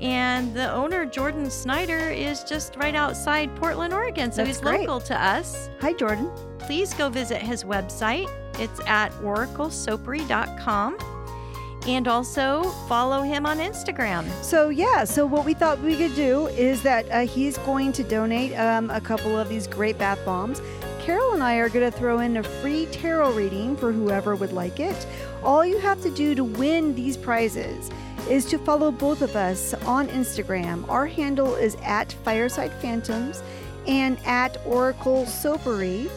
And 0.00 0.52
the 0.54 0.70
owner, 0.72 1.06
Jordan 1.06 1.48
Snyder, 1.48 2.10
is 2.10 2.42
just 2.44 2.74
right 2.76 2.94
outside 2.94 3.54
Portland, 3.56 3.94
Oregon. 3.94 4.32
So 4.32 4.38
That's 4.38 4.48
he's 4.58 4.60
great. 4.60 4.80
local 4.80 5.00
to 5.00 5.18
us. 5.24 5.70
Hi, 5.80 5.92
Jordan. 5.92 6.28
Please 6.58 6.92
go 6.94 7.08
visit 7.08 7.40
his 7.40 7.62
website. 7.64 8.28
It's 8.58 8.80
at 8.86 9.12
oraclesoapery.com. 9.22 10.98
And 11.86 12.06
also 12.06 12.62
follow 12.88 13.22
him 13.22 13.44
on 13.44 13.58
Instagram. 13.58 14.30
So 14.42 14.68
yeah, 14.68 15.02
so 15.04 15.26
what 15.26 15.44
we 15.44 15.52
thought 15.52 15.80
we 15.80 15.96
could 15.96 16.14
do 16.14 16.46
is 16.48 16.82
that 16.82 17.10
uh, 17.10 17.20
he's 17.26 17.58
going 17.58 17.92
to 17.92 18.04
donate 18.04 18.54
um, 18.54 18.88
a 18.90 19.00
couple 19.00 19.36
of 19.36 19.48
these 19.48 19.66
great 19.66 19.98
bath 19.98 20.24
bombs. 20.24 20.62
Carol 21.00 21.32
and 21.32 21.42
I 21.42 21.56
are 21.56 21.68
going 21.68 21.90
to 21.90 21.96
throw 21.96 22.20
in 22.20 22.36
a 22.36 22.42
free 22.44 22.86
tarot 22.86 23.32
reading 23.32 23.76
for 23.76 23.90
whoever 23.90 24.36
would 24.36 24.52
like 24.52 24.78
it. 24.78 25.06
All 25.42 25.66
you 25.66 25.78
have 25.78 26.00
to 26.02 26.10
do 26.10 26.36
to 26.36 26.44
win 26.44 26.94
these 26.94 27.16
prizes 27.16 27.90
is 28.30 28.44
to 28.46 28.58
follow 28.58 28.92
both 28.92 29.20
of 29.20 29.34
us 29.34 29.74
on 29.74 30.06
Instagram. 30.08 30.88
Our 30.88 31.06
handle 31.06 31.56
is 31.56 31.76
at 31.82 32.12
Fireside 32.12 32.72
Phantoms 32.74 33.42
and 33.88 34.16
at 34.24 34.64
Oracle 34.64 35.24
Soapery. 35.24 36.08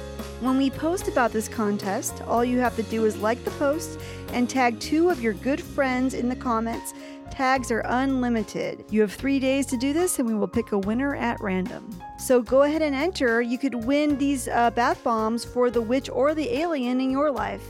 When 0.45 0.57
we 0.57 0.69
post 0.69 1.07
about 1.07 1.31
this 1.31 1.47
contest, 1.47 2.21
all 2.27 2.45
you 2.45 2.59
have 2.59 2.75
to 2.75 2.83
do 2.83 3.05
is 3.05 3.17
like 3.17 3.43
the 3.43 3.49
post 3.49 3.99
and 4.31 4.47
tag 4.47 4.79
two 4.79 5.09
of 5.09 5.19
your 5.19 5.33
good 5.33 5.59
friends 5.59 6.13
in 6.13 6.29
the 6.29 6.35
comments. 6.35 6.93
Tags 7.31 7.71
are 7.71 7.81
unlimited. 7.83 8.85
You 8.91 9.01
have 9.01 9.11
three 9.11 9.39
days 9.39 9.65
to 9.65 9.75
do 9.75 9.91
this, 9.91 10.19
and 10.19 10.27
we 10.27 10.35
will 10.35 10.47
pick 10.47 10.71
a 10.71 10.77
winner 10.77 11.15
at 11.15 11.41
random. 11.41 11.89
So 12.19 12.43
go 12.43 12.61
ahead 12.61 12.83
and 12.83 12.93
enter. 12.93 13.41
You 13.41 13.57
could 13.57 13.73
win 13.73 14.19
these 14.19 14.47
uh, 14.47 14.69
bath 14.69 15.03
bombs 15.03 15.43
for 15.43 15.71
the 15.71 15.81
witch 15.81 16.11
or 16.11 16.35
the 16.35 16.47
alien 16.59 17.01
in 17.01 17.09
your 17.09 17.31
life. 17.31 17.63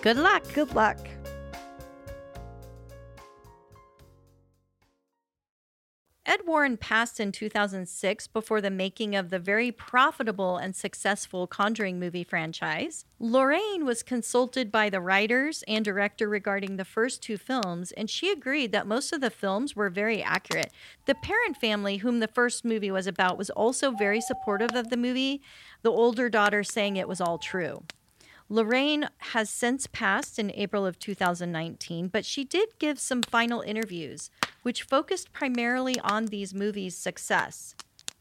Good 0.00 0.16
luck. 0.16 0.42
Good 0.54 0.74
luck. 0.74 0.96
Ed 6.28 6.40
Warren 6.44 6.76
passed 6.76 7.20
in 7.20 7.30
2006 7.30 8.26
before 8.26 8.60
the 8.60 8.68
making 8.68 9.14
of 9.14 9.30
the 9.30 9.38
very 9.38 9.70
profitable 9.70 10.56
and 10.56 10.74
successful 10.74 11.46
Conjuring 11.46 12.00
movie 12.00 12.24
franchise. 12.24 13.04
Lorraine 13.20 13.84
was 13.84 14.02
consulted 14.02 14.72
by 14.72 14.90
the 14.90 15.00
writers 15.00 15.62
and 15.68 15.84
director 15.84 16.28
regarding 16.28 16.76
the 16.76 16.84
first 16.84 17.22
two 17.22 17.36
films, 17.38 17.92
and 17.92 18.10
she 18.10 18.32
agreed 18.32 18.72
that 18.72 18.88
most 18.88 19.12
of 19.12 19.20
the 19.20 19.30
films 19.30 19.76
were 19.76 19.88
very 19.88 20.20
accurate. 20.20 20.72
The 21.04 21.14
Perron 21.14 21.54
family, 21.54 21.98
whom 21.98 22.18
the 22.18 22.26
first 22.26 22.64
movie 22.64 22.90
was 22.90 23.06
about, 23.06 23.38
was 23.38 23.50
also 23.50 23.92
very 23.92 24.20
supportive 24.20 24.74
of 24.74 24.90
the 24.90 24.96
movie, 24.96 25.42
the 25.82 25.92
older 25.92 26.28
daughter 26.28 26.64
saying 26.64 26.96
it 26.96 27.06
was 27.06 27.20
all 27.20 27.38
true. 27.38 27.84
Lorraine 28.48 29.08
has 29.18 29.50
since 29.50 29.88
passed 29.88 30.38
in 30.38 30.52
April 30.54 30.86
of 30.86 30.98
2019, 30.98 32.08
but 32.08 32.24
she 32.24 32.44
did 32.44 32.78
give 32.78 32.98
some 33.00 33.22
final 33.22 33.60
interviews, 33.60 34.30
which 34.62 34.84
focused 34.84 35.32
primarily 35.32 35.98
on 36.00 36.26
these 36.26 36.54
movies' 36.54 36.96
success. 36.96 37.74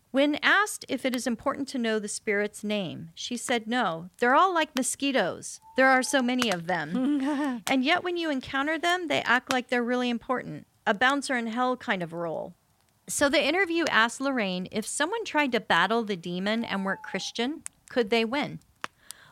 When 0.09 0.39
asked 0.41 0.85
if 0.87 1.05
it 1.05 1.15
is 1.15 1.27
important 1.27 1.67
to 1.69 1.77
know 1.77 1.99
the 1.99 2.07
spirit's 2.07 2.63
name, 2.63 3.09
she 3.13 3.37
said 3.37 3.67
no. 3.67 4.09
They're 4.19 4.33
all 4.33 4.53
like 4.53 4.75
mosquitoes. 4.75 5.59
There 5.75 5.89
are 5.89 6.01
so 6.01 6.21
many 6.21 6.49
of 6.49 6.67
them. 6.67 7.61
and 7.67 7.83
yet, 7.83 8.03
when 8.03 8.17
you 8.17 8.29
encounter 8.29 8.79
them, 8.79 9.09
they 9.09 9.21
act 9.23 9.51
like 9.51 9.67
they're 9.67 9.83
really 9.83 10.09
important. 10.09 10.67
A 10.87 10.93
bouncer 10.93 11.35
in 11.35 11.47
hell 11.47 11.75
kind 11.75 12.01
of 12.01 12.13
role. 12.13 12.55
So 13.07 13.29
the 13.29 13.45
interview 13.45 13.83
asked 13.91 14.21
Lorraine 14.21 14.67
if 14.71 14.87
someone 14.87 15.25
tried 15.25 15.51
to 15.51 15.59
battle 15.59 16.03
the 16.03 16.15
demon 16.15 16.63
and 16.63 16.83
weren't 16.85 17.03
Christian, 17.03 17.63
could 17.89 18.09
they 18.09 18.25
win? 18.25 18.59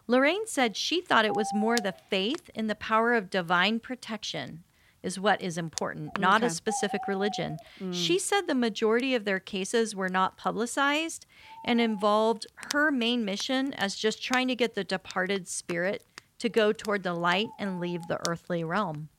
Lorraine 0.08 0.46
said 0.48 0.76
she 0.76 1.02
thought 1.02 1.26
it 1.26 1.36
was 1.36 1.48
more 1.54 1.78
the 1.78 1.94
faith 2.10 2.50
in 2.54 2.68
the 2.68 2.76
power 2.76 3.14
of 3.14 3.30
divine 3.30 3.80
protection 3.80 4.64
is 5.02 5.20
what 5.20 5.42
is 5.42 5.58
important, 5.58 6.18
not 6.18 6.38
Okay. 6.42 6.48
a 6.48 6.50
specific 6.50 7.02
religion. 7.08 7.58
Mm. 7.80 7.94
She 7.94 8.18
said 8.18 8.48
the 8.48 8.56
majority 8.56 9.16
of 9.16 9.26
their 9.26 9.40
cases 9.40 9.96
were 9.96 10.10
not 10.10 10.38
publicized 10.38 11.26
and 11.66 11.82
involved 11.82 12.48
her 12.74 12.90
main 12.92 13.26
mission 13.26 13.74
as 13.74 13.96
just 13.96 14.24
trying 14.24 14.48
to 14.48 14.56
get 14.56 14.76
the 14.76 14.84
departed 14.86 15.48
spirit 15.48 16.04
to 16.40 16.48
go 16.50 16.72
toward 16.72 17.04
the 17.04 17.14
light 17.14 17.48
and 17.60 17.80
leave 17.82 18.08
the 18.08 18.20
earthly 18.30 18.64
realm. 18.64 19.10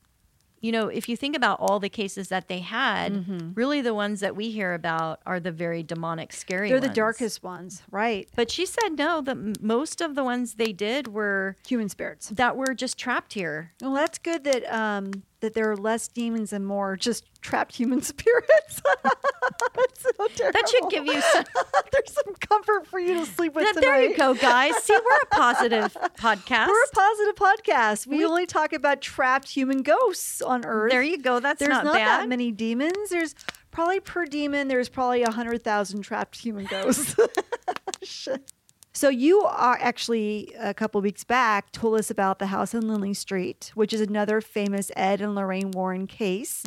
You 0.61 0.71
know, 0.71 0.87
if 0.87 1.07
you 1.07 1.15
think 1.15 1.35
about 1.35 1.59
all 1.59 1.79
the 1.79 1.89
cases 1.89 2.29
that 2.29 2.47
they 2.47 2.59
had, 2.59 3.55
really 3.55 3.81
the 3.81 3.93
ones 3.93 4.19
that 4.21 4.35
we 4.35 4.49
hear 4.51 4.73
about 4.73 5.19
are 5.25 5.39
the 5.39 5.51
very 5.51 5.83
demonic, 5.83 6.33
scary 6.33 6.69
They're 6.69 6.79
the 6.79 6.89
darkest 6.89 7.43
ones, 7.43 7.83
right? 7.91 8.27
But 8.35 8.49
she 8.49 8.65
said 8.65 8.97
no, 8.97 9.21
that 9.21 9.61
most 9.61 10.01
of 10.01 10.15
the 10.15 10.23
ones 10.23 10.55
they 10.55 10.73
did 10.73 11.07
were 11.09 11.55
Human 11.67 11.89
spirits. 11.89 12.29
that 12.29 12.55
were 12.57 12.73
just 12.73 12.97
trapped 12.97 13.33
here. 13.33 13.73
Well, 13.81 13.93
that's 13.93 14.17
good 14.17 14.43
that 14.45 14.63
um 14.73 15.23
that 15.45 15.53
there 15.53 15.69
are 15.71 15.77
less 15.77 16.07
demons 16.07 16.51
and 16.51 16.65
more 16.65 16.97
just 16.97 17.23
trapped 17.41 17.75
human 17.75 18.01
spirits. 18.11 18.81
so. 19.95 20.27
That 20.51 20.67
should 20.69 20.89
give 20.89 21.05
you 21.05 21.21
some. 21.21 21.43
There's 21.91 22.11
some 22.13 22.33
comfort 22.49 22.87
for 22.87 22.99
you 22.99 23.13
to 23.19 23.25
sleep 23.25 23.53
with 23.53 23.67
tonight. 23.69 23.81
there 23.81 24.03
you 24.03 24.17
go, 24.17 24.33
guys. 24.33 24.75
See, 24.83 24.93
we're 24.93 25.17
a 25.17 25.25
positive 25.31 25.95
podcast. 26.17 26.67
We're 26.67 26.83
a 26.83 26.87
positive 26.93 27.35
podcast. 27.35 28.07
We, 28.07 28.25
only 28.25 28.45
talk 28.47 28.73
about 28.73 29.01
trapped 29.01 29.49
human 29.49 29.83
ghosts 29.83 30.41
on 30.41 30.65
Earth. 30.65 30.91
there 30.91 31.03
you 31.03 31.19
go. 31.19 31.39
That's 31.39 31.59
There's 31.59 31.69
not, 31.69 31.85
not, 31.85 31.93
bad. 31.93 32.21
that 32.21 32.29
many 32.29 32.51
demons. 32.51 33.09
There's 33.09 33.35
probably 33.71 33.99
per 33.99 34.25
demon. 34.25 34.67
There's 34.67 34.89
probably 34.89 35.21
a 35.21 35.31
hundred 35.31 35.63
thousand 35.63 36.01
trapped 36.01 36.37
human 36.39 36.65
ghosts. 36.65 37.15
Shit. 38.03 38.51
So 38.95 39.09
you 39.09 39.41
are 39.41 39.77
actually 39.81 40.53
a 40.57 40.73
couple 40.73 41.01
weeks 41.01 41.25
back 41.25 41.69
told 41.73 41.99
us 41.99 42.09
about 42.09 42.39
the 42.39 42.45
house 42.47 42.73
on 42.73 42.87
Lindley 42.87 43.13
Street, 43.13 43.71
which 43.75 43.91
is 43.91 43.99
another 43.99 44.39
famous 44.39 44.89
Ed 44.95 45.19
and 45.19 45.35
Lorraine 45.35 45.71
Warren 45.71 46.07
case. 46.07 46.63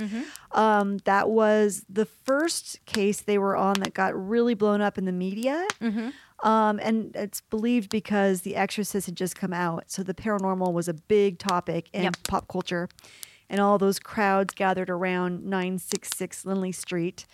Um, 0.52 0.98
that 1.04 1.30
was 1.30 1.86
the 1.88 2.04
first 2.04 2.84
case 2.84 3.22
they 3.22 3.38
were 3.38 3.56
on 3.56 3.80
that 3.80 3.94
got 3.94 4.14
really 4.14 4.52
blown 4.52 4.82
up 4.82 4.98
in 4.98 5.06
the 5.06 5.12
media. 5.12 5.66
Um, 6.40 6.78
and 6.82 7.16
it's 7.16 7.40
believed 7.40 7.88
because 7.88 8.42
The 8.42 8.56
Exorcist 8.56 9.06
had 9.06 9.16
just 9.16 9.34
come 9.34 9.54
out. 9.54 9.84
So 9.90 10.02
the 10.02 10.14
paranormal 10.14 10.72
was 10.72 10.86
a 10.86 10.94
big 10.94 11.38
topic 11.38 11.88
in 11.94 12.02
Yep. 12.04 12.16
pop 12.28 12.46
culture. 12.48 12.90
And 13.50 13.58
all 13.60 13.78
those 13.78 13.98
crowds 13.98 14.52
gathered 14.52 14.90
around 14.90 15.44
966 15.46 16.44
Lindley 16.44 16.72
Street. 16.72 17.24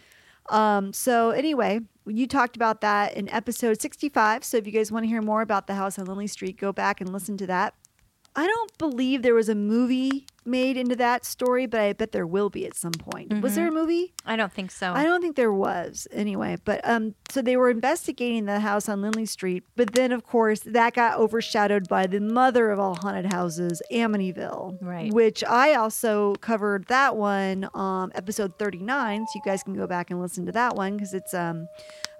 Um, 0.48 0.92
so, 0.92 1.30
anyway, 1.30 1.80
you 2.06 2.26
talked 2.26 2.56
about 2.56 2.80
that 2.82 3.14
in 3.16 3.28
episode 3.30 3.80
65. 3.80 4.44
So, 4.44 4.56
if 4.56 4.66
you 4.66 4.72
guys 4.72 4.92
want 4.92 5.04
to 5.04 5.08
hear 5.08 5.22
more 5.22 5.42
about 5.42 5.66
the 5.66 5.74
house 5.74 5.98
on 5.98 6.06
Lindley 6.06 6.26
Street, 6.26 6.58
go 6.58 6.72
back 6.72 7.00
and 7.00 7.12
listen 7.12 7.36
to 7.38 7.46
that. 7.46 7.74
I 8.36 8.46
don't 8.46 8.76
believe 8.78 9.22
there 9.22 9.34
was 9.34 9.48
a 9.48 9.54
movie 9.54 10.26
made 10.46 10.76
into 10.76 10.96
that 10.96 11.24
story, 11.24 11.66
but 11.66 11.80
I 11.80 11.92
bet 11.92 12.12
there 12.12 12.26
will 12.26 12.50
be 12.50 12.66
at 12.66 12.74
some 12.74 12.92
point. 12.92 13.40
Was 13.40 13.54
there 13.54 13.68
a 13.68 13.70
movie? 13.70 14.12
I 14.26 14.36
don't 14.36 14.52
think 14.52 14.70
so. 14.70 14.92
I 14.92 15.04
don't 15.04 15.20
think 15.20 15.36
there 15.36 15.52
was 15.52 16.06
anyway. 16.12 16.56
But 16.64 16.86
um, 16.88 17.14
so 17.30 17.42
they 17.42 17.56
were 17.56 17.70
investigating 17.70 18.44
the 18.44 18.60
house 18.60 18.88
on 18.88 19.02
Lindley 19.02 19.26
Street, 19.26 19.64
but 19.76 19.94
then 19.94 20.12
of 20.12 20.24
course 20.24 20.60
that 20.60 20.94
got 20.94 21.18
overshadowed 21.18 21.88
by 21.88 22.06
the 22.06 22.20
mother 22.20 22.70
of 22.70 22.78
all 22.78 22.94
haunted 22.96 23.32
houses, 23.32 23.80
Amityville, 23.92 24.78
Right. 24.80 25.12
Which 25.12 25.42
I 25.44 25.74
also 25.74 26.34
covered 26.36 26.86
that 26.88 27.16
one, 27.16 27.68
um, 27.74 28.12
episode 28.14 28.58
thirty 28.58 28.78
nine. 28.78 29.26
So 29.26 29.32
you 29.36 29.42
guys 29.44 29.62
can 29.62 29.74
go 29.74 29.86
back 29.86 30.10
and 30.10 30.20
listen 30.20 30.46
to 30.46 30.52
that 30.52 30.76
one 30.76 30.96
because 30.96 31.14
it's 31.14 31.34
um, 31.34 31.68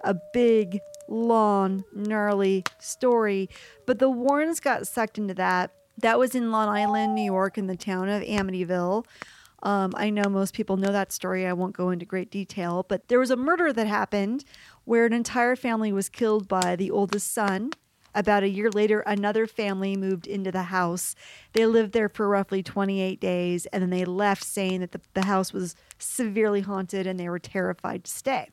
a 0.03 0.15
big, 0.33 0.79
long, 1.07 1.83
gnarly 1.93 2.63
story. 2.79 3.49
But 3.85 3.99
the 3.99 4.09
Warrens 4.09 4.59
got 4.59 4.87
sucked 4.87 5.17
into 5.17 5.33
that. 5.35 5.71
That 5.97 6.19
was 6.19 6.35
in 6.35 6.51
Long 6.51 6.69
Island, 6.69 7.15
New 7.15 7.23
York, 7.23 7.57
in 7.57 7.67
the 7.67 7.77
town 7.77 8.09
of 8.09 8.21
Amityville. 8.23 9.05
Um, 9.63 9.93
I 9.95 10.09
know 10.09 10.29
most 10.29 10.53
people 10.53 10.77
know 10.77 10.91
that 10.91 11.11
story. 11.11 11.45
I 11.45 11.53
won't 11.53 11.75
go 11.75 11.89
into 11.89 12.05
great 12.05 12.29
detail, 12.29 12.85
but 12.87 13.07
there 13.07 13.19
was 13.19 13.31
a 13.31 13.35
murder 13.35 13.73
that 13.73 13.87
happened 13.87 14.45
where 14.83 15.05
an 15.05 15.13
entire 15.13 15.55
family 15.55 15.91
was 15.91 16.09
killed 16.09 16.47
by 16.47 16.75
the 16.75 16.91
oldest 16.91 17.33
son. 17.33 17.71
About 18.15 18.43
a 18.43 18.49
year 18.49 18.71
later, 18.71 19.01
another 19.01 19.45
family 19.45 19.97
moved 19.97 20.25
into 20.25 20.49
the 20.49 20.63
house. 20.63 21.15
They 21.51 21.65
lived 21.65 21.91
there 21.91 22.07
for 22.07 22.29
roughly 22.29 22.63
28 22.63 23.19
days 23.19 23.65
and 23.67 23.83
then 23.83 23.89
they 23.89 24.05
left 24.05 24.41
saying 24.41 24.79
that 24.79 24.93
the, 24.93 25.01
the 25.13 25.25
house 25.25 25.51
was 25.51 25.75
severely 25.99 26.61
haunted 26.61 27.05
and 27.05 27.19
they 27.19 27.27
were 27.27 27.39
terrified 27.39 28.05
to 28.05 28.11
stay. 28.11 28.49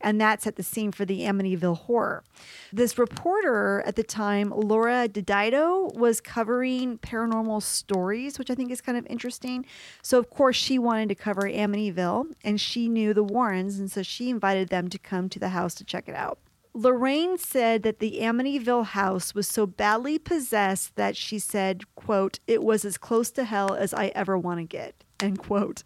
And 0.00 0.18
that 0.22 0.42
set 0.42 0.56
the 0.56 0.62
scene 0.62 0.90
for 0.90 1.04
the 1.04 1.20
Amityville 1.20 1.78
horror. 1.78 2.24
This 2.72 2.98
reporter 2.98 3.82
at 3.86 3.96
the 3.96 4.02
time, 4.02 4.50
Laura 4.54 5.06
DiDio, 5.06 5.94
was 5.94 6.22
covering 6.22 6.98
paranormal 6.98 7.62
stories, 7.62 8.38
which 8.38 8.50
I 8.50 8.54
think 8.54 8.70
is 8.70 8.80
kind 8.80 8.96
of 8.96 9.06
interesting. 9.06 9.66
So, 10.02 10.18
of 10.18 10.30
course, 10.30 10.56
she 10.56 10.78
wanted 10.78 11.10
to 11.10 11.14
cover 11.14 11.42
Amityville 11.42 12.32
and 12.42 12.58
she 12.58 12.88
knew 12.88 13.12
the 13.12 13.22
Warrens. 13.22 13.78
And 13.78 13.90
so 13.90 14.02
she 14.02 14.30
invited 14.30 14.68
them 14.68 14.88
to 14.88 14.98
come 14.98 15.28
to 15.28 15.38
the 15.38 15.50
house 15.50 15.74
to 15.74 15.84
check 15.84 16.08
it 16.08 16.14
out. 16.14 16.38
Lorraine 16.76 17.38
said 17.38 17.84
that 17.84 18.00
the 18.00 18.18
Amityville 18.20 18.86
house 18.86 19.32
was 19.32 19.46
so 19.46 19.64
badly 19.64 20.18
possessed 20.18 20.96
that 20.96 21.16
she 21.16 21.38
said, 21.38 21.82
quote, 21.94 22.40
it 22.48 22.64
was 22.64 22.84
as 22.84 22.98
close 22.98 23.30
to 23.30 23.44
hell 23.44 23.74
as 23.74 23.94
I 23.94 24.08
ever 24.08 24.36
want 24.36 24.58
to 24.58 24.64
get, 24.64 25.04
end 25.20 25.38
quote. 25.38 25.84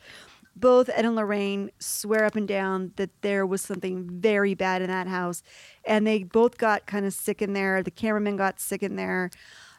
Both 0.56 0.88
Ed 0.88 1.04
and 1.04 1.14
Lorraine 1.14 1.70
swear 1.78 2.24
up 2.24 2.36
and 2.36 2.48
down 2.48 2.92
that 2.96 3.10
there 3.20 3.44
was 3.46 3.60
something 3.60 4.08
very 4.10 4.54
bad 4.54 4.80
in 4.80 4.88
that 4.88 5.06
house. 5.06 5.42
And 5.84 6.06
they 6.06 6.24
both 6.24 6.56
got 6.56 6.86
kind 6.86 7.04
of 7.04 7.12
sick 7.12 7.42
in 7.42 7.52
there. 7.52 7.82
The 7.82 7.90
cameraman 7.90 8.36
got 8.36 8.58
sick 8.58 8.82
in 8.82 8.96
there. 8.96 9.30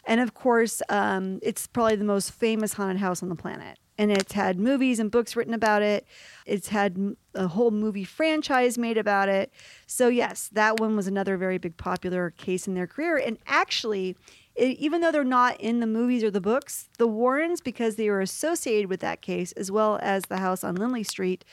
And 0.06 0.22
of 0.22 0.34
course, 0.36 0.82
um, 0.90 1.40
it's 1.42 1.68
probably 1.68 1.96
the 1.96 2.06
most 2.06 2.32
famous 2.32 2.74
haunted 2.74 2.98
house 2.98 3.22
on 3.24 3.30
the 3.30 3.36
planet. 3.36 3.78
And 4.00 4.14
it's 4.14 4.32
had 4.32 4.58
movies 4.58 4.98
and 4.98 5.12
books 5.12 5.36
written 5.36 5.54
about 5.54 5.82
it. 5.82 6.08
It's 6.46 6.70
had 6.70 7.18
a 7.36 7.50
whole 7.50 7.70
movie 7.70 8.06
franchise 8.06 8.78
made 8.78 8.98
about 8.98 9.28
it. 9.28 9.52
So, 9.88 10.08
yes, 10.08 10.50
that 10.54 10.80
one 10.80 10.96
was 10.96 11.06
another 11.06 11.36
very 11.36 11.58
big 11.58 11.76
popular 11.76 12.30
case 12.30 12.66
in 12.66 12.76
their 12.76 12.88
career. 12.88 13.18
And 13.18 13.38
actually, 13.46 14.16
even 14.56 15.02
though 15.02 15.12
they're 15.12 15.26
not 15.26 15.60
in 15.60 15.82
the 15.82 15.86
movies 15.86 16.24
or 16.24 16.32
the 16.32 16.40
books, 16.40 16.88
the 16.98 17.08
Warrens, 17.08 17.60
because 17.60 17.98
they 17.98 18.10
were 18.10 18.22
associated 18.22 18.90
with 18.90 19.02
that 19.02 19.22
case, 19.22 19.52
as 19.52 19.70
well 19.70 20.00
as 20.02 20.24
the 20.24 20.38
house 20.38 20.64
on 20.64 20.76
Lindley 20.76 21.04
Street, 21.04 21.44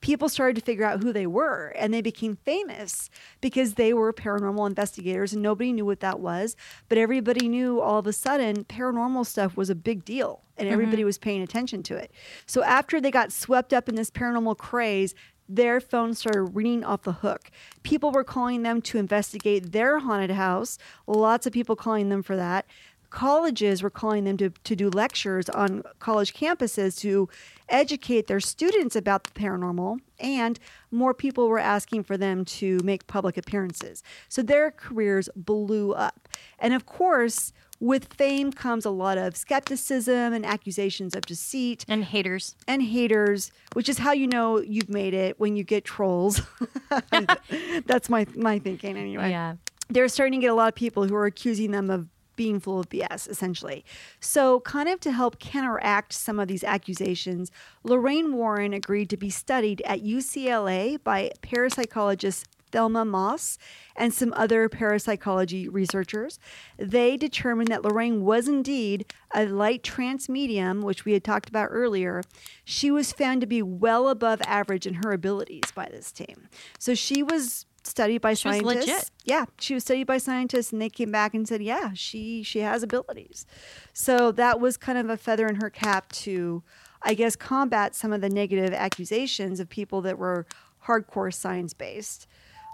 people 0.00 0.28
started 0.28 0.54
to 0.56 0.62
figure 0.62 0.84
out 0.84 1.02
who 1.02 1.12
they 1.12 1.26
were 1.26 1.72
and 1.76 1.92
they 1.92 2.00
became 2.00 2.36
famous 2.44 3.10
because 3.40 3.74
they 3.74 3.92
were 3.92 4.12
paranormal 4.12 4.66
investigators 4.66 5.32
and 5.32 5.42
nobody 5.42 5.72
knew 5.72 5.84
what 5.84 6.00
that 6.00 6.20
was. 6.20 6.56
But 6.88 6.98
everybody 6.98 7.48
knew 7.48 7.80
all 7.80 7.98
of 7.98 8.06
a 8.06 8.12
sudden 8.12 8.64
paranormal 8.64 9.26
stuff 9.26 9.56
was 9.56 9.70
a 9.70 9.74
big 9.74 10.04
deal 10.04 10.42
and 10.56 10.66
mm-hmm. 10.66 10.72
everybody 10.72 11.04
was 11.04 11.18
paying 11.18 11.42
attention 11.42 11.82
to 11.84 11.96
it. 11.96 12.12
So 12.46 12.62
after 12.62 13.00
they 13.00 13.10
got 13.10 13.32
swept 13.32 13.72
up 13.72 13.88
in 13.88 13.96
this 13.96 14.10
paranormal 14.10 14.58
craze, 14.58 15.14
their 15.48 15.80
phones 15.80 16.18
started 16.18 16.42
ringing 16.42 16.84
off 16.84 17.02
the 17.02 17.12
hook. 17.12 17.50
People 17.82 18.10
were 18.10 18.24
calling 18.24 18.62
them 18.62 18.82
to 18.82 18.98
investigate 18.98 19.72
their 19.72 19.98
haunted 19.98 20.32
house. 20.32 20.78
Lots 21.06 21.46
of 21.46 21.52
people 21.52 21.74
calling 21.74 22.10
them 22.10 22.22
for 22.22 22.36
that. 22.36 22.66
Colleges 23.10 23.82
were 23.82 23.90
calling 23.90 24.24
them 24.24 24.36
to, 24.36 24.50
to 24.50 24.76
do 24.76 24.90
lectures 24.90 25.48
on 25.48 25.82
college 25.98 26.34
campuses 26.34 26.98
to 27.00 27.28
educate 27.68 28.26
their 28.26 28.40
students 28.40 28.94
about 28.96 29.24
the 29.24 29.30
paranormal, 29.30 29.98
and 30.20 30.58
more 30.90 31.14
people 31.14 31.48
were 31.48 31.58
asking 31.58 32.02
for 32.04 32.16
them 32.16 32.44
to 32.44 32.78
make 32.84 33.06
public 33.06 33.36
appearances. 33.36 34.02
So 34.28 34.42
their 34.42 34.70
careers 34.70 35.28
blew 35.36 35.92
up. 35.92 36.28
And 36.58 36.74
of 36.74 36.86
course, 36.86 37.52
with 37.80 38.12
fame 38.12 38.52
comes 38.52 38.84
a 38.84 38.90
lot 38.90 39.18
of 39.18 39.36
skepticism 39.36 40.32
and 40.32 40.44
accusations 40.44 41.14
of 41.14 41.22
deceit 41.22 41.84
And 41.88 42.04
haters. 42.04 42.56
and 42.66 42.82
haters, 42.82 43.52
which 43.74 43.88
is 43.88 43.98
how 43.98 44.12
you 44.12 44.26
know 44.26 44.60
you've 44.60 44.88
made 44.88 45.14
it 45.14 45.38
when 45.38 45.56
you 45.56 45.64
get 45.64 45.84
trolls. 45.84 46.42
That's 47.86 48.08
my 48.10 48.26
my 48.34 48.58
thinking 48.58 48.96
anyway. 48.96 49.30
Yeah. 49.30 49.54
They're 49.90 50.08
starting 50.08 50.40
to 50.40 50.44
get 50.44 50.50
a 50.50 50.54
lot 50.54 50.68
of 50.68 50.74
people 50.74 51.06
who 51.06 51.14
are 51.14 51.26
accusing 51.26 51.70
them 51.70 51.88
of 51.88 52.08
being 52.38 52.60
full 52.60 52.80
of 52.80 52.88
BS, 52.88 53.28
essentially. 53.28 53.84
So, 54.20 54.60
kind 54.60 54.88
of 54.88 55.00
to 55.00 55.12
help 55.12 55.38
counteract 55.38 56.14
some 56.14 56.40
of 56.40 56.48
these 56.48 56.64
accusations, 56.64 57.50
Lorraine 57.82 58.32
Warren 58.32 58.72
agreed 58.72 59.10
to 59.10 59.18
be 59.18 59.28
studied 59.28 59.82
at 59.84 60.02
UCLA 60.02 61.02
by 61.02 61.32
parapsychologist 61.42 62.44
Thelma 62.70 63.04
Moss 63.04 63.58
and 63.96 64.12
some 64.12 64.32
other 64.34 64.68
parapsychology 64.68 65.68
researchers. 65.68 66.38
They 66.76 67.16
determined 67.16 67.68
that 67.68 67.82
Lorraine 67.82 68.22
was 68.22 68.46
indeed 68.46 69.12
a 69.34 69.46
light 69.46 69.82
trance 69.82 70.28
medium, 70.28 70.82
which 70.82 71.04
we 71.04 71.12
had 71.14 71.24
talked 71.24 71.48
about 71.48 71.68
earlier. 71.70 72.22
She 72.64 72.90
was 72.90 73.12
found 73.12 73.40
to 73.40 73.46
be 73.46 73.62
well 73.62 74.08
above 74.08 74.40
average 74.42 74.86
in 74.86 74.94
her 75.02 75.12
abilities 75.12 75.72
by 75.74 75.88
this 75.90 76.12
team. 76.12 76.48
So 76.78 76.94
she 76.94 77.22
was 77.22 77.66
studied 77.88 78.20
by 78.20 78.34
She 78.34 78.48
was 78.48 78.56
scientists. 78.58 78.86
legit. 78.86 79.10
Yeah, 79.24 79.44
she 79.58 79.74
was 79.74 79.84
studied 79.84 80.06
by 80.06 80.18
scientists, 80.18 80.72
and 80.72 80.80
they 80.80 80.88
came 80.90 81.10
back 81.10 81.34
and 81.34 81.46
said, 81.48 81.62
"Yeah, 81.62 81.92
she 81.94 82.42
she 82.42 82.60
has 82.60 82.82
abilities." 82.82 83.46
So 83.92 84.32
that 84.32 84.60
was 84.60 84.76
kind 84.76 84.98
of 84.98 85.10
a 85.10 85.16
feather 85.16 85.46
in 85.46 85.56
her 85.56 85.70
cap 85.70 86.10
to, 86.12 86.62
I 87.02 87.14
guess, 87.14 87.36
combat 87.36 87.94
some 87.94 88.12
of 88.12 88.20
the 88.20 88.30
negative 88.30 88.72
accusations 88.72 89.60
of 89.60 89.68
people 89.68 90.00
that 90.02 90.18
were 90.18 90.46
hardcore 90.86 91.32
science 91.34 91.74
based. 91.74 92.26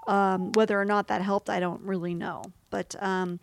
Um, 0.06 0.52
whether 0.52 0.78
or 0.78 0.84
not 0.84 1.08
that 1.08 1.22
helped, 1.22 1.48
I 1.48 1.60
don't 1.60 1.80
really 1.80 2.12
know. 2.14 2.42
But 2.68 2.94
um, 3.02 3.40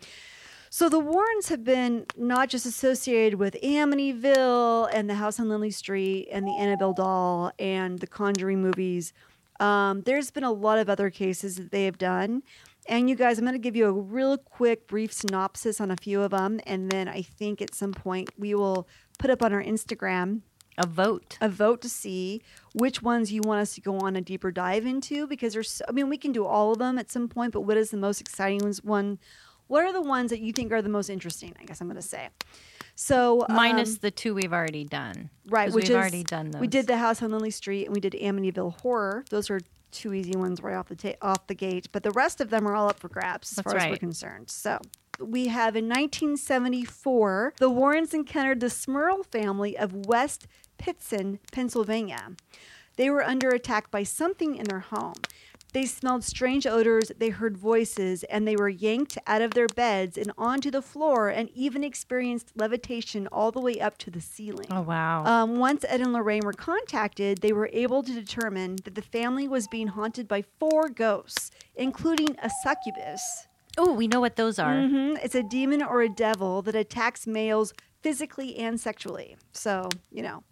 so 0.70 0.88
the 0.88 1.00
Warrens 1.00 1.48
have 1.48 1.64
been 1.64 2.06
not 2.16 2.48
just 2.48 2.64
associated 2.66 3.38
with 3.38 3.56
Amityville 3.62 4.88
and 4.92 5.10
the 5.10 5.16
House 5.16 5.40
on 5.40 5.48
Lindley 5.48 5.70
Street 5.72 6.28
and 6.30 6.46
the 6.46 6.56
Annabelle 6.56 6.92
doll 6.92 7.52
and 7.58 7.98
the 7.98 8.06
Conjuring 8.06 8.62
movies. 8.62 9.12
Um, 9.60 10.02
there's 10.02 10.30
been 10.30 10.44
a 10.44 10.52
lot 10.52 10.78
of 10.78 10.88
other 10.90 11.10
cases 11.10 11.56
that 11.56 11.70
they 11.70 11.84
have 11.84 11.98
done. 11.98 12.42
And 12.88 13.08
you 13.08 13.14
guys, 13.14 13.38
I'm 13.38 13.44
going 13.44 13.54
to 13.54 13.60
give 13.60 13.76
you 13.76 13.86
a 13.86 13.92
real 13.92 14.36
quick, 14.36 14.88
brief 14.88 15.12
synopsis 15.12 15.80
on 15.80 15.90
a 15.92 15.96
few 15.96 16.20
of 16.22 16.32
them. 16.32 16.60
And 16.66 16.90
then 16.90 17.06
I 17.08 17.22
think 17.22 17.62
at 17.62 17.74
some 17.74 17.92
point 17.92 18.30
we 18.36 18.54
will 18.54 18.88
put 19.20 19.30
up 19.30 19.40
on 19.40 19.52
our 19.52 19.62
Instagram 19.62 20.40
A 20.78 20.86
vote. 20.86 21.38
a 21.40 21.48
vote 21.48 21.80
to 21.82 21.88
see 21.88 22.42
which 22.74 23.00
ones 23.00 23.30
you 23.30 23.40
want 23.44 23.60
us 23.60 23.74
to 23.74 23.80
go 23.80 23.98
on 23.98 24.16
a 24.16 24.20
deeper 24.20 24.50
dive 24.50 24.84
into 24.84 25.28
because 25.28 25.52
there's 25.52 25.70
so- 25.70 25.84
I 25.88 25.92
mean 25.92 26.08
we 26.08 26.16
can 26.18 26.32
do 26.32 26.44
all 26.44 26.72
of 26.72 26.78
them 26.78 26.98
at 26.98 27.10
some 27.10 27.28
point 27.28 27.52
but 27.52 27.60
what 27.60 27.76
is 27.76 27.90
the 27.90 27.98
most 27.98 28.20
exciting 28.20 28.60
ones 28.62 28.82
one 28.82 29.18
what 29.68 29.84
are 29.84 29.92
the 29.92 30.02
ones 30.02 30.30
that 30.30 30.40
you 30.40 30.52
think 30.52 30.72
are 30.72 30.82
the 30.82 30.88
most 30.88 31.08
interesting 31.10 31.54
I 31.60 31.64
guess 31.64 31.80
I'm 31.80 31.86
going 31.88 31.96
to 32.00 32.02
say 32.02 32.30
so 32.94 33.44
Minus 33.48 33.90
um, 33.94 33.98
the 34.02 34.10
two 34.10 34.34
we've 34.34 34.52
already 34.52 34.84
done. 34.84 35.30
right? 35.46 35.72
which 35.72 35.84
we've 35.84 35.90
is 35.90 35.96
already 35.96 36.22
done 36.22 36.50
those. 36.50 36.60
we 36.60 36.66
did 36.66 36.86
the 36.86 36.98
house 36.98 37.22
on 37.22 37.30
Lindley 37.30 37.50
Street 37.50 37.86
and 37.86 37.94
we 37.94 38.00
did 38.00 38.12
Amityville 38.12 38.80
horror 38.80 39.24
those 39.30 39.50
are 39.50 39.60
two 39.90 40.14
easy 40.14 40.36
ones 40.36 40.62
right 40.62 40.74
off 40.74 40.88
the 40.88 40.96
ta- 40.96 41.16
off 41.20 41.46
the 41.46 41.54
gate 41.54 41.88
but 41.92 42.02
the 42.02 42.10
rest 42.12 42.40
of 42.40 42.50
them 42.50 42.66
are 42.66 42.74
all 42.74 42.88
up 42.88 42.98
for 42.98 43.08
grabs 43.08 43.52
as 43.52 43.56
That's 43.56 43.72
far 43.72 43.80
as 43.80 43.90
we're 43.90 43.96
concerned 43.96 44.50
so 44.50 44.78
we 45.20 45.48
have 45.48 45.76
in 45.76 45.88
1974 45.88 47.54
the 47.58 47.70
Warrens 47.70 48.14
encountered 48.14 48.60
the 48.60 48.66
Smurl 48.68 49.24
family 49.26 49.76
of 49.76 50.06
West 50.06 50.46
Pittston, 50.78 51.38
Pennsylvania. 51.52 52.32
They 52.96 53.08
were 53.08 53.22
under 53.22 53.50
attack 53.50 53.90
by 53.90 54.02
something 54.02 54.56
in 54.56 54.64
their 54.64 54.80
home. 54.80 55.14
They 55.72 55.86
smelled 55.86 56.22
strange 56.22 56.66
odors, 56.66 57.10
they 57.18 57.30
heard 57.30 57.56
voices, 57.56 58.24
and 58.24 58.46
they 58.46 58.56
were 58.56 58.68
yanked 58.68 59.16
out 59.26 59.40
of 59.40 59.52
their 59.52 59.68
beds 59.68 60.18
and 60.18 60.30
onto 60.36 60.70
the 60.70 60.82
floor 60.82 61.28
and 61.30 61.48
even 61.54 61.82
experienced 61.82 62.52
levitation 62.54 63.26
all 63.28 63.50
the 63.50 63.60
way 63.60 63.80
up 63.80 63.96
to 63.98 64.10
the 64.10 64.20
ceiling. 64.20 64.66
Oh 64.70 64.82
wow. 64.82 65.24
Um, 65.24 65.56
once 65.58 65.84
Ed 65.88 66.02
and 66.02 66.12
Lorraine 66.12 66.44
were 66.44 66.52
contacted, 66.52 67.38
they 67.40 67.52
were 67.54 67.70
able 67.72 68.02
to 68.02 68.12
determine 68.12 68.76
that 68.84 68.94
the 68.94 69.02
family 69.02 69.48
was 69.48 69.66
being 69.66 69.88
haunted 69.88 70.28
by 70.28 70.42
four 70.60 70.88
ghosts, 70.90 71.50
including 71.74 72.36
a 72.42 72.50
succubus. 72.62 73.22
oh, 73.78 73.94
we 73.94 74.06
know 74.06 74.20
what 74.20 74.36
those 74.36 74.58
are. 74.58 74.82
hmm 74.86 75.14
It's 75.22 75.34
a 75.34 75.42
demon 75.42 75.82
or 75.82 76.02
a 76.02 76.08
devil 76.10 76.60
that 76.62 76.74
attacks 76.74 77.26
males 77.26 77.72
physically 78.02 78.56
and 78.58 78.78
sexually. 78.78 79.36
So, 79.52 79.88
you 80.10 80.22
know, 80.22 80.42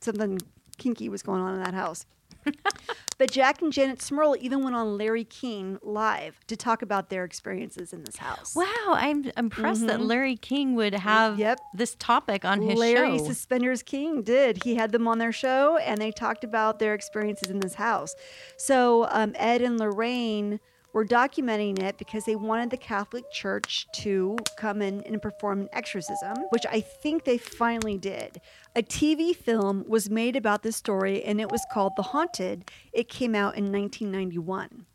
something 0.00 0.38
kinky 0.78 1.08
was 1.08 1.22
going 1.24 1.40
on 1.40 1.54
in 1.54 1.62
that 1.64 1.74
house. 1.74 2.06
but 3.18 3.30
Jack 3.30 3.62
and 3.62 3.72
Janet 3.72 3.98
Smurl 3.98 4.36
even 4.38 4.62
went 4.62 4.76
on 4.76 4.96
Larry 4.98 5.24
King 5.24 5.78
live 5.82 6.38
to 6.46 6.56
talk 6.56 6.82
about 6.82 7.08
their 7.10 7.24
experiences 7.24 7.92
in 7.92 8.04
this 8.04 8.16
house. 8.16 8.54
Wow, 8.54 8.64
I'm 8.88 9.30
impressed 9.36 9.86
that 9.86 10.00
Larry 10.00 10.36
King 10.36 10.74
would 10.74 10.94
have 10.94 11.32
Mm-hmm. 11.32 11.40
Yep. 11.40 11.60
this 11.74 11.96
topic 11.98 12.44
on 12.44 12.62
his 12.62 12.78
Larry 12.78 12.96
show. 12.96 13.02
Larry 13.14 13.18
Suspenders 13.18 13.82
King 13.82 14.22
did. 14.22 14.62
He 14.64 14.74
had 14.76 14.92
them 14.92 15.08
on 15.08 15.18
their 15.18 15.32
show 15.32 15.76
and 15.78 16.00
they 16.00 16.10
talked 16.12 16.44
about 16.44 16.78
their 16.78 16.94
experiences 16.94 17.50
in 17.50 17.60
this 17.60 17.74
house. 17.74 18.14
So 18.58 19.06
um, 19.10 19.32
Ed 19.36 19.62
and 19.62 19.78
Lorraine 19.78 20.60
were 20.96 21.04
documenting 21.04 21.78
it 21.78 21.98
because 21.98 22.24
they 22.24 22.34
wanted 22.34 22.70
the 22.70 22.76
Catholic 22.78 23.30
Church 23.30 23.86
to 23.92 24.34
come 24.56 24.80
in 24.80 25.02
and 25.02 25.20
perform 25.20 25.60
an 25.60 25.68
exorcism, 25.74 26.38
which 26.48 26.64
I 26.72 26.80
think 26.80 27.24
they 27.24 27.36
finally 27.36 27.98
did. 27.98 28.40
A 28.74 28.82
TV 28.82 29.36
film 29.36 29.84
was 29.86 30.08
made 30.08 30.36
about 30.36 30.62
this 30.62 30.74
story 30.74 31.22
and 31.22 31.38
it 31.38 31.52
was 31.52 31.60
called 31.70 31.92
The 31.98 32.02
Haunted. 32.02 32.70
It 32.94 33.10
came 33.10 33.34
out 33.34 33.58
in 33.58 33.70
1991. 33.70 34.86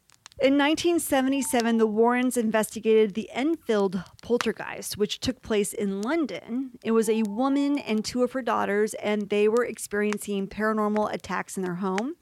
In 0.41 0.57
1977, 0.57 1.77
the 1.77 1.85
Warrens 1.85 2.35
investigated 2.35 3.13
the 3.13 3.29
Enfield 3.29 4.01
poltergeist, 4.23 4.97
which 4.97 5.19
took 5.19 5.43
place 5.43 5.71
in 5.71 6.01
London. 6.01 6.71
It 6.83 6.93
was 6.93 7.09
a 7.09 7.21
woman 7.21 7.77
and 7.77 8.03
two 8.03 8.23
of 8.23 8.31
her 8.31 8.41
daughters, 8.41 8.95
and 8.95 9.29
they 9.29 9.47
were 9.47 9.63
experiencing 9.63 10.47
paranormal 10.47 11.13
attacks 11.13 11.57
in 11.57 11.63
their 11.63 11.75
home. 11.75 12.15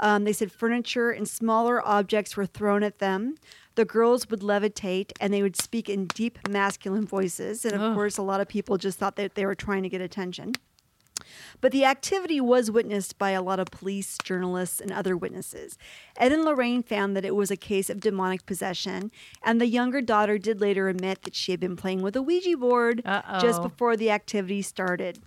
Um, 0.00 0.24
they 0.24 0.32
said 0.32 0.50
furniture 0.50 1.10
and 1.10 1.28
smaller 1.28 1.86
objects 1.86 2.36
were 2.36 2.46
thrown 2.46 2.82
at 2.82 2.98
them. 2.98 3.36
The 3.76 3.84
girls 3.84 4.28
would 4.30 4.40
levitate 4.40 5.12
and 5.20 5.32
they 5.32 5.42
would 5.42 5.56
speak 5.56 5.88
in 5.88 6.06
deep 6.06 6.48
masculine 6.48 7.06
voices. 7.06 7.64
And 7.64 7.74
of 7.74 7.94
course, 7.94 8.18
a 8.18 8.22
lot 8.22 8.40
of 8.40 8.48
people 8.48 8.76
just 8.76 8.98
thought 8.98 9.16
that 9.16 9.34
they 9.34 9.46
were 9.46 9.54
trying 9.54 9.82
to 9.82 9.88
get 9.88 10.00
attention. 10.00 10.52
But 11.60 11.72
the 11.72 11.84
activity 11.84 12.40
was 12.40 12.70
witnessed 12.70 13.18
by 13.18 13.30
a 13.30 13.42
lot 13.42 13.58
of 13.58 13.68
police, 13.70 14.18
journalists, 14.22 14.80
and 14.80 14.92
other 14.92 15.16
witnesses. 15.16 15.78
Ed 16.18 16.32
and 16.32 16.44
Lorraine 16.44 16.82
found 16.82 17.16
that 17.16 17.24
it 17.24 17.34
was 17.34 17.50
a 17.50 17.56
case 17.56 17.88
of 17.88 18.00
demonic 18.00 18.44
possession, 18.44 19.10
and 19.42 19.60
the 19.60 19.66
younger 19.66 20.02
daughter 20.02 20.38
did 20.38 20.60
later 20.60 20.88
admit 20.88 21.22
that 21.22 21.34
she 21.34 21.52
had 21.52 21.60
been 21.60 21.76
playing 21.76 22.02
with 22.02 22.14
a 22.16 22.22
Ouija 22.22 22.56
board 22.56 23.02
just 23.04 23.60
Uh-oh. 23.60 23.68
before 23.68 23.96
the 23.96 24.10
activity 24.10 24.60
started. 24.60 25.20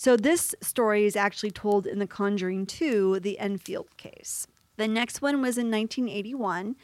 So 0.00 0.16
this 0.16 0.54
story 0.62 1.04
is 1.04 1.14
actually 1.14 1.50
told 1.50 1.86
in 1.86 1.98
The 1.98 2.06
Conjuring 2.06 2.64
2, 2.64 3.20
the 3.20 3.38
Enfield 3.38 3.98
case. 3.98 4.46
The 4.78 4.88
next 4.88 5.20
one 5.20 5.42
was 5.42 5.58
in 5.58 5.70
1981. 5.70 6.76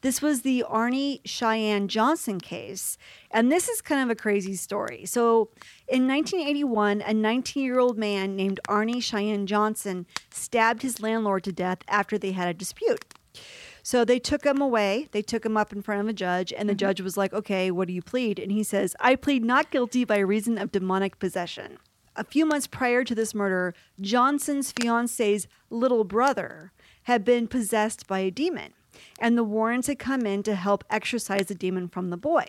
This 0.00 0.22
was 0.22 0.40
the 0.40 0.62
Arne 0.62 1.18
Cheyenne 1.26 1.86
Johnson 1.86 2.40
case. 2.40 2.96
And 3.30 3.52
this 3.52 3.68
is 3.68 3.82
kind 3.82 4.02
of 4.02 4.08
a 4.08 4.18
crazy 4.18 4.54
story. 4.54 5.04
So, 5.04 5.50
in 5.86 6.08
1981, 6.08 7.02
a 7.02 7.12
19 7.12 7.62
year 7.62 7.78
old 7.78 7.98
man 7.98 8.36
named 8.36 8.58
Arne 8.66 9.00
Cheyenne 9.00 9.46
Johnson 9.46 10.06
stabbed 10.30 10.80
his 10.80 11.02
landlord 11.02 11.44
to 11.44 11.52
death 11.52 11.80
after 11.88 12.16
they 12.16 12.32
had 12.32 12.48
a 12.48 12.54
dispute. 12.54 13.04
So 13.82 14.02
they 14.02 14.18
took 14.18 14.46
him 14.46 14.62
away. 14.62 15.08
They 15.12 15.20
took 15.20 15.44
him 15.44 15.58
up 15.58 15.74
in 15.74 15.82
front 15.82 16.00
of 16.00 16.08
a 16.08 16.14
judge, 16.14 16.54
and 16.54 16.70
the 16.70 16.72
mm-hmm. 16.72 16.78
judge 16.78 17.02
was 17.02 17.18
like, 17.18 17.34
Okay, 17.34 17.70
what 17.70 17.86
do 17.86 17.92
you 17.92 18.00
plead? 18.00 18.38
And 18.38 18.50
he 18.50 18.62
says, 18.62 18.96
I 18.98 19.14
plead 19.14 19.44
not 19.44 19.70
guilty 19.70 20.06
by 20.06 20.20
reason 20.20 20.56
of 20.56 20.72
demonic 20.72 21.18
possession. 21.18 21.76
A 22.16 22.24
few 22.24 22.44
months 22.46 22.66
prior 22.66 23.04
to 23.04 23.14
this 23.14 23.34
murder, 23.34 23.74
Johnson's 24.00 24.72
fiance's 24.72 25.46
little 25.70 26.04
brother 26.04 26.72
had 27.04 27.24
been 27.24 27.48
possessed 27.48 28.06
by 28.06 28.20
a 28.20 28.30
demon, 28.30 28.74
and 29.18 29.36
the 29.36 29.44
Warrens 29.44 29.86
had 29.86 29.98
come 29.98 30.26
in 30.26 30.42
to 30.44 30.54
help 30.54 30.84
exorcise 30.90 31.46
the 31.46 31.54
demon 31.54 31.88
from 31.88 32.10
the 32.10 32.16
boy. 32.16 32.46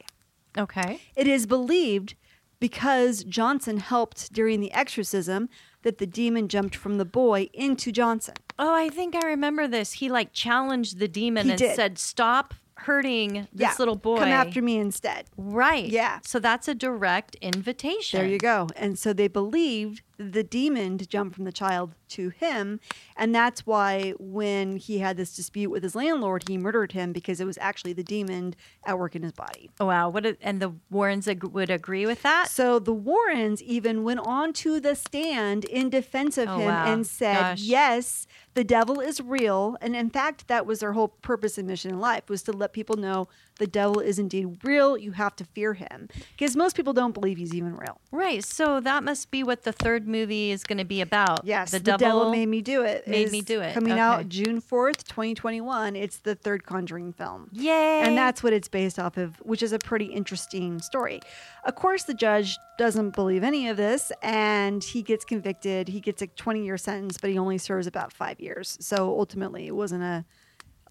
okay. 0.58 1.02
It 1.16 1.28
is 1.28 1.46
believed 1.46 2.16
because 2.60 3.24
Johnson 3.24 3.78
helped 3.78 4.32
during 4.32 4.60
the 4.60 4.72
exorcism 4.74 5.50
that 5.82 5.98
the 5.98 6.06
demon 6.08 6.48
jumped 6.48 6.76
from 6.76 6.98
the 6.98 7.06
boy 7.06 7.50
into 7.54 7.92
Johnson. 7.92 8.36
Oh, 8.58 8.74
I 8.74 8.90
think 8.90 9.16
I 9.16 9.28
remember 9.28 9.68
this. 9.68 9.94
He 9.94 10.10
like 10.10 10.32
challenged 10.32 11.00
the 11.00 11.08
demon 11.10 11.46
He 11.46 11.52
and 11.52 11.60
did. 11.60 11.76
said, 11.76 11.98
"Stop 11.98 12.54
hurting 12.84 13.34
this 13.34 13.62
Yeah, 13.62 13.76
little 13.80 13.96
boy." 13.96 14.20
Come 14.20 14.30
after 14.30 14.62
me 14.62 14.78
instead. 14.78 15.26
Right. 15.38 15.86
Yeah. 15.86 16.20
So 16.24 16.40
that's 16.40 16.68
a 16.68 16.76
direct 16.76 17.36
invitation. 17.42 18.20
There 18.20 18.30
you 18.30 18.38
go. 18.38 18.68
And 18.76 18.98
so 18.98 19.14
they 19.14 19.28
believed 19.28 20.02
the 20.18 20.44
demon 20.44 20.98
to 21.00 21.08
jump 21.08 21.34
from 21.34 21.44
the 21.44 21.52
child 21.52 21.96
to 22.10 22.30
him. 22.30 22.80
And 23.18 23.34
that's 23.34 23.66
why 23.66 24.14
when 24.20 24.78
he 24.78 25.00
had 25.00 25.18
this 25.18 25.36
dispute 25.36 25.70
with 25.72 25.82
his 25.84 25.96
landlord, 25.96 26.48
he 26.48 26.58
murdered 26.58 26.92
him 26.92 27.12
because 27.14 27.40
it 27.42 27.46
was 27.46 27.58
actually 27.60 27.94
the 27.94 28.04
demon 28.04 28.54
at 28.86 29.00
work 29.00 29.16
in 29.16 29.24
his 29.24 29.32
body. 29.32 29.72
Oh, 29.80 29.88
wow. 29.88 30.10
What? 30.10 30.26
A, 30.26 30.38
and 30.42 30.62
the 30.62 30.74
Warrens 30.92 31.28
ag- 31.28 31.44
would 31.44 31.70
agree 31.72 32.06
with 32.06 32.22
that. 32.22 32.50
So 32.50 32.78
the 32.80 32.94
Warrens 32.94 33.62
even 33.64 34.04
went 34.04 34.20
on 34.20 34.54
to 34.54 34.80
the 34.80 34.96
stand 34.96 35.66
in 35.66 35.90
defense 35.90 36.38
of 36.38 36.48
Oh, 36.50 36.58
him 36.60 36.68
wow. 36.68 36.86
and 36.94 37.08
said, 37.08 37.40
Gosh. 37.40 37.62
"Yes, 37.62 38.28
the 38.54 38.64
devil 38.64 39.00
is 39.00 39.20
real." 39.20 39.78
And 39.82 39.96
in 39.96 40.10
fact, 40.12 40.48
that 40.48 40.66
was 40.68 40.80
their 40.82 40.94
whole 40.94 41.08
purpose 41.08 41.58
and 41.58 41.68
mission 41.68 41.90
in 41.92 42.00
life 42.00 42.30
was 42.30 42.44
to 42.44 42.52
let 42.52 42.74
people 42.74 42.96
know 42.98 43.28
the 43.60 43.68
devil 43.68 44.00
is 44.00 44.20
indeed 44.20 44.58
real. 44.64 44.98
You 44.98 45.12
have 45.14 45.36
to 45.38 45.46
fear 45.46 45.74
him 45.74 46.10
because 46.38 46.56
most 46.56 46.76
people 46.76 46.94
don't 46.94 47.14
believe 47.14 47.38
he's 47.38 47.54
even 47.54 47.76
real. 47.76 48.00
Right. 48.12 48.44
So 48.44 48.80
that 48.82 49.04
must 49.04 49.32
be 49.32 49.44
what 49.44 49.64
the 49.64 49.72
third 49.72 50.03
movie 50.08 50.52
is 50.52 50.64
going 50.64 50.78
to 50.78 50.86
be 50.86 51.02
about. 51.02 51.46
Yes, 51.46 51.72
The, 51.72 51.80
the, 51.80 51.98
devil, 51.98 52.32
made 52.32 52.48
me 52.48 52.62
do 52.62 52.84
it. 52.84 53.08
made 53.08 53.32
me 53.32 53.42
do 53.42 53.62
it. 53.62 53.74
Coming 53.74 53.94
Okay. 53.94 54.02
out 54.02 54.30
June 54.30 54.60
fourth, 54.62 55.08
twenty 55.08 55.34
twenty 55.34 55.62
one. 55.62 55.96
It's 55.96 56.18
the 56.18 56.36
third 56.36 56.66
Conjuring 56.66 57.14
film. 57.14 57.50
Yay. 57.52 58.02
And 58.02 58.18
that's 58.18 58.42
what 58.44 58.54
it's 58.54 58.68
based 58.68 59.00
off 59.00 59.18
of, 59.18 59.36
which 59.42 59.62
is 59.64 59.72
a 59.74 59.80
pretty 59.80 60.06
interesting 60.06 60.80
story. 60.80 61.22
Of 61.66 61.76
course, 61.76 62.04
the 62.04 62.14
judge 62.14 62.58
doesn't 62.78 63.12
believe 63.12 63.44
any 63.44 63.68
of 63.68 63.78
this 63.78 64.12
and 64.22 64.84
he 64.84 65.02
gets 65.02 65.24
convicted. 65.26 65.88
He 65.88 66.00
gets 66.00 66.22
a 66.22 66.28
20 66.28 66.64
year 66.66 66.78
sentence, 66.78 67.18
but 67.20 67.30
he 67.30 67.38
only 67.38 67.58
serves 67.58 67.88
about 67.88 68.12
five 68.14 68.40
years. 68.40 68.78
So 68.82 69.10
ultimately, 69.18 69.68
it 69.68 69.76
wasn't 69.76 70.04
a, 70.04 70.26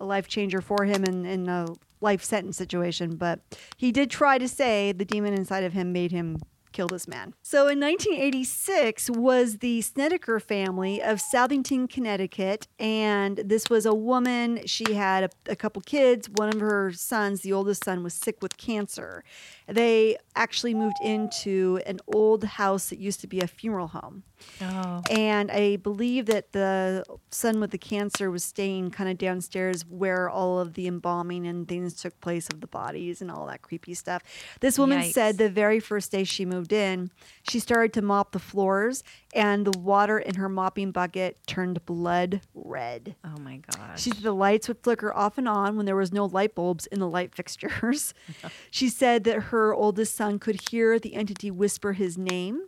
a 0.00 0.04
life 0.04 0.28
changer 0.28 0.60
for 0.60 0.84
him 0.84 1.04
in, 1.04 1.26
in 1.26 1.48
a 1.48 1.66
life 2.00 2.24
sentence 2.24 2.56
situation. 2.56 3.16
But 3.16 3.40
he 3.76 3.92
did 3.92 4.10
try 4.10 4.38
to 4.38 4.48
say 4.48 4.92
the 4.92 5.04
demon 5.04 5.34
inside 5.34 5.64
of 5.64 5.72
him 5.72 5.92
made 5.92 6.10
him 6.12 6.38
kill 6.72 6.88
this 6.88 7.06
man. 7.06 7.34
So 7.42 7.68
in 7.68 7.80
1986 7.80 9.10
was 9.10 9.58
the 9.58 9.80
Snedeker 9.82 10.40
family 10.40 11.02
of 11.02 11.20
Southington, 11.20 11.88
Connecticut. 11.88 12.68
And 12.78 13.36
this 13.38 13.70
was 13.70 13.86
a 13.86 13.94
woman. 13.94 14.66
She 14.66 14.94
had 14.94 15.24
a, 15.24 15.52
a 15.52 15.56
couple 15.56 15.82
kids. 15.82 16.28
One 16.28 16.48
of 16.48 16.60
her 16.60 16.92
sons, 16.92 17.42
the 17.42 17.52
oldest 17.52 17.84
son, 17.84 18.02
was 18.02 18.14
sick 18.14 18.42
with 18.42 18.56
cancer. 18.56 19.24
They 19.66 20.16
actually 20.34 20.74
moved 20.74 20.96
into 21.02 21.80
an 21.86 22.00
old 22.12 22.44
house 22.44 22.88
that 22.90 22.98
used 22.98 23.20
to 23.20 23.26
be 23.26 23.40
a 23.40 23.46
funeral 23.46 23.88
home. 23.88 24.24
Oh. 24.60 25.02
And 25.10 25.50
I 25.50 25.76
believe 25.76 26.26
that 26.26 26.52
the 26.52 27.04
son 27.30 27.60
with 27.60 27.70
the 27.70 27.78
cancer 27.78 28.30
was 28.30 28.44
staying 28.44 28.90
kind 28.90 29.10
of 29.10 29.18
downstairs 29.18 29.84
where 29.86 30.28
all 30.28 30.58
of 30.58 30.74
the 30.74 30.86
embalming 30.86 31.46
and 31.46 31.66
things 31.66 31.94
took 31.94 32.18
place 32.20 32.48
of 32.52 32.60
the 32.60 32.66
bodies 32.66 33.20
and 33.20 33.30
all 33.30 33.46
that 33.46 33.62
creepy 33.62 33.94
stuff. 33.94 34.22
This 34.60 34.78
woman 34.78 35.00
Yikes. 35.00 35.12
said 35.12 35.38
the 35.38 35.48
very 35.48 35.80
first 35.80 36.12
day 36.12 36.24
she 36.24 36.44
moved 36.44 36.72
in, 36.72 37.10
she 37.42 37.58
started 37.58 37.92
to 37.94 38.02
mop 38.02 38.32
the 38.32 38.38
floors 38.38 39.02
and 39.34 39.66
the 39.66 39.78
water 39.78 40.18
in 40.18 40.34
her 40.36 40.48
mopping 40.48 40.90
bucket 40.90 41.38
turned 41.46 41.84
blood 41.86 42.40
red. 42.54 43.16
Oh 43.24 43.38
my 43.40 43.58
gosh. 43.58 44.00
She 44.00 44.10
said 44.10 44.22
the 44.22 44.32
lights 44.32 44.68
would 44.68 44.82
flicker 44.82 45.12
off 45.12 45.38
and 45.38 45.48
on 45.48 45.76
when 45.76 45.86
there 45.86 45.96
was 45.96 46.12
no 46.12 46.26
light 46.26 46.54
bulbs 46.54 46.86
in 46.86 47.00
the 47.00 47.08
light 47.08 47.34
fixtures. 47.34 48.14
she 48.70 48.88
said 48.88 49.24
that 49.24 49.44
her 49.44 49.74
oldest 49.74 50.14
son 50.14 50.38
could 50.38 50.68
hear 50.70 50.98
the 50.98 51.14
entity 51.14 51.50
whisper 51.50 51.92
his 51.92 52.18
name. 52.18 52.62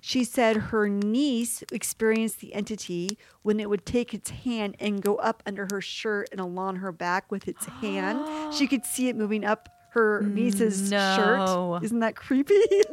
She 0.00 0.24
said 0.24 0.56
her 0.56 0.88
niece 0.88 1.19
experienced 1.72 2.40
the 2.40 2.54
entity 2.54 3.18
when 3.42 3.60
it 3.60 3.68
would 3.68 3.84
take 3.84 4.14
its 4.14 4.30
hand 4.30 4.76
and 4.80 5.02
go 5.02 5.16
up 5.16 5.42
under 5.46 5.66
her 5.72 5.80
shirt 5.80 6.28
and 6.32 6.40
along 6.40 6.76
her 6.76 6.92
back 6.92 7.30
with 7.30 7.46
its 7.48 7.66
hand. 7.66 8.54
She 8.54 8.66
could 8.66 8.84
see 8.84 9.08
it 9.08 9.16
moving 9.16 9.44
up 9.44 9.68
her 9.92 10.22
niece's 10.22 10.90
No. 10.90 11.16
shirt. 11.16 11.84
Isn't 11.84 11.98
that 12.00 12.14
creepy? 12.14 12.60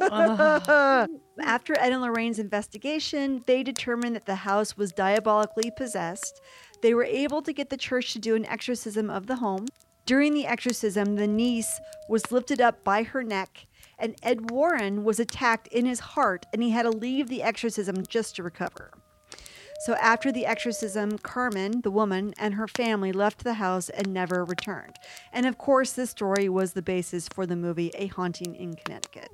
After 1.40 1.78
Ed 1.78 1.92
and 1.92 2.02
Lorraine's 2.02 2.38
investigation, 2.40 3.42
they 3.46 3.62
determined 3.62 4.16
that 4.16 4.26
the 4.26 4.34
house 4.34 4.76
was 4.76 4.90
diabolically 4.92 5.70
possessed. 5.76 6.40
They 6.82 6.94
were 6.94 7.04
able 7.04 7.42
to 7.42 7.52
get 7.52 7.70
the 7.70 7.76
church 7.76 8.12
to 8.14 8.18
do 8.18 8.34
an 8.34 8.44
exorcism 8.46 9.10
of 9.10 9.26
the 9.26 9.36
home. 9.36 9.66
During 10.06 10.34
the 10.34 10.46
exorcism, 10.46 11.16
the 11.16 11.26
niece 11.26 11.80
was 12.08 12.32
lifted 12.32 12.60
up 12.60 12.82
by 12.82 13.02
her 13.04 13.22
neck, 13.22 13.66
and 13.98 14.16
Ed 14.22 14.50
Warren 14.50 15.04
was 15.04 15.20
attacked 15.20 15.68
in 15.68 15.86
his 15.86 16.00
heart, 16.00 16.46
and 16.52 16.62
he 16.62 16.70
had 16.70 16.82
to 16.82 16.90
leave 16.90 17.28
the 17.28 17.42
exorcism 17.42 18.04
just 18.06 18.36
to 18.36 18.42
recover. 18.42 18.90
So 19.80 19.94
after 19.94 20.32
the 20.32 20.44
exorcism, 20.44 21.18
Carmen, 21.18 21.82
the 21.82 21.90
woman, 21.90 22.34
and 22.36 22.54
her 22.54 22.66
family 22.66 23.12
left 23.12 23.44
the 23.44 23.54
house 23.54 23.88
and 23.88 24.12
never 24.12 24.44
returned. 24.44 24.96
And 25.32 25.46
of 25.46 25.56
course, 25.56 25.92
this 25.92 26.10
story 26.10 26.48
was 26.48 26.72
the 26.72 26.82
basis 26.82 27.28
for 27.28 27.46
the 27.46 27.54
movie 27.54 27.92
A 27.94 28.08
Haunting 28.08 28.56
in 28.56 28.74
Connecticut. 28.74 29.30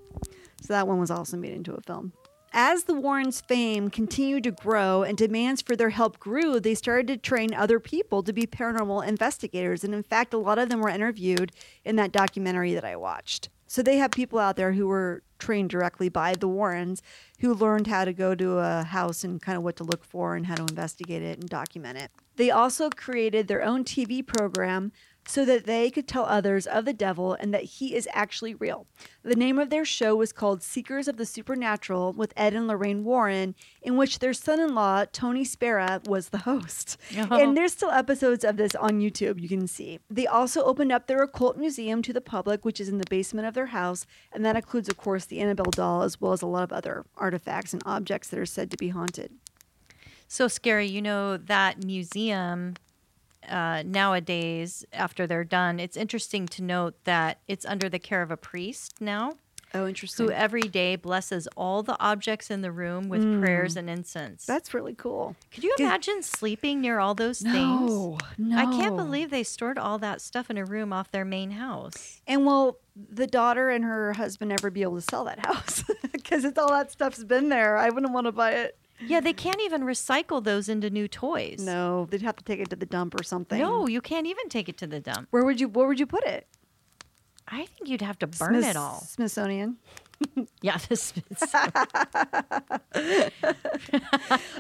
So 0.61 0.75
that 0.75 0.87
one 0.87 1.01
was 1.01 1.11
also 1.11 1.39
made 1.39 1.55
into 1.55 1.73
a 1.73 1.81
film. 1.81 2.13
As 2.53 2.85
the 2.85 2.95
Warrens' 2.95 3.41
fame 3.41 3.91
continued 3.91 4.45
to 4.45 4.53
grow 4.53 5.03
and 5.03 5.17
demands 5.17 5.61
for 5.61 5.75
their 5.75 5.91
help 5.91 6.21
grew, 6.21 6.61
they 6.61 6.75
started 6.75 7.09
to 7.09 7.17
train 7.17 7.53
other 7.53 7.81
people 7.81 8.23
to 8.23 8.33
be 8.33 8.47
paranormal 8.47 9.07
investigators. 9.09 9.83
And 9.83 9.95
in 9.95 10.03
fact, 10.03 10.35
a 10.35 10.39
lot 10.39 10.59
of 10.59 10.69
them 10.69 10.81
were 10.81 10.91
interviewed 10.91 11.53
in 11.85 11.97
that 11.97 12.13
documentary 12.13 12.75
that 12.75 12.85
I 12.85 12.97
watched. 12.97 13.49
So 13.75 13.83
they 13.83 13.97
have 13.97 14.13
people 14.13 14.39
out 14.39 14.55
there 14.55 14.71
who 14.71 14.87
were 14.87 15.25
trained 15.41 15.71
directly 15.71 16.09
by 16.09 16.35
the 16.35 16.47
Warrens 16.47 17.03
who 17.41 17.53
learned 17.53 17.89
how 17.89 18.05
to 18.05 18.13
go 18.13 18.33
to 18.37 18.59
a 18.59 18.85
house 18.85 19.25
and 19.25 19.43
kind 19.43 19.59
of 19.59 19.65
what 19.65 19.75
to 19.79 19.83
look 19.83 20.05
for 20.05 20.37
and 20.37 20.47
how 20.47 20.55
to 20.55 20.63
investigate 20.63 21.23
it 21.23 21.41
and 21.41 21.49
document 21.49 21.99
it. 21.99 22.13
They 22.37 22.53
also 22.53 22.89
created 22.89 23.49
their 23.49 23.65
own 23.65 23.83
TV 23.83 24.25
program 24.25 24.93
so 25.27 25.45
that 25.45 25.65
they 25.65 25.91
could 25.91 26.07
tell 26.07 26.25
others 26.27 26.67
of 26.67 26.85
the 26.85 26.93
devil 26.93 27.35
and 27.35 27.53
that 27.55 27.65
he 27.65 27.95
is 27.95 28.09
actually 28.13 28.55
real. 28.55 28.87
The 29.23 29.35
name 29.35 29.59
of 29.59 29.71
their 29.71 29.85
show 29.85 30.15
was 30.15 30.33
called 30.33 30.63
Seekers 30.63 31.09
of 31.09 31.17
the 31.17 31.25
Supernatural 31.27 32.13
with 32.13 32.35
Ed 32.37 32.55
and 32.55 32.67
Lorraine 32.67 33.05
Warren, 33.05 33.55
in 33.81 33.97
which 33.97 34.19
their 34.19 34.35
son 34.35 34.61
in 34.61 34.75
law, 34.75 35.05
Tony 35.11 35.45
Spera, 35.45 36.03
was 36.07 36.29
the 36.29 36.39
host. 36.39 36.99
Oh. 37.17 37.39
And 37.39 37.57
there's 37.57 37.73
still 37.73 37.91
episodes 37.91 38.45
of 38.45 38.57
this 38.57 38.75
on 38.75 39.01
YouTube, 39.01 39.41
you 39.41 39.49
can 39.49 39.67
see. 39.67 39.99
They 40.11 40.27
also 40.27 40.63
opened 40.63 40.93
up 40.93 41.07
their 41.07 41.23
occult 41.23 41.57
museum 41.57 42.03
to 42.03 42.13
the 42.13 42.21
public, 42.21 42.65
which 42.65 42.81
is 42.81 42.89
in 42.89 42.99
the 42.99 43.05
basement 43.09 43.47
of 43.47 43.55
their 43.55 43.67
house. 43.67 44.07
And 44.33 44.45
that 44.45 44.57
includes, 44.57 44.89
of 44.89 44.97
course, 44.97 45.25
the 45.25 45.41
Annabelle 45.41 45.71
doll, 45.71 46.03
as 46.03 46.21
well 46.21 46.33
as 46.33 46.43
a 46.43 46.47
lot 46.47 46.65
of 46.65 46.73
other 46.73 47.07
artifacts 47.17 47.73
and 47.73 47.83
objects 47.87 48.29
that 48.29 48.39
are 48.39 48.47
said 48.47 48.71
to 48.71 48.77
be 48.77 48.89
haunted. 48.91 49.33
so 50.29 50.49
scary. 50.49 50.87
You 50.87 51.03
know 51.03 51.37
that 51.37 51.85
museum 51.85 52.75
uh, 53.49 53.83
nowadays, 53.85 54.85
after 54.93 55.27
they're 55.27 55.45
done, 55.45 55.81
it's 55.81 55.97
interesting 55.97 56.47
to 56.49 56.63
note 56.63 56.95
that 57.05 57.39
it's 57.49 57.65
under 57.67 57.89
the 57.89 57.99
care 57.99 58.23
of 58.23 58.31
a 58.31 58.37
priest 58.37 59.01
now, 59.01 59.35
Oh, 59.77 59.89
interesting. 59.89 60.27
who 60.27 60.33
every 60.33 60.63
day 60.63 60.95
blesses 60.95 61.49
all 61.57 61.83
the 61.83 61.99
objects 62.01 62.49
in 62.51 62.63
the 62.63 62.71
room 62.71 63.09
with 63.09 63.23
prayers 63.43 63.77
and 63.77 63.91
incense. 63.91 64.47
That's 64.47 64.73
really 64.73 64.95
cool. 64.95 65.35
Could 65.53 65.65
you 65.65 65.75
Did- 65.77 65.87
imagine 65.87 66.23
sleeping 66.23 66.81
near 66.81 67.01
all 67.01 67.15
those 67.17 67.41
things? 67.41 67.55
No, 67.91 68.19
no. 68.39 68.57
I 68.57 68.67
can't 68.67 68.97
believe 68.97 69.31
they 69.31 69.43
stored 69.43 69.77
all 69.79 69.99
that 69.99 70.21
stuff 70.21 70.49
in 70.49 70.59
a 70.59 70.65
room 70.65 70.93
off 70.93 71.11
their 71.11 71.25
main 71.25 71.51
house. 71.51 72.21
And 72.27 72.47
will 72.47 72.79
the 72.95 73.27
daughter 73.27 73.69
and 73.71 73.85
her 73.85 74.13
husband 74.13 74.53
ever 74.53 74.71
be 74.71 74.83
able 74.83 74.95
to 74.97 75.01
sell 75.03 75.25
that 75.25 75.45
house? 75.45 75.83
Because 76.25 76.47
it's 76.47 76.59
all 76.59 76.71
that 76.71 76.91
stuff's 76.91 77.23
been 77.23 77.51
there. 77.51 77.77
I 77.77 77.91
wouldn't 77.91 78.13
want 78.15 78.27
to 78.27 78.33
buy 78.33 78.53
it. 78.53 78.79
Yeah, 79.01 79.21
they 79.21 79.33
can't 79.33 79.61
even 79.63 79.83
recycle 79.83 80.43
those 80.43 80.69
into 80.69 80.89
new 80.91 81.09
toys. 81.09 81.61
No, 81.61 82.07
they'd 82.11 82.23
have 82.23 82.37
to 82.37 82.45
take 82.45 82.61
it 82.61 82.71
to 82.71 82.77
the 82.77 82.87
dump 82.87 83.19
or 83.19 83.23
something. 83.23 83.59
No, 83.59 83.87
you 83.87 84.01
can't 84.01 84.27
even 84.27 84.49
take 84.49 84.69
it 84.69 84.79
to 84.79 84.87
the 84.87 85.01
dump. 85.01 85.29
Where 85.31 85.45
would 85.45 85.61
you? 85.61 85.69
Where 85.69 85.87
would 85.87 85.99
you 85.99 86.07
put 86.07 86.25
it? 86.25 86.47
I 87.49 87.67
think 87.67 87.89
you'd 87.89 88.01
have 88.03 88.19
to 88.21 88.27
burn 88.27 88.55
Smith- 88.55 88.71
it 88.71 88.77
all. 88.77 89.01
Smithsonian. 89.01 89.77
Yeah, 90.63 90.79
this 90.89 91.13
is, 91.29 91.53
I 91.53 93.31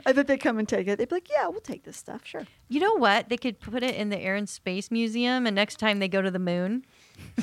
bet 0.05 0.26
they 0.26 0.37
come 0.37 0.59
and 0.59 0.68
take 0.68 0.89
it. 0.89 0.99
They'd 0.99 1.09
be 1.09 1.14
like, 1.14 1.30
"Yeah, 1.30 1.49
we'll 1.49 1.61
take 1.61 1.85
this 1.85 1.97
stuff, 1.97 2.22
sure." 2.24 2.43
you 2.68 2.80
know 2.80 2.95
what? 2.97 3.28
They 3.28 3.37
could 3.37 3.61
put 3.61 3.82
it 3.82 3.95
in 3.95 4.11
the 4.11 4.18
Air 4.18 4.35
and 4.35 4.49
Space 4.49 4.91
Museum, 4.91 5.47
and 5.47 5.55
next 5.55 5.78
time 5.78 6.01
they 6.01 6.09
go 6.09 6.20
to 6.20 6.30
the 6.30 6.39
moon 6.41 6.85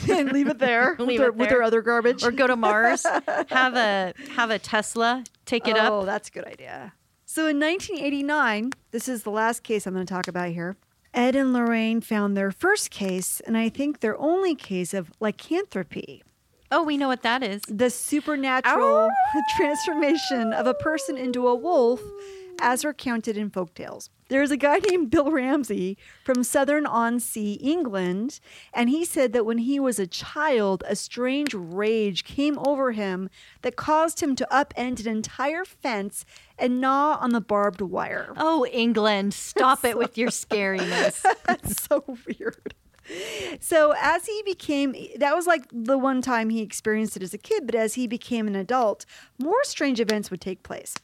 and 0.10 0.32
leave 0.34 0.48
it 0.48 0.60
there 0.60 0.96
with, 0.98 1.08
Leave 1.08 1.20
with 1.20 1.38
their 1.38 1.50
there. 1.50 1.64
other 1.64 1.82
garbage. 1.82 2.24
or 2.24 2.32
go 2.32 2.48
to 2.48 2.56
Mars, 2.56 3.06
have 3.50 3.76
a 3.76 4.14
have 4.32 4.50
a 4.50 4.60
Tesla 4.60 5.24
take 5.46 5.68
it 5.68 5.76
oh, 5.76 5.80
up. 5.80 5.92
Oh, 5.92 6.06
that's 6.06 6.30
a 6.30 6.32
good 6.32 6.46
idea. 6.46 6.94
So 7.26 7.48
in 7.48 7.60
1989, 7.60 8.72
this 8.92 9.08
is 9.08 9.24
the 9.24 9.32
last 9.32 9.64
case 9.64 9.88
I'm 9.88 9.94
going 9.94 10.06
to 10.06 10.14
talk 10.14 10.28
about 10.28 10.50
here. 10.50 10.76
Ed 11.14 11.36
and 11.36 11.54
Lorraine 11.54 12.02
found 12.02 12.36
their 12.36 12.52
first 12.52 12.90
case, 12.92 13.42
and 13.42 13.58
I 13.58 13.70
think 13.70 14.00
their 14.00 14.18
only 14.18 14.56
case 14.56 14.94
of 14.94 15.12
lycanthropy. 15.20 16.24
Oh, 16.72 16.84
we 16.84 16.96
know 16.96 17.10
what 17.10 17.22
that 17.24 17.44
is. 17.44 17.62
the 17.68 17.90
supernatural 17.90 19.10
transformation 19.58 20.54
of 20.54 20.68
a 20.68 20.74
person 20.74 21.18
into 21.18 21.48
a 21.48 21.56
wolf 21.56 22.02
as 22.62 22.86
recounted 22.86 23.36
in 23.36 23.50
folktales. 23.50 24.10
There's 24.30 24.52
a 24.52 24.58
guy 24.58 24.80
named 24.90 25.10
Bill 25.10 25.32
Ramsey 25.32 25.98
from 26.24 26.44
Southend 26.44 26.88
on 26.88 27.20
Sea, 27.20 27.54
England, 27.56 28.40
and 28.74 28.90
he 28.90 29.04
said 29.04 29.34
that 29.34 29.46
when 29.46 29.58
he 29.58 29.80
was 29.80 30.00
a 30.00 30.08
child, 30.08 30.84
a 30.88 30.96
strange 30.96 31.54
rage 31.54 32.24
came 32.24 32.58
over 32.60 32.94
him 32.94 33.30
that 33.64 33.76
caused 33.76 34.22
him 34.22 34.36
to 34.38 34.48
upend 34.50 35.02
an 35.02 35.12
entire 35.12 35.66
fence 35.66 36.24
and 36.58 36.80
gnaw 36.80 37.18
on 37.20 37.32
the 37.32 37.42
barbed 37.42 37.82
wire. 37.82 38.34
Oh, 38.38 38.66
England, 38.68 39.34
stop 39.34 39.84
it 39.84 39.98
with 39.98 40.18
your 40.18 40.30
scariness. 40.30 41.26
That's 41.46 41.84
so 41.84 42.04
weird. 42.08 42.76
So 43.60 43.94
as 44.00 44.26
he 44.26 44.42
became 44.46 44.96
that 45.18 45.36
was 45.36 45.48
like 45.48 45.66
the 45.72 45.98
one 45.98 46.22
time 46.22 46.50
he 46.50 46.62
experienced 46.62 47.18
it 47.18 47.24
as 47.24 47.34
a 47.34 47.38
kid, 47.38 47.66
but 47.66 47.76
as 47.76 47.96
he 47.96 48.08
became 48.08 48.48
an 48.48 48.56
adult, 48.56 49.06
more 49.38 49.64
strange 49.64 50.00
events 50.00 50.32
would 50.32 50.40
take 50.40 50.64
place. 50.64 50.96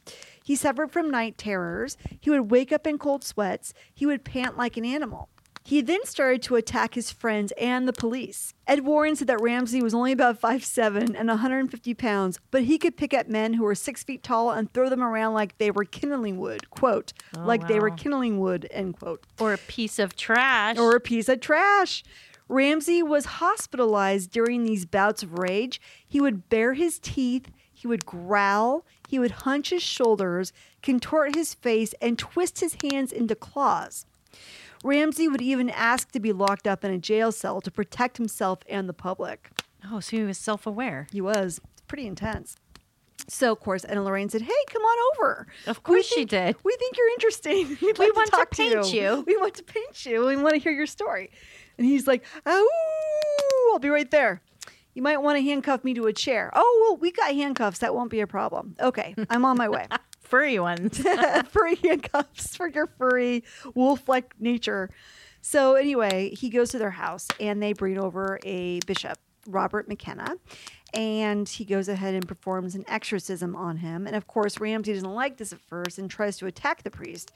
He 0.48 0.56
suffered 0.56 0.90
from 0.90 1.10
night 1.10 1.36
terrors. 1.36 1.98
He 2.18 2.30
would 2.30 2.50
wake 2.50 2.72
up 2.72 2.86
in 2.86 2.96
cold 2.96 3.22
sweats. 3.22 3.74
He 3.92 4.06
would 4.06 4.24
pant 4.24 4.56
like 4.56 4.78
an 4.78 4.84
animal. 4.86 5.28
He 5.62 5.82
then 5.82 6.06
started 6.06 6.40
to 6.44 6.56
attack 6.56 6.94
his 6.94 7.10
friends 7.10 7.52
and 7.60 7.86
the 7.86 7.92
police. 7.92 8.54
Ed 8.66 8.86
Warren 8.86 9.14
said 9.14 9.28
that 9.28 9.42
Ramsey 9.42 9.82
was 9.82 9.92
only 9.92 10.10
about 10.10 10.40
5'7 10.40 11.14
and 11.14 11.28
150 11.28 11.92
pounds, 11.92 12.40
but 12.50 12.62
he 12.62 12.78
could 12.78 12.96
pick 12.96 13.12
up 13.12 13.28
men 13.28 13.52
who 13.52 13.64
were 13.64 13.74
six 13.74 14.02
feet 14.02 14.22
tall 14.22 14.50
and 14.50 14.72
throw 14.72 14.88
them 14.88 15.02
around 15.02 15.34
like 15.34 15.58
they 15.58 15.70
were 15.70 15.84
kindling 15.84 16.38
wood, 16.38 16.70
quote, 16.70 17.12
Oh, 17.36 17.42
like 17.42 17.68
they 17.68 17.78
were 17.78 17.90
kindling 17.90 18.40
wood, 18.40 18.66
end 18.70 18.98
quote 18.98 19.26
Or 19.38 19.52
a 19.52 19.58
piece 19.58 19.98
of 19.98 20.16
trash. 20.16 20.78
or 20.78 20.96
a 20.96 21.00
piece 21.00 21.28
of 21.28 21.40
trash. 21.40 22.02
Ramsey 22.48 23.02
was 23.02 23.26
hospitalized 23.26 24.30
during 24.30 24.64
these 24.64 24.86
bouts 24.86 25.22
of 25.22 25.38
rage. 25.38 25.78
He 26.06 26.22
would 26.22 26.48
bare 26.48 26.72
his 26.72 26.98
teeth, 26.98 27.50
he 27.70 27.86
would 27.86 28.06
growl, 28.06 28.86
he 29.08 29.18
would 29.18 29.30
hunch 29.30 29.70
his 29.70 29.82
shoulders, 29.82 30.52
contort 30.82 31.34
his 31.34 31.54
face, 31.54 31.94
and 32.00 32.18
twist 32.18 32.60
his 32.60 32.76
hands 32.82 33.10
into 33.10 33.34
claws. 33.34 34.06
Ramsey 34.84 35.26
would 35.26 35.42
even 35.42 35.70
ask 35.70 36.12
to 36.12 36.20
be 36.20 36.32
locked 36.32 36.66
up 36.68 36.84
in 36.84 36.92
a 36.92 36.98
jail 36.98 37.32
cell 37.32 37.60
to 37.62 37.70
protect 37.70 38.18
himself 38.18 38.60
and 38.68 38.88
the 38.88 38.92
public. 38.92 39.50
oh, 39.90 39.98
so 40.00 40.16
he 40.18 40.22
was 40.22 40.38
self 40.38 40.66
aware. 40.66 41.08
He 41.10 41.20
was 41.20 41.60
It's 41.72 41.80
pretty 41.88 42.06
intense. 42.06 42.54
So, 43.30 43.50
of 43.52 43.60
course, 43.60 43.84
Anna 43.84 44.02
Lorraine 44.02 44.28
said, 44.28 44.42
Hey, 44.42 44.52
come 44.68 44.82
on 44.82 45.16
over. 45.16 45.46
Of 45.66 45.82
course 45.82 46.06
she 46.06 46.24
did. 46.24 46.56
We 46.64 46.76
think 46.78 46.96
you're 46.96 47.10
interesting. 47.10 47.68
We'd 47.82 47.98
We 47.98 48.06
like 48.06 48.16
want 48.16 48.26
to 48.30 48.36
talk 48.36 48.50
paint 48.52 48.92
you." 48.92 49.24
We 49.26 49.36
want 49.36 49.54
to 49.56 49.62
paint 49.64 50.06
you. 50.06 50.24
We 50.26 50.36
want 50.36 50.54
to 50.54 50.60
hear 50.60 50.72
your 50.72 50.86
story. 50.86 51.30
And 51.76 51.86
he's 51.86 52.06
like, 52.06 52.24
Oh, 52.46 53.70
I'll 53.72 53.80
be 53.80 53.88
right 53.90 54.10
there. 54.10 54.40
You 54.98 55.02
might 55.02 55.22
want 55.22 55.38
to 55.38 55.44
handcuff 55.44 55.84
me 55.84 55.94
to 55.94 56.08
a 56.08 56.12
chair. 56.12 56.50
Oh, 56.56 56.78
well, 56.82 56.96
we 56.96 57.12
got 57.12 57.32
handcuffs. 57.32 57.78
That 57.78 57.94
won't 57.94 58.10
be 58.10 58.18
a 58.18 58.26
problem. 58.26 58.74
Okay, 58.80 59.14
I'm 59.30 59.44
on 59.44 59.56
my 59.56 59.68
way. 59.68 59.86
Furry 60.22 60.58
ones. 60.58 60.98
furry 61.50 61.76
handcuffs 61.76 62.56
for 62.56 62.66
your 62.66 62.88
furry 62.98 63.44
wolf 63.76 64.08
like 64.08 64.34
nature. 64.40 64.90
So, 65.40 65.76
anyway, 65.76 66.30
he 66.30 66.50
goes 66.50 66.70
to 66.70 66.78
their 66.78 66.90
house 66.90 67.28
and 67.38 67.62
they 67.62 67.74
bring 67.74 67.96
over 67.96 68.40
a 68.42 68.80
bishop, 68.88 69.18
Robert 69.46 69.86
McKenna, 69.86 70.34
and 70.92 71.48
he 71.48 71.64
goes 71.64 71.88
ahead 71.88 72.14
and 72.14 72.26
performs 72.26 72.74
an 72.74 72.84
exorcism 72.88 73.54
on 73.54 73.76
him. 73.76 74.04
And 74.04 74.16
of 74.16 74.26
course, 74.26 74.58
Ramsey 74.58 74.94
doesn't 74.94 75.14
like 75.14 75.36
this 75.36 75.52
at 75.52 75.60
first 75.60 75.98
and 75.98 76.10
tries 76.10 76.38
to 76.38 76.46
attack 76.46 76.82
the 76.82 76.90
priest, 76.90 77.30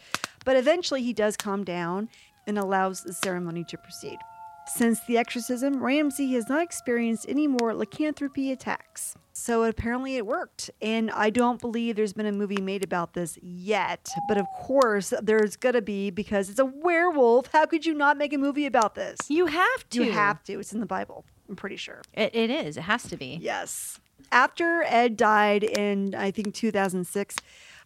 but 0.44 0.56
eventually 0.56 1.04
he 1.04 1.12
does 1.12 1.36
calm 1.36 1.62
down 1.62 2.08
and 2.44 2.58
allows 2.58 3.04
the 3.04 3.12
ceremony 3.12 3.62
to 3.68 3.78
proceed. 3.78 4.18
Since 4.66 5.00
the 5.06 5.18
exorcism, 5.18 5.82
Ramsey 5.82 6.32
has 6.34 6.48
not 6.48 6.62
experienced 6.62 7.26
any 7.28 7.46
more 7.46 7.74
lycanthropy 7.74 8.52
attacks. 8.52 9.16
So 9.32 9.64
apparently 9.64 10.16
it 10.16 10.26
worked. 10.26 10.70
And 10.80 11.10
I 11.10 11.30
don't 11.30 11.60
believe 11.60 11.96
there's 11.96 12.12
been 12.12 12.26
a 12.26 12.32
movie 12.32 12.60
made 12.60 12.84
about 12.84 13.14
this 13.14 13.38
yet. 13.42 14.08
But 14.28 14.38
of 14.38 14.46
course, 14.54 15.12
there's 15.22 15.56
going 15.56 15.74
to 15.74 15.82
be 15.82 16.10
because 16.10 16.48
it's 16.48 16.58
a 16.58 16.64
werewolf. 16.64 17.48
How 17.52 17.66
could 17.66 17.84
you 17.84 17.94
not 17.94 18.16
make 18.16 18.32
a 18.32 18.38
movie 18.38 18.66
about 18.66 18.94
this? 18.94 19.18
you 19.28 19.46
have 19.46 19.88
to. 19.90 20.04
You 20.04 20.12
have 20.12 20.42
to. 20.44 20.60
It's 20.60 20.72
in 20.72 20.80
the 20.80 20.86
Bible, 20.86 21.24
I'm 21.48 21.56
pretty 21.56 21.76
sure. 21.76 22.02
It, 22.14 22.34
it 22.34 22.50
is. 22.50 22.76
It 22.76 22.82
has 22.82 23.04
to 23.04 23.16
be. 23.16 23.38
Yes. 23.40 23.98
After 24.30 24.82
Ed 24.84 25.16
died 25.16 25.64
in, 25.64 26.14
I 26.14 26.30
think, 26.30 26.54
2006, 26.54 27.36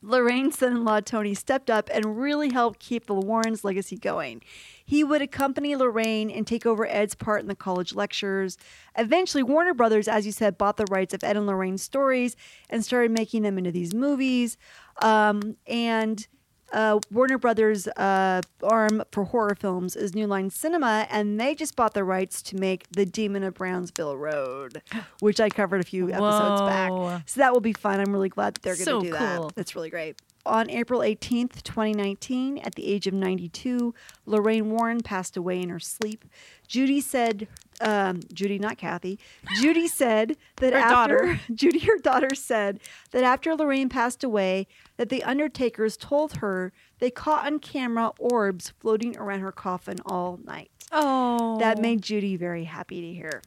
Lorraine's 0.03 0.59
son 0.59 0.73
in 0.73 0.85
law, 0.85 1.01
Tony, 1.01 1.35
stepped 1.35 1.71
up 1.71 1.89
and 1.93 2.19
really 2.21 2.51
helped 2.51 2.81
keep 2.81 3.07
the 3.07 3.15
Warrens' 3.15 3.65
legacy 3.65 3.97
going. 3.97 4.43
He 4.85 5.03
would 5.03 5.23
accompany 5.23 5.75
Lorraine 5.75 6.31
and 6.31 6.47
take 6.47 6.67
over 6.67 6.87
Ed's 6.87 7.15
part 7.15 7.41
in 7.41 7.49
the 7.49 7.57
college 7.57 7.95
lectures. 7.95 8.57
Eventually, 8.97 9.43
Warner 9.43 9.75
Brothers, 9.75 10.09
as 10.09 10.27
you 10.27 10.33
said, 10.33 10.59
bought 10.59 10.77
the 10.77 10.87
rights 10.91 11.13
of 11.13 11.25
Ed 11.25 11.37
and 11.37 11.47
Lorraine's 11.47 11.83
stories 11.83 12.37
and 12.71 12.85
started 12.85 13.11
making 13.11 13.43
them 13.43 13.59
into 13.59 13.73
these 13.73 13.95
movies. 13.95 14.57
Um, 15.03 15.57
and 15.67 16.27
uh, 16.73 16.99
Warner 17.13 17.39
Brothers' 17.39 17.87
uh, 17.89 18.41
arm 18.63 19.03
for 19.13 19.25
horror 19.25 19.55
films 19.55 19.97
is 19.97 20.15
New 20.15 20.27
Line 20.27 20.51
Cinema, 20.51 21.07
and 21.11 21.39
they 21.41 21.55
just 21.55 21.77
bought 21.77 21.95
the 21.95 22.05
rights 22.05 22.43
to 22.43 22.57
make 22.57 22.91
The 22.91 23.07
Demon 23.07 23.43
of 23.45 23.55
Brownsville 23.55 24.17
Road, 24.17 24.83
which 25.21 25.41
I 25.41 25.49
covered 25.49 25.81
a 25.81 25.85
few 25.85 26.09
episodes 26.11 26.61
Whoa. 26.61 26.67
back. 27.09 27.23
So 27.27 27.41
that 27.41 27.53
will 27.53 27.61
be 27.61 27.73
fun. 27.73 28.01
I'm 28.01 28.13
really 28.13 28.29
glad 28.29 28.55
that 28.55 28.63
they're 28.63 28.75
going 28.75 28.85
to 28.87 28.91
So 28.91 29.01
do 29.01 29.11
cool. 29.11 29.47
that. 29.47 29.55
That's 29.55 29.75
really 29.75 29.91
great. 29.91 30.21
On 30.45 30.71
April 30.71 31.01
18th, 31.01 31.63
2019, 31.65 32.59
at 32.59 32.77
the 32.77 32.87
age 32.87 33.07
of 33.09 33.15
92, 33.15 33.93
Lorraine 34.27 34.71
Warren 34.71 35.01
passed 35.03 35.37
away 35.37 35.61
in 35.61 35.71
her 35.71 35.81
sleep. 35.81 36.25
Judy 36.69 37.01
said, 37.01 37.49
um, 37.81 38.21
Judy, 38.33 38.59
not 38.59 38.79
Kathy, 38.79 39.19
Judy 39.61 39.89
said 39.89 40.37
that 40.57 40.73
Her 40.73 40.79
after 40.79 41.17
daughter. 41.17 41.41
Judy, 41.55 41.81
her 41.81 41.99
daughter, 41.99 42.35
said 42.35 42.81
that 43.11 43.25
after 43.25 43.55
Lorraine 43.55 43.89
passed 43.89 44.25
away, 44.25 44.67
that 44.97 45.09
the 45.09 45.23
undertakers 45.23 45.97
told 45.97 46.39
her 46.39 46.73
they 46.99 47.11
caught 47.11 47.47
on 47.47 47.59
camera 47.59 48.13
orbs 48.19 48.73
floating 48.81 49.17
around 49.17 49.41
her 49.41 49.53
coffin 49.53 49.99
all 50.07 50.39
night. 50.45 50.71
Oh. 50.93 51.59
That 51.59 51.79
made 51.79 52.03
Judy 52.03 52.37
very 52.37 52.65
happy 52.65 53.01
to 53.01 53.13
hear. 53.13 53.43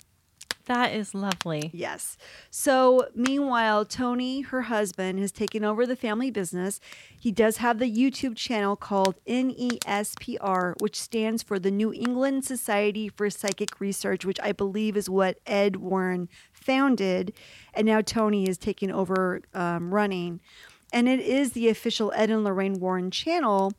That 0.70 0.94
is 0.94 1.16
lovely. 1.16 1.72
Yes. 1.74 2.16
So, 2.52 3.08
meanwhile, 3.16 3.86
Tony, 3.86 4.42
her 4.42 4.62
husband, 4.62 5.18
has 5.18 5.32
taken 5.32 5.64
over 5.64 5.88
the 5.88 5.96
family 5.96 6.30
business. 6.30 6.80
He 7.20 7.32
does 7.32 7.58
have 7.58 7.80
the 7.80 7.92
YouTube 7.92 8.36
channel 8.36 8.76
called 8.76 9.16
NESPR, 9.26 10.80
which 10.80 10.96
stands 11.02 11.42
for 11.42 11.58
the 11.58 11.72
New 11.72 11.92
England 11.92 12.46
Society 12.46 13.10
for 13.10 13.32
Psychic 13.32 13.82
Research, 13.82 14.26
which 14.26 14.40
I 14.44 14.52
believe 14.52 14.96
is 14.96 15.10
what 15.10 15.40
Ed 15.48 15.78
Warren 15.78 16.30
founded. 16.54 17.34
And 17.74 17.88
now 17.88 18.02
Tony 18.02 18.48
is 18.48 18.60
taking 18.60 18.92
over 18.92 19.42
um, 19.56 19.92
running. 19.92 20.40
And 20.94 21.10
it 21.10 21.20
is 21.20 21.54
the 21.54 21.68
official 21.70 22.14
Ed 22.16 22.30
and 22.30 22.44
Lorraine 22.44 22.80
Warren 22.80 23.10
channel. 23.10 23.74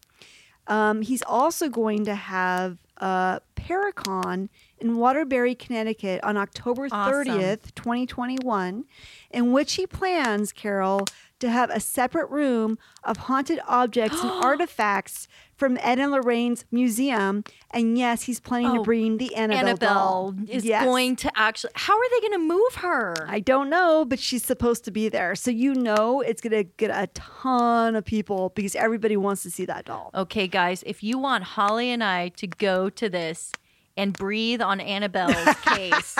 Um, 0.66 1.02
he's 1.02 1.22
also 1.22 1.68
going 1.68 2.04
to 2.06 2.16
have 2.16 2.78
uh, 2.96 3.38
Paracon 3.54 4.48
in 4.80 4.96
Waterbury, 4.96 5.54
Connecticut 5.54 6.22
on 6.24 6.36
October 6.36 6.88
Awesome. 6.90 7.12
30th, 7.26 7.74
2021, 7.74 8.84
in 9.30 9.52
which 9.52 9.74
he 9.74 9.86
plans, 9.86 10.52
Carol, 10.52 11.06
to 11.38 11.48
have 11.50 11.70
a 11.70 11.80
separate 11.80 12.28
room 12.30 12.78
of 13.02 13.16
haunted 13.16 13.60
objects 13.66 14.22
and 14.22 14.30
artifacts 14.42 15.26
from 15.56 15.78
Ed 15.80 15.98
and 15.98 16.12
Lorraine's 16.12 16.64
museum. 16.70 17.44
And 17.70 17.96
yes, 17.96 18.22
he's 18.24 18.40
planning 18.40 18.74
to 18.74 18.80
Oh, 18.80 18.84
bring 18.84 19.16
the 19.18 19.34
Annabelle, 19.34 19.76
doll. 19.76 20.28
Annabelle 20.38 20.54
is 20.56 20.64
Yes. 20.66 20.84
going 20.84 21.16
to 21.16 21.30
actually. 21.34 21.72
How 21.76 21.94
are 21.94 22.10
they 22.10 22.20
going 22.28 22.32
to 22.40 22.46
move 22.46 22.74
her? 22.76 23.14
I 23.28 23.40
don't 23.40 23.70
know, 23.70 24.04
but 24.04 24.18
she's 24.18 24.44
supposed 24.44 24.84
to 24.84 24.90
be 24.90 25.08
there. 25.08 25.34
So 25.34 25.50
you 25.50 25.74
know 25.74 26.20
it's 26.20 26.42
going 26.42 26.52
to 26.52 26.64
get 26.64 26.90
a 26.90 27.06
ton 27.14 27.96
of 27.96 28.04
people 28.04 28.52
because 28.54 28.74
everybody 28.74 29.16
wants 29.16 29.42
to 29.44 29.50
see 29.50 29.64
that 29.64 29.86
doll. 29.86 30.10
Okay, 30.14 30.46
guys, 30.46 30.82
if 30.86 31.02
you 31.02 31.18
want 31.18 31.44
Holly 31.44 31.90
and 31.90 32.04
I 32.04 32.28
to 32.36 32.46
go 32.46 32.90
to 32.90 33.08
this 33.08 33.52
and 33.96 34.12
breathe 34.12 34.62
on 34.62 34.80
Annabelle's 34.80 35.54
case, 35.66 36.16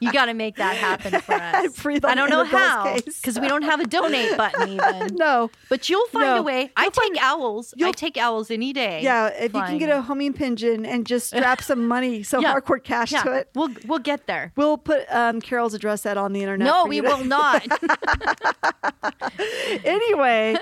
you 0.00 0.12
got 0.12 0.26
to 0.26 0.34
make 0.34 0.56
that 0.56 0.76
happen 0.76 1.20
for 1.20 1.34
us. 1.34 1.80
Breathe 1.82 2.04
I 2.04 2.14
don't 2.14 2.30
know 2.30 2.40
Annabelle's 2.40 2.62
how 2.62 2.94
because 3.04 3.38
we 3.38 3.48
don't 3.48 3.62
have 3.62 3.80
a 3.80 3.86
donate 3.86 4.36
button 4.36 4.68
even. 4.70 5.14
No. 5.16 5.50
But 5.68 5.88
you'll 5.88 6.06
find 6.08 6.26
No. 6.26 6.38
a 6.38 6.42
way. 6.42 6.70
I 6.76 6.82
You'll 6.84 6.90
take 6.90 7.16
find- 7.16 7.18
owls. 7.20 7.74
I 7.82 7.92
take 7.92 8.16
owls 8.16 8.50
any 8.50 8.72
day. 8.72 9.02
Yeah, 9.02 9.28
if 9.28 9.54
you 9.54 9.60
can 9.62 9.78
get 9.78 9.90
a 9.90 10.02
homing 10.02 10.32
pigeon 10.32 10.84
and 10.86 11.06
just 11.06 11.28
strap 11.28 11.62
some 11.62 11.86
money, 11.86 12.22
some 12.22 12.42
Yeah. 12.42 12.54
hardcore 12.54 12.82
cash 12.82 13.12
yeah, 13.12 13.22
to 13.22 13.32
it, 13.32 13.50
we'll 13.54 13.70
we'll 13.86 13.98
get 14.00 14.26
there. 14.26 14.52
we'll 14.56 14.78
put 14.78 15.04
um, 15.12 15.40
Carol's 15.40 15.74
address 15.74 16.06
out 16.06 16.16
on 16.16 16.32
the 16.32 16.40
internet. 16.42 16.66
No, 16.66 16.86
we 16.86 17.00
to- 17.00 17.06
will 17.06 17.24
not. 17.24 17.66
anyway, 19.84 20.56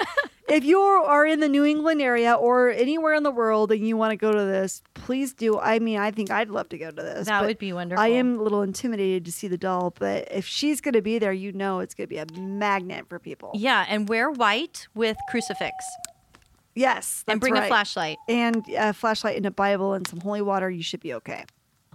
if 0.49 0.65
you 0.65 0.79
are 0.81 1.25
in 1.27 1.41
the 1.41 1.49
New 1.49 1.65
England 1.65 2.01
area 2.03 2.35
or 2.35 2.71
anywhere 2.71 3.15
in 3.15 3.23
the 3.23 3.31
world 3.31 3.73
and 3.73 3.87
you 3.87 3.97
want 3.97 4.11
to 4.11 4.17
go 4.17 4.31
to 4.33 4.45
this, 4.45 4.83
please 4.95 5.33
do. 5.33 5.59
I 5.59 5.79
mean, 5.79 5.99
I 5.99 6.11
think 6.11 6.31
I'd 6.31 6.51
love 6.51 6.69
to 6.71 6.79
go 6.79 6.91
to 6.91 7.03
this. 7.03 7.27
That 7.29 7.45
would 7.45 7.59
be 7.59 7.73
wonderful. 7.73 8.03
I 8.03 8.09
am 8.09 8.39
a 8.39 8.43
little 8.43 8.63
intimidated 8.63 9.25
to 9.25 9.33
see 9.33 9.49
the 9.49 9.57
doll, 9.59 9.95
but 9.99 10.29
if 10.31 10.47
she's 10.47 10.81
going 10.81 10.93
to 10.95 11.03
be 11.03 11.19
there, 11.19 11.33
you 11.33 11.53
know 11.53 11.81
it's 11.81 11.95
going 11.95 12.09
to 12.09 12.15
be 12.15 12.19
a 12.19 12.27
magnet 12.41 13.07
for 13.09 13.19
people. 13.19 13.53
yeah, 13.55 13.87
and 13.89 14.09
wear 14.09 14.31
white 14.31 14.87
with 14.95 15.17
crucifix 15.31 15.73
Yes, 16.77 17.23
and 17.29 17.41
bring 17.41 17.57
a 17.57 17.67
flashlight. 17.69 18.17
and 18.29 18.65
a 18.77 18.93
flashlight 18.93 19.37
and 19.37 19.47
a 19.47 19.51
Bible 19.53 19.93
and 19.95 20.07
some 20.09 20.21
holy 20.21 20.43
water. 20.43 20.69
You 20.69 20.83
should 20.83 21.01
be 21.01 21.15
okay. 21.15 21.45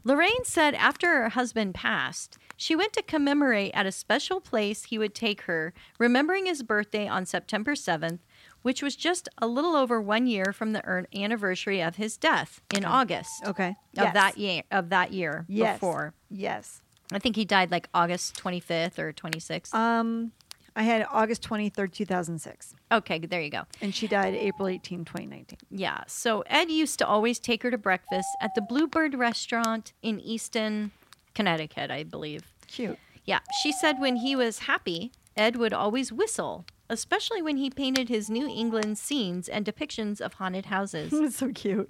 Lorraine 0.06 0.46
said 0.46 0.74
after 0.76 1.08
her 1.24 1.30
husband 1.30 1.76
passed, 1.76 2.38
she 2.56 2.76
went 2.78 2.94
to 2.94 3.02
commemorate 3.04 3.72
at 3.74 3.86
a 3.86 3.92
special 3.92 4.40
place 4.40 4.84
he 4.86 4.98
would 4.98 5.14
take 5.14 5.42
her, 5.42 5.74
remembering 5.98 6.46
his 6.46 6.64
birthday 6.64 7.06
on 7.08 7.26
September 7.26 7.74
7th, 7.76 8.20
which 8.62 8.82
was 8.84 8.96
just 8.96 9.30
a 9.38 9.48
little 9.48 9.76
over 9.76 10.02
one 10.02 10.28
year 10.28 10.52
from 10.54 10.74
the 10.74 10.86
er- 10.88 11.08
anniversary 11.16 11.82
of 11.82 11.96
his 11.96 12.18
death 12.18 12.62
in 12.76 12.84
August 12.86 13.32
Okay. 13.46 13.76
of 13.98 14.14
that 14.14 14.38
year 14.38 14.64
of 14.72 14.90
that 14.90 15.14
year 15.14 15.46
Yes. 15.48 15.76
before. 15.78 16.14
Yes. 16.30 16.82
I 17.12 17.20
think 17.20 17.36
he 17.36 17.46
died 17.46 17.72
like 17.72 17.90
August 17.94 18.36
25th 18.38 19.00
or 19.00 19.12
26th. 19.14 19.74
Um, 19.74 20.32
I 20.76 20.84
had 20.84 21.06
August 21.12 21.42
23rd, 21.42 21.92
2006, 21.92 22.76
okay, 22.92 23.18
there 23.20 23.42
you 23.42 23.50
go. 23.50 23.64
and 23.82 23.94
she 23.94 24.08
died 24.08 24.34
April 24.36 24.68
18, 24.68 25.04
2019. 25.04 25.58
Yeah. 25.72 26.04
So 26.08 26.42
Ed 26.48 26.70
used 26.70 27.00
to 27.00 27.08
always 27.08 27.40
take 27.40 27.64
her 27.64 27.72
to 27.72 27.78
breakfast 27.78 28.28
at 28.40 28.52
the 28.56 28.62
Bluebird 28.62 29.16
restaurant 29.16 29.94
in 30.04 30.20
Easton, 30.22 30.92
Connecticut, 31.34 31.90
I 31.92 32.04
believe. 32.04 32.44
Cute. 32.68 33.00
Yeah, 33.26 33.40
she 33.62 33.72
said 33.72 34.00
when 34.00 34.18
he 34.18 34.36
was 34.36 34.60
happy, 34.60 35.12
Ed 35.36 35.56
would 35.56 35.74
always 35.74 36.12
whistle 36.14 36.66
especially 36.90 37.42
when 37.42 37.58
he 37.58 37.70
painted 37.70 38.10
his 38.10 38.30
New 38.30 38.48
England 38.48 38.98
scenes 38.98 39.48
and 39.48 39.66
depictions 39.66 40.20
of 40.20 40.34
haunted 40.36 40.66
houses. 40.68 41.14
It's 41.14 41.36
so 41.44 41.52
cute. 41.52 41.90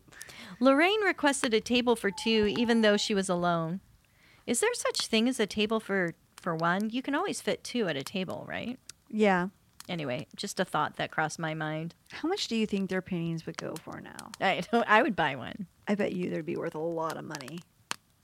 Lorraine 0.60 1.02
requested 1.02 1.54
a 1.54 1.62
table 1.62 1.96
for 1.96 2.12
two, 2.12 2.54
even 2.58 2.82
though 2.82 2.98
she 2.98 3.14
was 3.14 3.30
alone. 3.30 3.80
Is 4.46 4.60
there 4.60 4.74
such 4.74 5.08
thing 5.08 5.30
as 5.30 5.40
a 5.40 5.46
table 5.48 5.80
for 5.80 6.14
for 6.42 6.56
one? 6.56 6.90
You 6.90 7.02
can 7.02 7.16
always 7.16 7.42
fit 7.42 7.64
two 7.64 7.88
at 7.88 7.96
a 7.96 8.04
table, 8.04 8.46
right? 8.48 8.80
Yeah. 9.10 9.50
Anyway, 9.88 10.28
just 10.36 10.60
a 10.60 10.66
thought 10.66 10.98
that 10.98 11.10
crossed 11.12 11.40
my 11.40 11.54
mind. 11.56 11.96
How 12.12 12.28
much 12.28 12.48
do 12.48 12.56
you 12.56 12.68
think 12.68 12.90
their 12.90 13.02
paintings 13.02 13.46
would 13.48 13.58
go 13.58 13.74
for 13.76 14.00
now? 14.00 14.30
I 14.40 14.62
don't, 14.72 14.88
I 14.88 15.02
would 15.02 15.16
buy 15.16 15.36
one. 15.36 15.66
I 15.88 15.96
bet 15.96 16.14
you 16.14 16.30
they'd 16.30 16.46
be 16.46 16.56
worth 16.56 16.76
a 16.76 16.80
lot 16.80 17.18
of 17.18 17.26
money, 17.26 17.60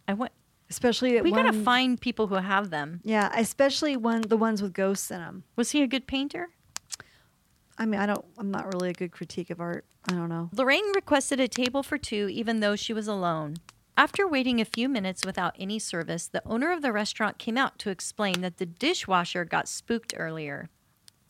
I 0.08 0.14
want. 0.14 0.32
especially 0.70 1.20
We 1.22 1.32
gotta 1.32 1.54
find 1.54 2.00
people 2.00 2.28
who 2.28 2.36
have 2.36 2.70
them. 2.70 3.02
Yeah, 3.04 3.32
especially 3.36 3.98
when 3.98 4.22
the 4.22 4.38
ones 4.38 4.62
with 4.62 4.74
ghosts 4.74 5.10
in 5.10 5.18
them. 5.18 5.44
Was 5.56 5.72
he 5.72 5.82
a 5.82 5.88
good 5.88 6.06
painter? 6.06 6.50
I 7.78 7.86
mean, 7.86 8.00
I 8.00 8.06
don't. 8.06 8.26
I'm 8.38 8.52
not 8.52 8.74
really 8.74 8.90
a 8.90 8.94
good 8.94 9.12
critique 9.12 9.50
of 9.50 9.60
art. 9.60 9.86
I 10.10 10.14
don't 10.14 10.30
know. 10.30 10.50
Lorraine 10.54 10.86
requested 10.96 11.40
a 11.40 11.48
table 11.48 11.84
for 11.84 11.98
two, 11.98 12.30
even 12.32 12.60
though 12.60 12.76
she 12.76 12.94
was 12.94 13.08
alone. 13.08 13.58
After 13.98 14.28
waiting 14.28 14.60
a 14.60 14.66
few 14.66 14.90
minutes 14.90 15.26
without 15.26 15.56
any 15.58 15.80
service, 15.80 16.28
the 16.28 16.42
owner 16.46 16.72
of 16.72 16.82
the 16.82 16.92
restaurant 16.92 17.38
came 17.38 17.58
out 17.58 17.80
to 17.80 17.90
explain 17.90 18.42
that 18.42 18.58
the 18.58 18.66
dishwasher 18.66 19.46
got 19.46 19.68
spooked 19.68 20.14
earlier. 20.18 20.70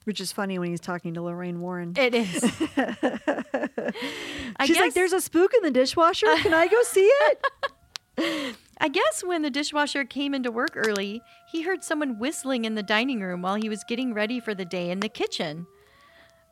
Which 0.03 0.19
is 0.21 0.31
funny 0.31 0.59
when 0.59 0.69
he's 0.69 0.79
talking 0.79 1.13
to 1.15 1.21
Lorraine 1.21 1.61
Warren. 1.61 1.93
It 1.95 2.13
is. 2.13 2.43
I 2.77 4.65
She's 4.65 4.79
like, 4.79 4.93
"There's 4.93 5.13
a 5.13 5.21
spook 5.21 5.53
in 5.55 5.63
the 5.63 5.71
dishwasher. 5.71 6.27
Can 6.37 6.53
I 6.53 6.67
go 6.67 6.81
see 6.83 7.05
it?" 7.05 7.45
I 8.79 8.87
guess 8.89 9.23
when 9.23 9.41
the 9.41 9.49
dishwasher 9.49 10.05
came 10.05 10.33
into 10.33 10.51
work 10.51 10.71
early, 10.75 11.21
he 11.51 11.63
heard 11.63 11.83
someone 11.83 12.19
whistling 12.19 12.65
in 12.65 12.75
the 12.75 12.83
dining 12.83 13.21
room 13.21 13.41
while 13.41 13.55
he 13.55 13.69
was 13.69 13.83
getting 13.83 14.13
ready 14.13 14.39
for 14.39 14.53
the 14.53 14.65
day 14.65 14.89
in 14.89 14.99
the 14.99 15.09
kitchen. 15.09 15.67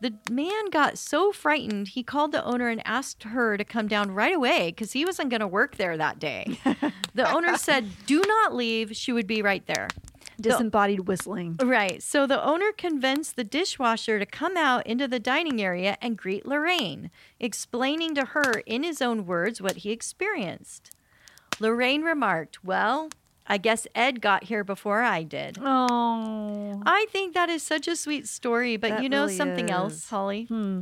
The 0.04 0.14
man 0.30 0.70
got 0.70 0.98
so 0.98 1.32
frightened, 1.32 1.88
he 1.88 2.04
called 2.04 2.34
the 2.34 2.44
owner 2.44 2.68
and 2.68 2.86
asked 2.86 3.24
her 3.24 3.56
to 3.56 3.64
come 3.64 3.88
down 3.88 4.12
right 4.12 4.36
away 4.36 4.72
because 4.72 4.92
he 4.92 5.06
wasn't 5.06 5.30
going 5.30 5.40
to 5.40 5.48
work 5.48 5.78
there 5.78 5.96
that 5.96 6.20
day. 6.20 6.60
the 7.16 7.32
owner 7.34 7.56
said, 7.56 7.88
Do 8.06 8.22
not 8.22 8.54
leave. 8.54 8.98
She 8.98 9.14
would 9.14 9.28
be 9.28 9.42
right 9.42 9.66
there. 9.66 9.88
Disembodied 10.42 11.08
whistling. 11.08 11.56
Right. 11.64 12.04
So 12.04 12.28
the 12.28 12.44
owner 12.44 12.74
convinced 12.74 13.38
the 13.38 13.46
dishwasher 13.46 14.20
to 14.20 14.26
come 14.26 14.58
out 14.58 14.86
into 14.86 15.08
the 15.08 15.22
dining 15.22 15.62
area 15.62 15.98
and 16.02 16.18
greet 16.18 16.46
Lorraine, 16.46 17.10
explaining 17.40 18.14
to 18.16 18.26
her 18.26 18.62
in 18.66 18.84
his 18.84 19.02
own 19.02 19.26
words 19.26 19.62
what 19.62 19.78
he 19.78 19.92
experienced. 19.92 20.94
Lorraine 21.62 22.02
remarked, 22.02 22.62
Well, 22.62 23.08
I 23.48 23.58
guess 23.58 23.88
Ed 23.94 24.22
got 24.22 24.46
here 24.46 24.64
before 24.64 25.02
I 25.02 25.24
did. 25.24 25.58
Oh. 25.62 26.82
I 26.86 27.06
think 27.12 27.34
that 27.34 27.50
is 27.50 27.62
such 27.64 27.88
a 27.88 27.96
sweet 27.96 28.28
story, 28.28 28.78
but 28.78 28.90
That 28.92 29.04
you 29.04 29.10
know 29.10 29.24
really 29.24 29.36
something 29.36 29.66
is. 29.66 29.72
else, 29.72 30.10
Holly? 30.10 30.46
Hmm. 30.46 30.82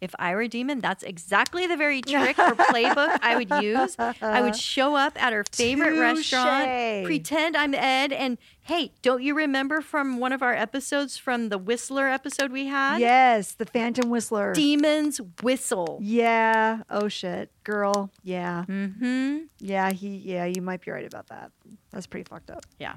If 0.00 0.14
I 0.18 0.34
were 0.34 0.42
a 0.42 0.48
demon, 0.48 0.80
that's 0.80 1.02
exactly 1.02 1.66
the 1.66 1.76
very 1.76 2.00
trick 2.12 2.38
or 2.38 2.54
playbook 2.54 3.18
I 3.22 3.36
would 3.36 3.50
use. 3.62 3.96
I 3.98 4.40
would 4.40 4.56
show 4.56 4.94
up 4.94 5.20
at 5.22 5.32
her 5.32 5.44
favorite 5.52 5.98
restaurant, 5.98 7.04
pretend 7.04 7.56
I'm 7.56 7.74
Ed, 7.74 8.12
and 8.12 8.38
hey, 8.62 8.92
don't 9.02 9.22
you 9.22 9.34
remember 9.34 9.80
from 9.80 10.18
one 10.18 10.32
of 10.32 10.42
our 10.42 10.54
episodes 10.54 11.16
from 11.16 11.48
the 11.48 11.58
Whistler 11.58 12.08
episode 12.08 12.52
we 12.52 12.66
had? 12.66 12.98
Yes, 12.98 13.52
the 13.52 13.64
Phantom 13.66 14.08
Whistler. 14.10 14.52
Demons 14.52 15.20
whistle. 15.42 15.98
yeah. 16.02 16.82
Oh 16.90 17.08
shit, 17.08 17.50
girl. 17.64 18.10
Yeah. 18.22 18.64
Mm-hmm. 18.68 19.38
Yeah. 19.60 19.90
He. 19.90 20.16
Yeah. 20.18 20.44
You 20.44 20.62
might 20.62 20.84
be 20.84 20.90
right 20.90 21.06
about 21.06 21.26
that. 21.28 21.50
That's 21.90 22.06
pretty 22.06 22.28
fucked 22.28 22.50
up. 22.50 22.64
Yeah. 22.78 22.96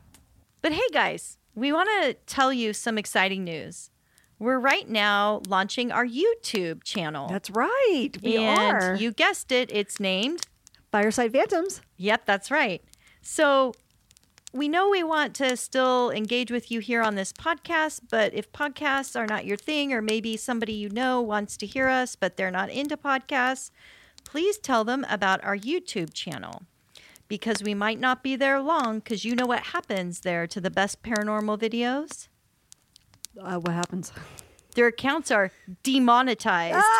But 0.61 0.73
hey, 0.73 0.81
guys, 0.93 1.37
we 1.55 1.71
want 1.73 1.89
to 2.03 2.13
tell 2.27 2.53
you 2.53 2.73
some 2.73 2.97
exciting 2.97 3.43
news. 3.43 3.89
We're 4.41 4.57
right 4.57 4.89
now 4.89 5.43
launching 5.47 5.91
our 5.91 6.03
YouTube 6.03 6.83
channel. 6.83 7.27
That's 7.27 7.51
right. 7.51 8.09
We 8.23 8.37
and 8.37 8.75
are. 8.75 8.95
you 8.95 9.11
guessed 9.11 9.51
it, 9.51 9.69
it's 9.71 9.99
named 9.99 10.47
Fireside 10.91 11.31
Phantoms. 11.31 11.81
Yep, 11.97 12.25
that's 12.25 12.49
right. 12.49 12.83
So 13.21 13.71
we 14.51 14.67
know 14.67 14.89
we 14.89 15.03
want 15.03 15.35
to 15.35 15.55
still 15.55 16.09
engage 16.09 16.49
with 16.49 16.71
you 16.71 16.79
here 16.79 17.03
on 17.03 17.13
this 17.13 17.31
podcast, 17.31 17.99
but 18.09 18.33
if 18.33 18.51
podcasts 18.51 19.15
are 19.15 19.27
not 19.27 19.45
your 19.45 19.57
thing, 19.57 19.93
or 19.93 20.01
maybe 20.01 20.35
somebody 20.37 20.73
you 20.73 20.89
know 20.89 21.21
wants 21.21 21.55
to 21.57 21.67
hear 21.67 21.87
us, 21.87 22.15
but 22.15 22.35
they're 22.35 22.49
not 22.49 22.71
into 22.71 22.97
podcasts, 22.97 23.69
please 24.23 24.57
tell 24.57 24.83
them 24.83 25.05
about 25.07 25.43
our 25.43 25.55
YouTube 25.55 26.15
channel. 26.15 26.63
Because 27.27 27.61
we 27.61 27.75
might 27.75 27.99
not 27.99 28.23
be 28.23 28.35
there 28.35 28.59
long, 28.59 29.01
because 29.01 29.23
you 29.23 29.35
know 29.35 29.45
what 29.45 29.67
happens 29.67 30.21
there 30.21 30.47
to 30.47 30.59
the 30.59 30.71
best 30.71 31.03
paranormal 31.03 31.59
videos? 31.59 32.27
Uh, 33.39 33.57
what 33.59 33.73
happens? 33.73 34.11
Their 34.75 34.87
accounts 34.87 35.31
are 35.31 35.51
demonetized. 35.83 36.83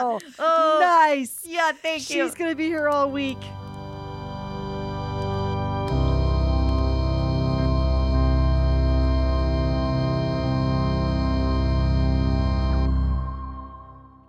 Oh, 0.00 0.18
Oh, 0.38 0.78
nice. 0.80 1.40
yeah, 1.44 1.72
thank 1.72 2.08
you. 2.08 2.24
She's 2.24 2.34
gonna 2.34 2.54
be 2.54 2.66
here 2.66 2.88
all 2.88 3.10
week. 3.10 3.38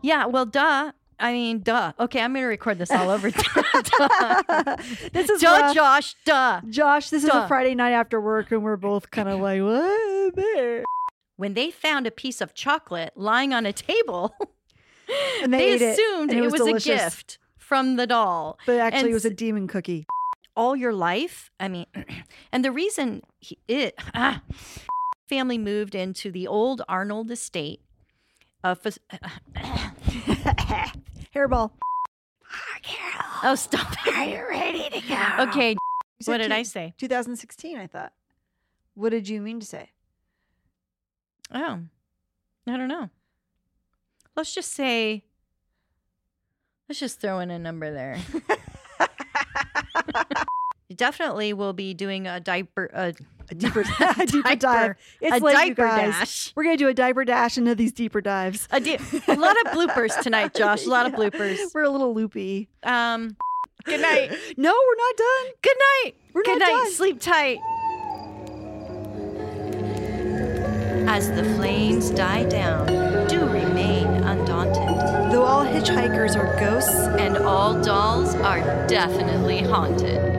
Yeah, 0.02 0.26
well, 0.28 0.46
duh. 0.46 0.94
I 1.20 1.34
mean, 1.34 1.60
duh. 1.62 1.92
Okay, 2.00 2.22
I'm 2.22 2.34
going 2.34 2.44
to 2.44 2.48
record 2.48 2.78
this 2.78 2.92
all 2.92 3.10
over. 3.10 3.30
This 5.12 5.30
is 5.30 5.42
duh 5.42 5.60
rough. 5.60 5.76
Josh, 5.76 6.16
duh. 6.26 6.62
Josh, 6.70 7.10
this 7.10 7.24
is 7.24 7.30
a 7.30 7.48
Friday 7.48 7.76
night 7.76 7.92
after 7.92 8.22
work, 8.22 8.52
and 8.52 8.64
we're 8.64 8.78
both 8.78 9.12
kind 9.12 9.28
of 9.28 9.40
like, 9.40 9.62
what? 9.62 10.36
There. 10.36 10.84
When 11.36 11.54
they 11.54 11.72
found 11.72 12.08
a 12.08 12.12
piece 12.12 12.42
of 12.42 12.54
chocolate 12.54 13.14
lying 13.16 13.54
on 13.54 13.66
a 13.66 13.74
table, 13.74 14.34
And 15.42 15.52
they, 15.54 15.58
they, 15.58 15.72
ate 15.74 15.82
it, 15.82 15.94
assumed 16.00 16.30
and 16.32 16.40
it, 16.40 16.44
was, 16.44 16.54
delicious. 16.54 16.86
a 16.86 16.90
gift 16.90 17.40
from 17.58 17.96
the 17.96 18.06
doll. 18.06 18.60
but 18.68 18.78
actually, 18.80 19.00
And 19.00 19.10
it 19.10 19.14
was 19.14 19.26
a 19.26 19.32
demon 19.32 19.68
cookie. 19.68 20.06
all 20.56 20.76
your 20.76 20.94
life. 20.94 21.50
I 21.60 21.68
mean, 21.68 21.88
and 22.52 22.64
the 22.64 22.72
reason 22.72 23.24
he, 23.40 23.58
it 23.68 23.96
ah, 24.14 24.42
family 25.28 25.58
moved 25.58 25.96
into 25.96 26.32
the 26.32 26.46
old 26.48 26.84
Arnold 26.88 27.32
estate. 27.32 27.82
Uh, 28.64 28.76
fas- 28.76 29.00
Hairball. 31.36 31.72
oh, 33.44 33.56
stop! 33.56 33.96
Are 34.08 34.26
you 34.26 34.46
ready 34.50 34.90
to 34.90 35.08
go? 35.08 35.44
Okay, 35.50 35.72
You 35.72 35.78
what 36.26 36.38
did 36.40 36.50
two- 36.50 36.54
I 36.56 36.64
say? 36.64 36.94
2016, 36.98 37.78
I 37.78 37.88
thought. 37.88 38.12
What 38.96 39.10
did 39.12 39.30
you 39.30 39.42
mean 39.42 39.60
to 39.62 39.66
say? 39.66 39.92
Oh, 41.54 41.80
I 42.68 42.78
don't 42.78 42.88
know. 42.90 43.10
Let's 44.36 44.54
just 44.54 44.74
say. 44.74 45.24
Let's 46.90 47.00
just 47.00 47.22
throw 47.22 47.40
in 47.40 47.52
a 47.52 47.60
number 47.60 47.92
there. 47.94 48.18
You 50.90 50.96
definitely, 50.96 51.54
we'll 51.54 51.74
be 51.74 51.94
doing 51.94 52.26
a 52.26 52.40
diaper. 52.40 52.90
A, 52.92 53.14
A 53.52 53.56
deeper, 53.56 53.82
a 54.20 54.26
deeper 54.26 54.56
dive. 54.56 54.96
It's 55.22 55.36
a 55.36 55.40
you 55.40 55.52
diaper 55.52 55.84
dash. 55.84 56.54
We're 56.56 56.64
gonna 56.64 56.78
do 56.78 56.88
a 56.88 56.94
diaper 56.94 57.26
dash 57.26 57.58
into 57.58 57.76
these 57.76 57.92
deeper 57.92 58.22
dives. 58.22 58.68
A, 58.72 58.80
di- 58.80 59.00
a 59.28 59.36
lot 59.36 59.56
of 59.66 59.74
bloopers 59.74 60.22
tonight, 60.22 60.54
Josh. 60.56 60.86
A 60.86 60.90
lot 60.90 61.06
of 61.06 61.14
bloopers. 61.14 61.58
We're 61.74 61.84
a 61.84 61.90
little 61.90 62.14
loopy. 62.14 62.70
Um, 62.84 63.36
good 63.86 64.02
night. 64.02 64.32
no, 64.58 64.72
we're 64.72 64.96
not 64.96 65.18
done. 65.18 65.54
Good 65.62 65.78
night. 65.80 66.14
We're 66.34 66.44
good 66.44 66.60
night. 66.60 66.68
done. 66.68 66.92
Sleep 66.92 67.20
tight. 67.20 67.58
As 71.12 71.32
the 71.32 71.44
flames 71.56 72.12
die 72.12 72.44
down, 72.44 72.86
do 73.28 73.40
remain 73.48 74.06
undaunted. 74.08 75.32
Though 75.32 75.44
all 75.44 75.66
hitchhikers 75.66 76.36
are 76.36 76.56
ghosts, 76.60 76.92
And 77.20 77.38
all 77.38 77.82
dolls 77.82 78.36
are 78.36 78.60
definitely 78.88 79.64
haunted. 79.64 80.39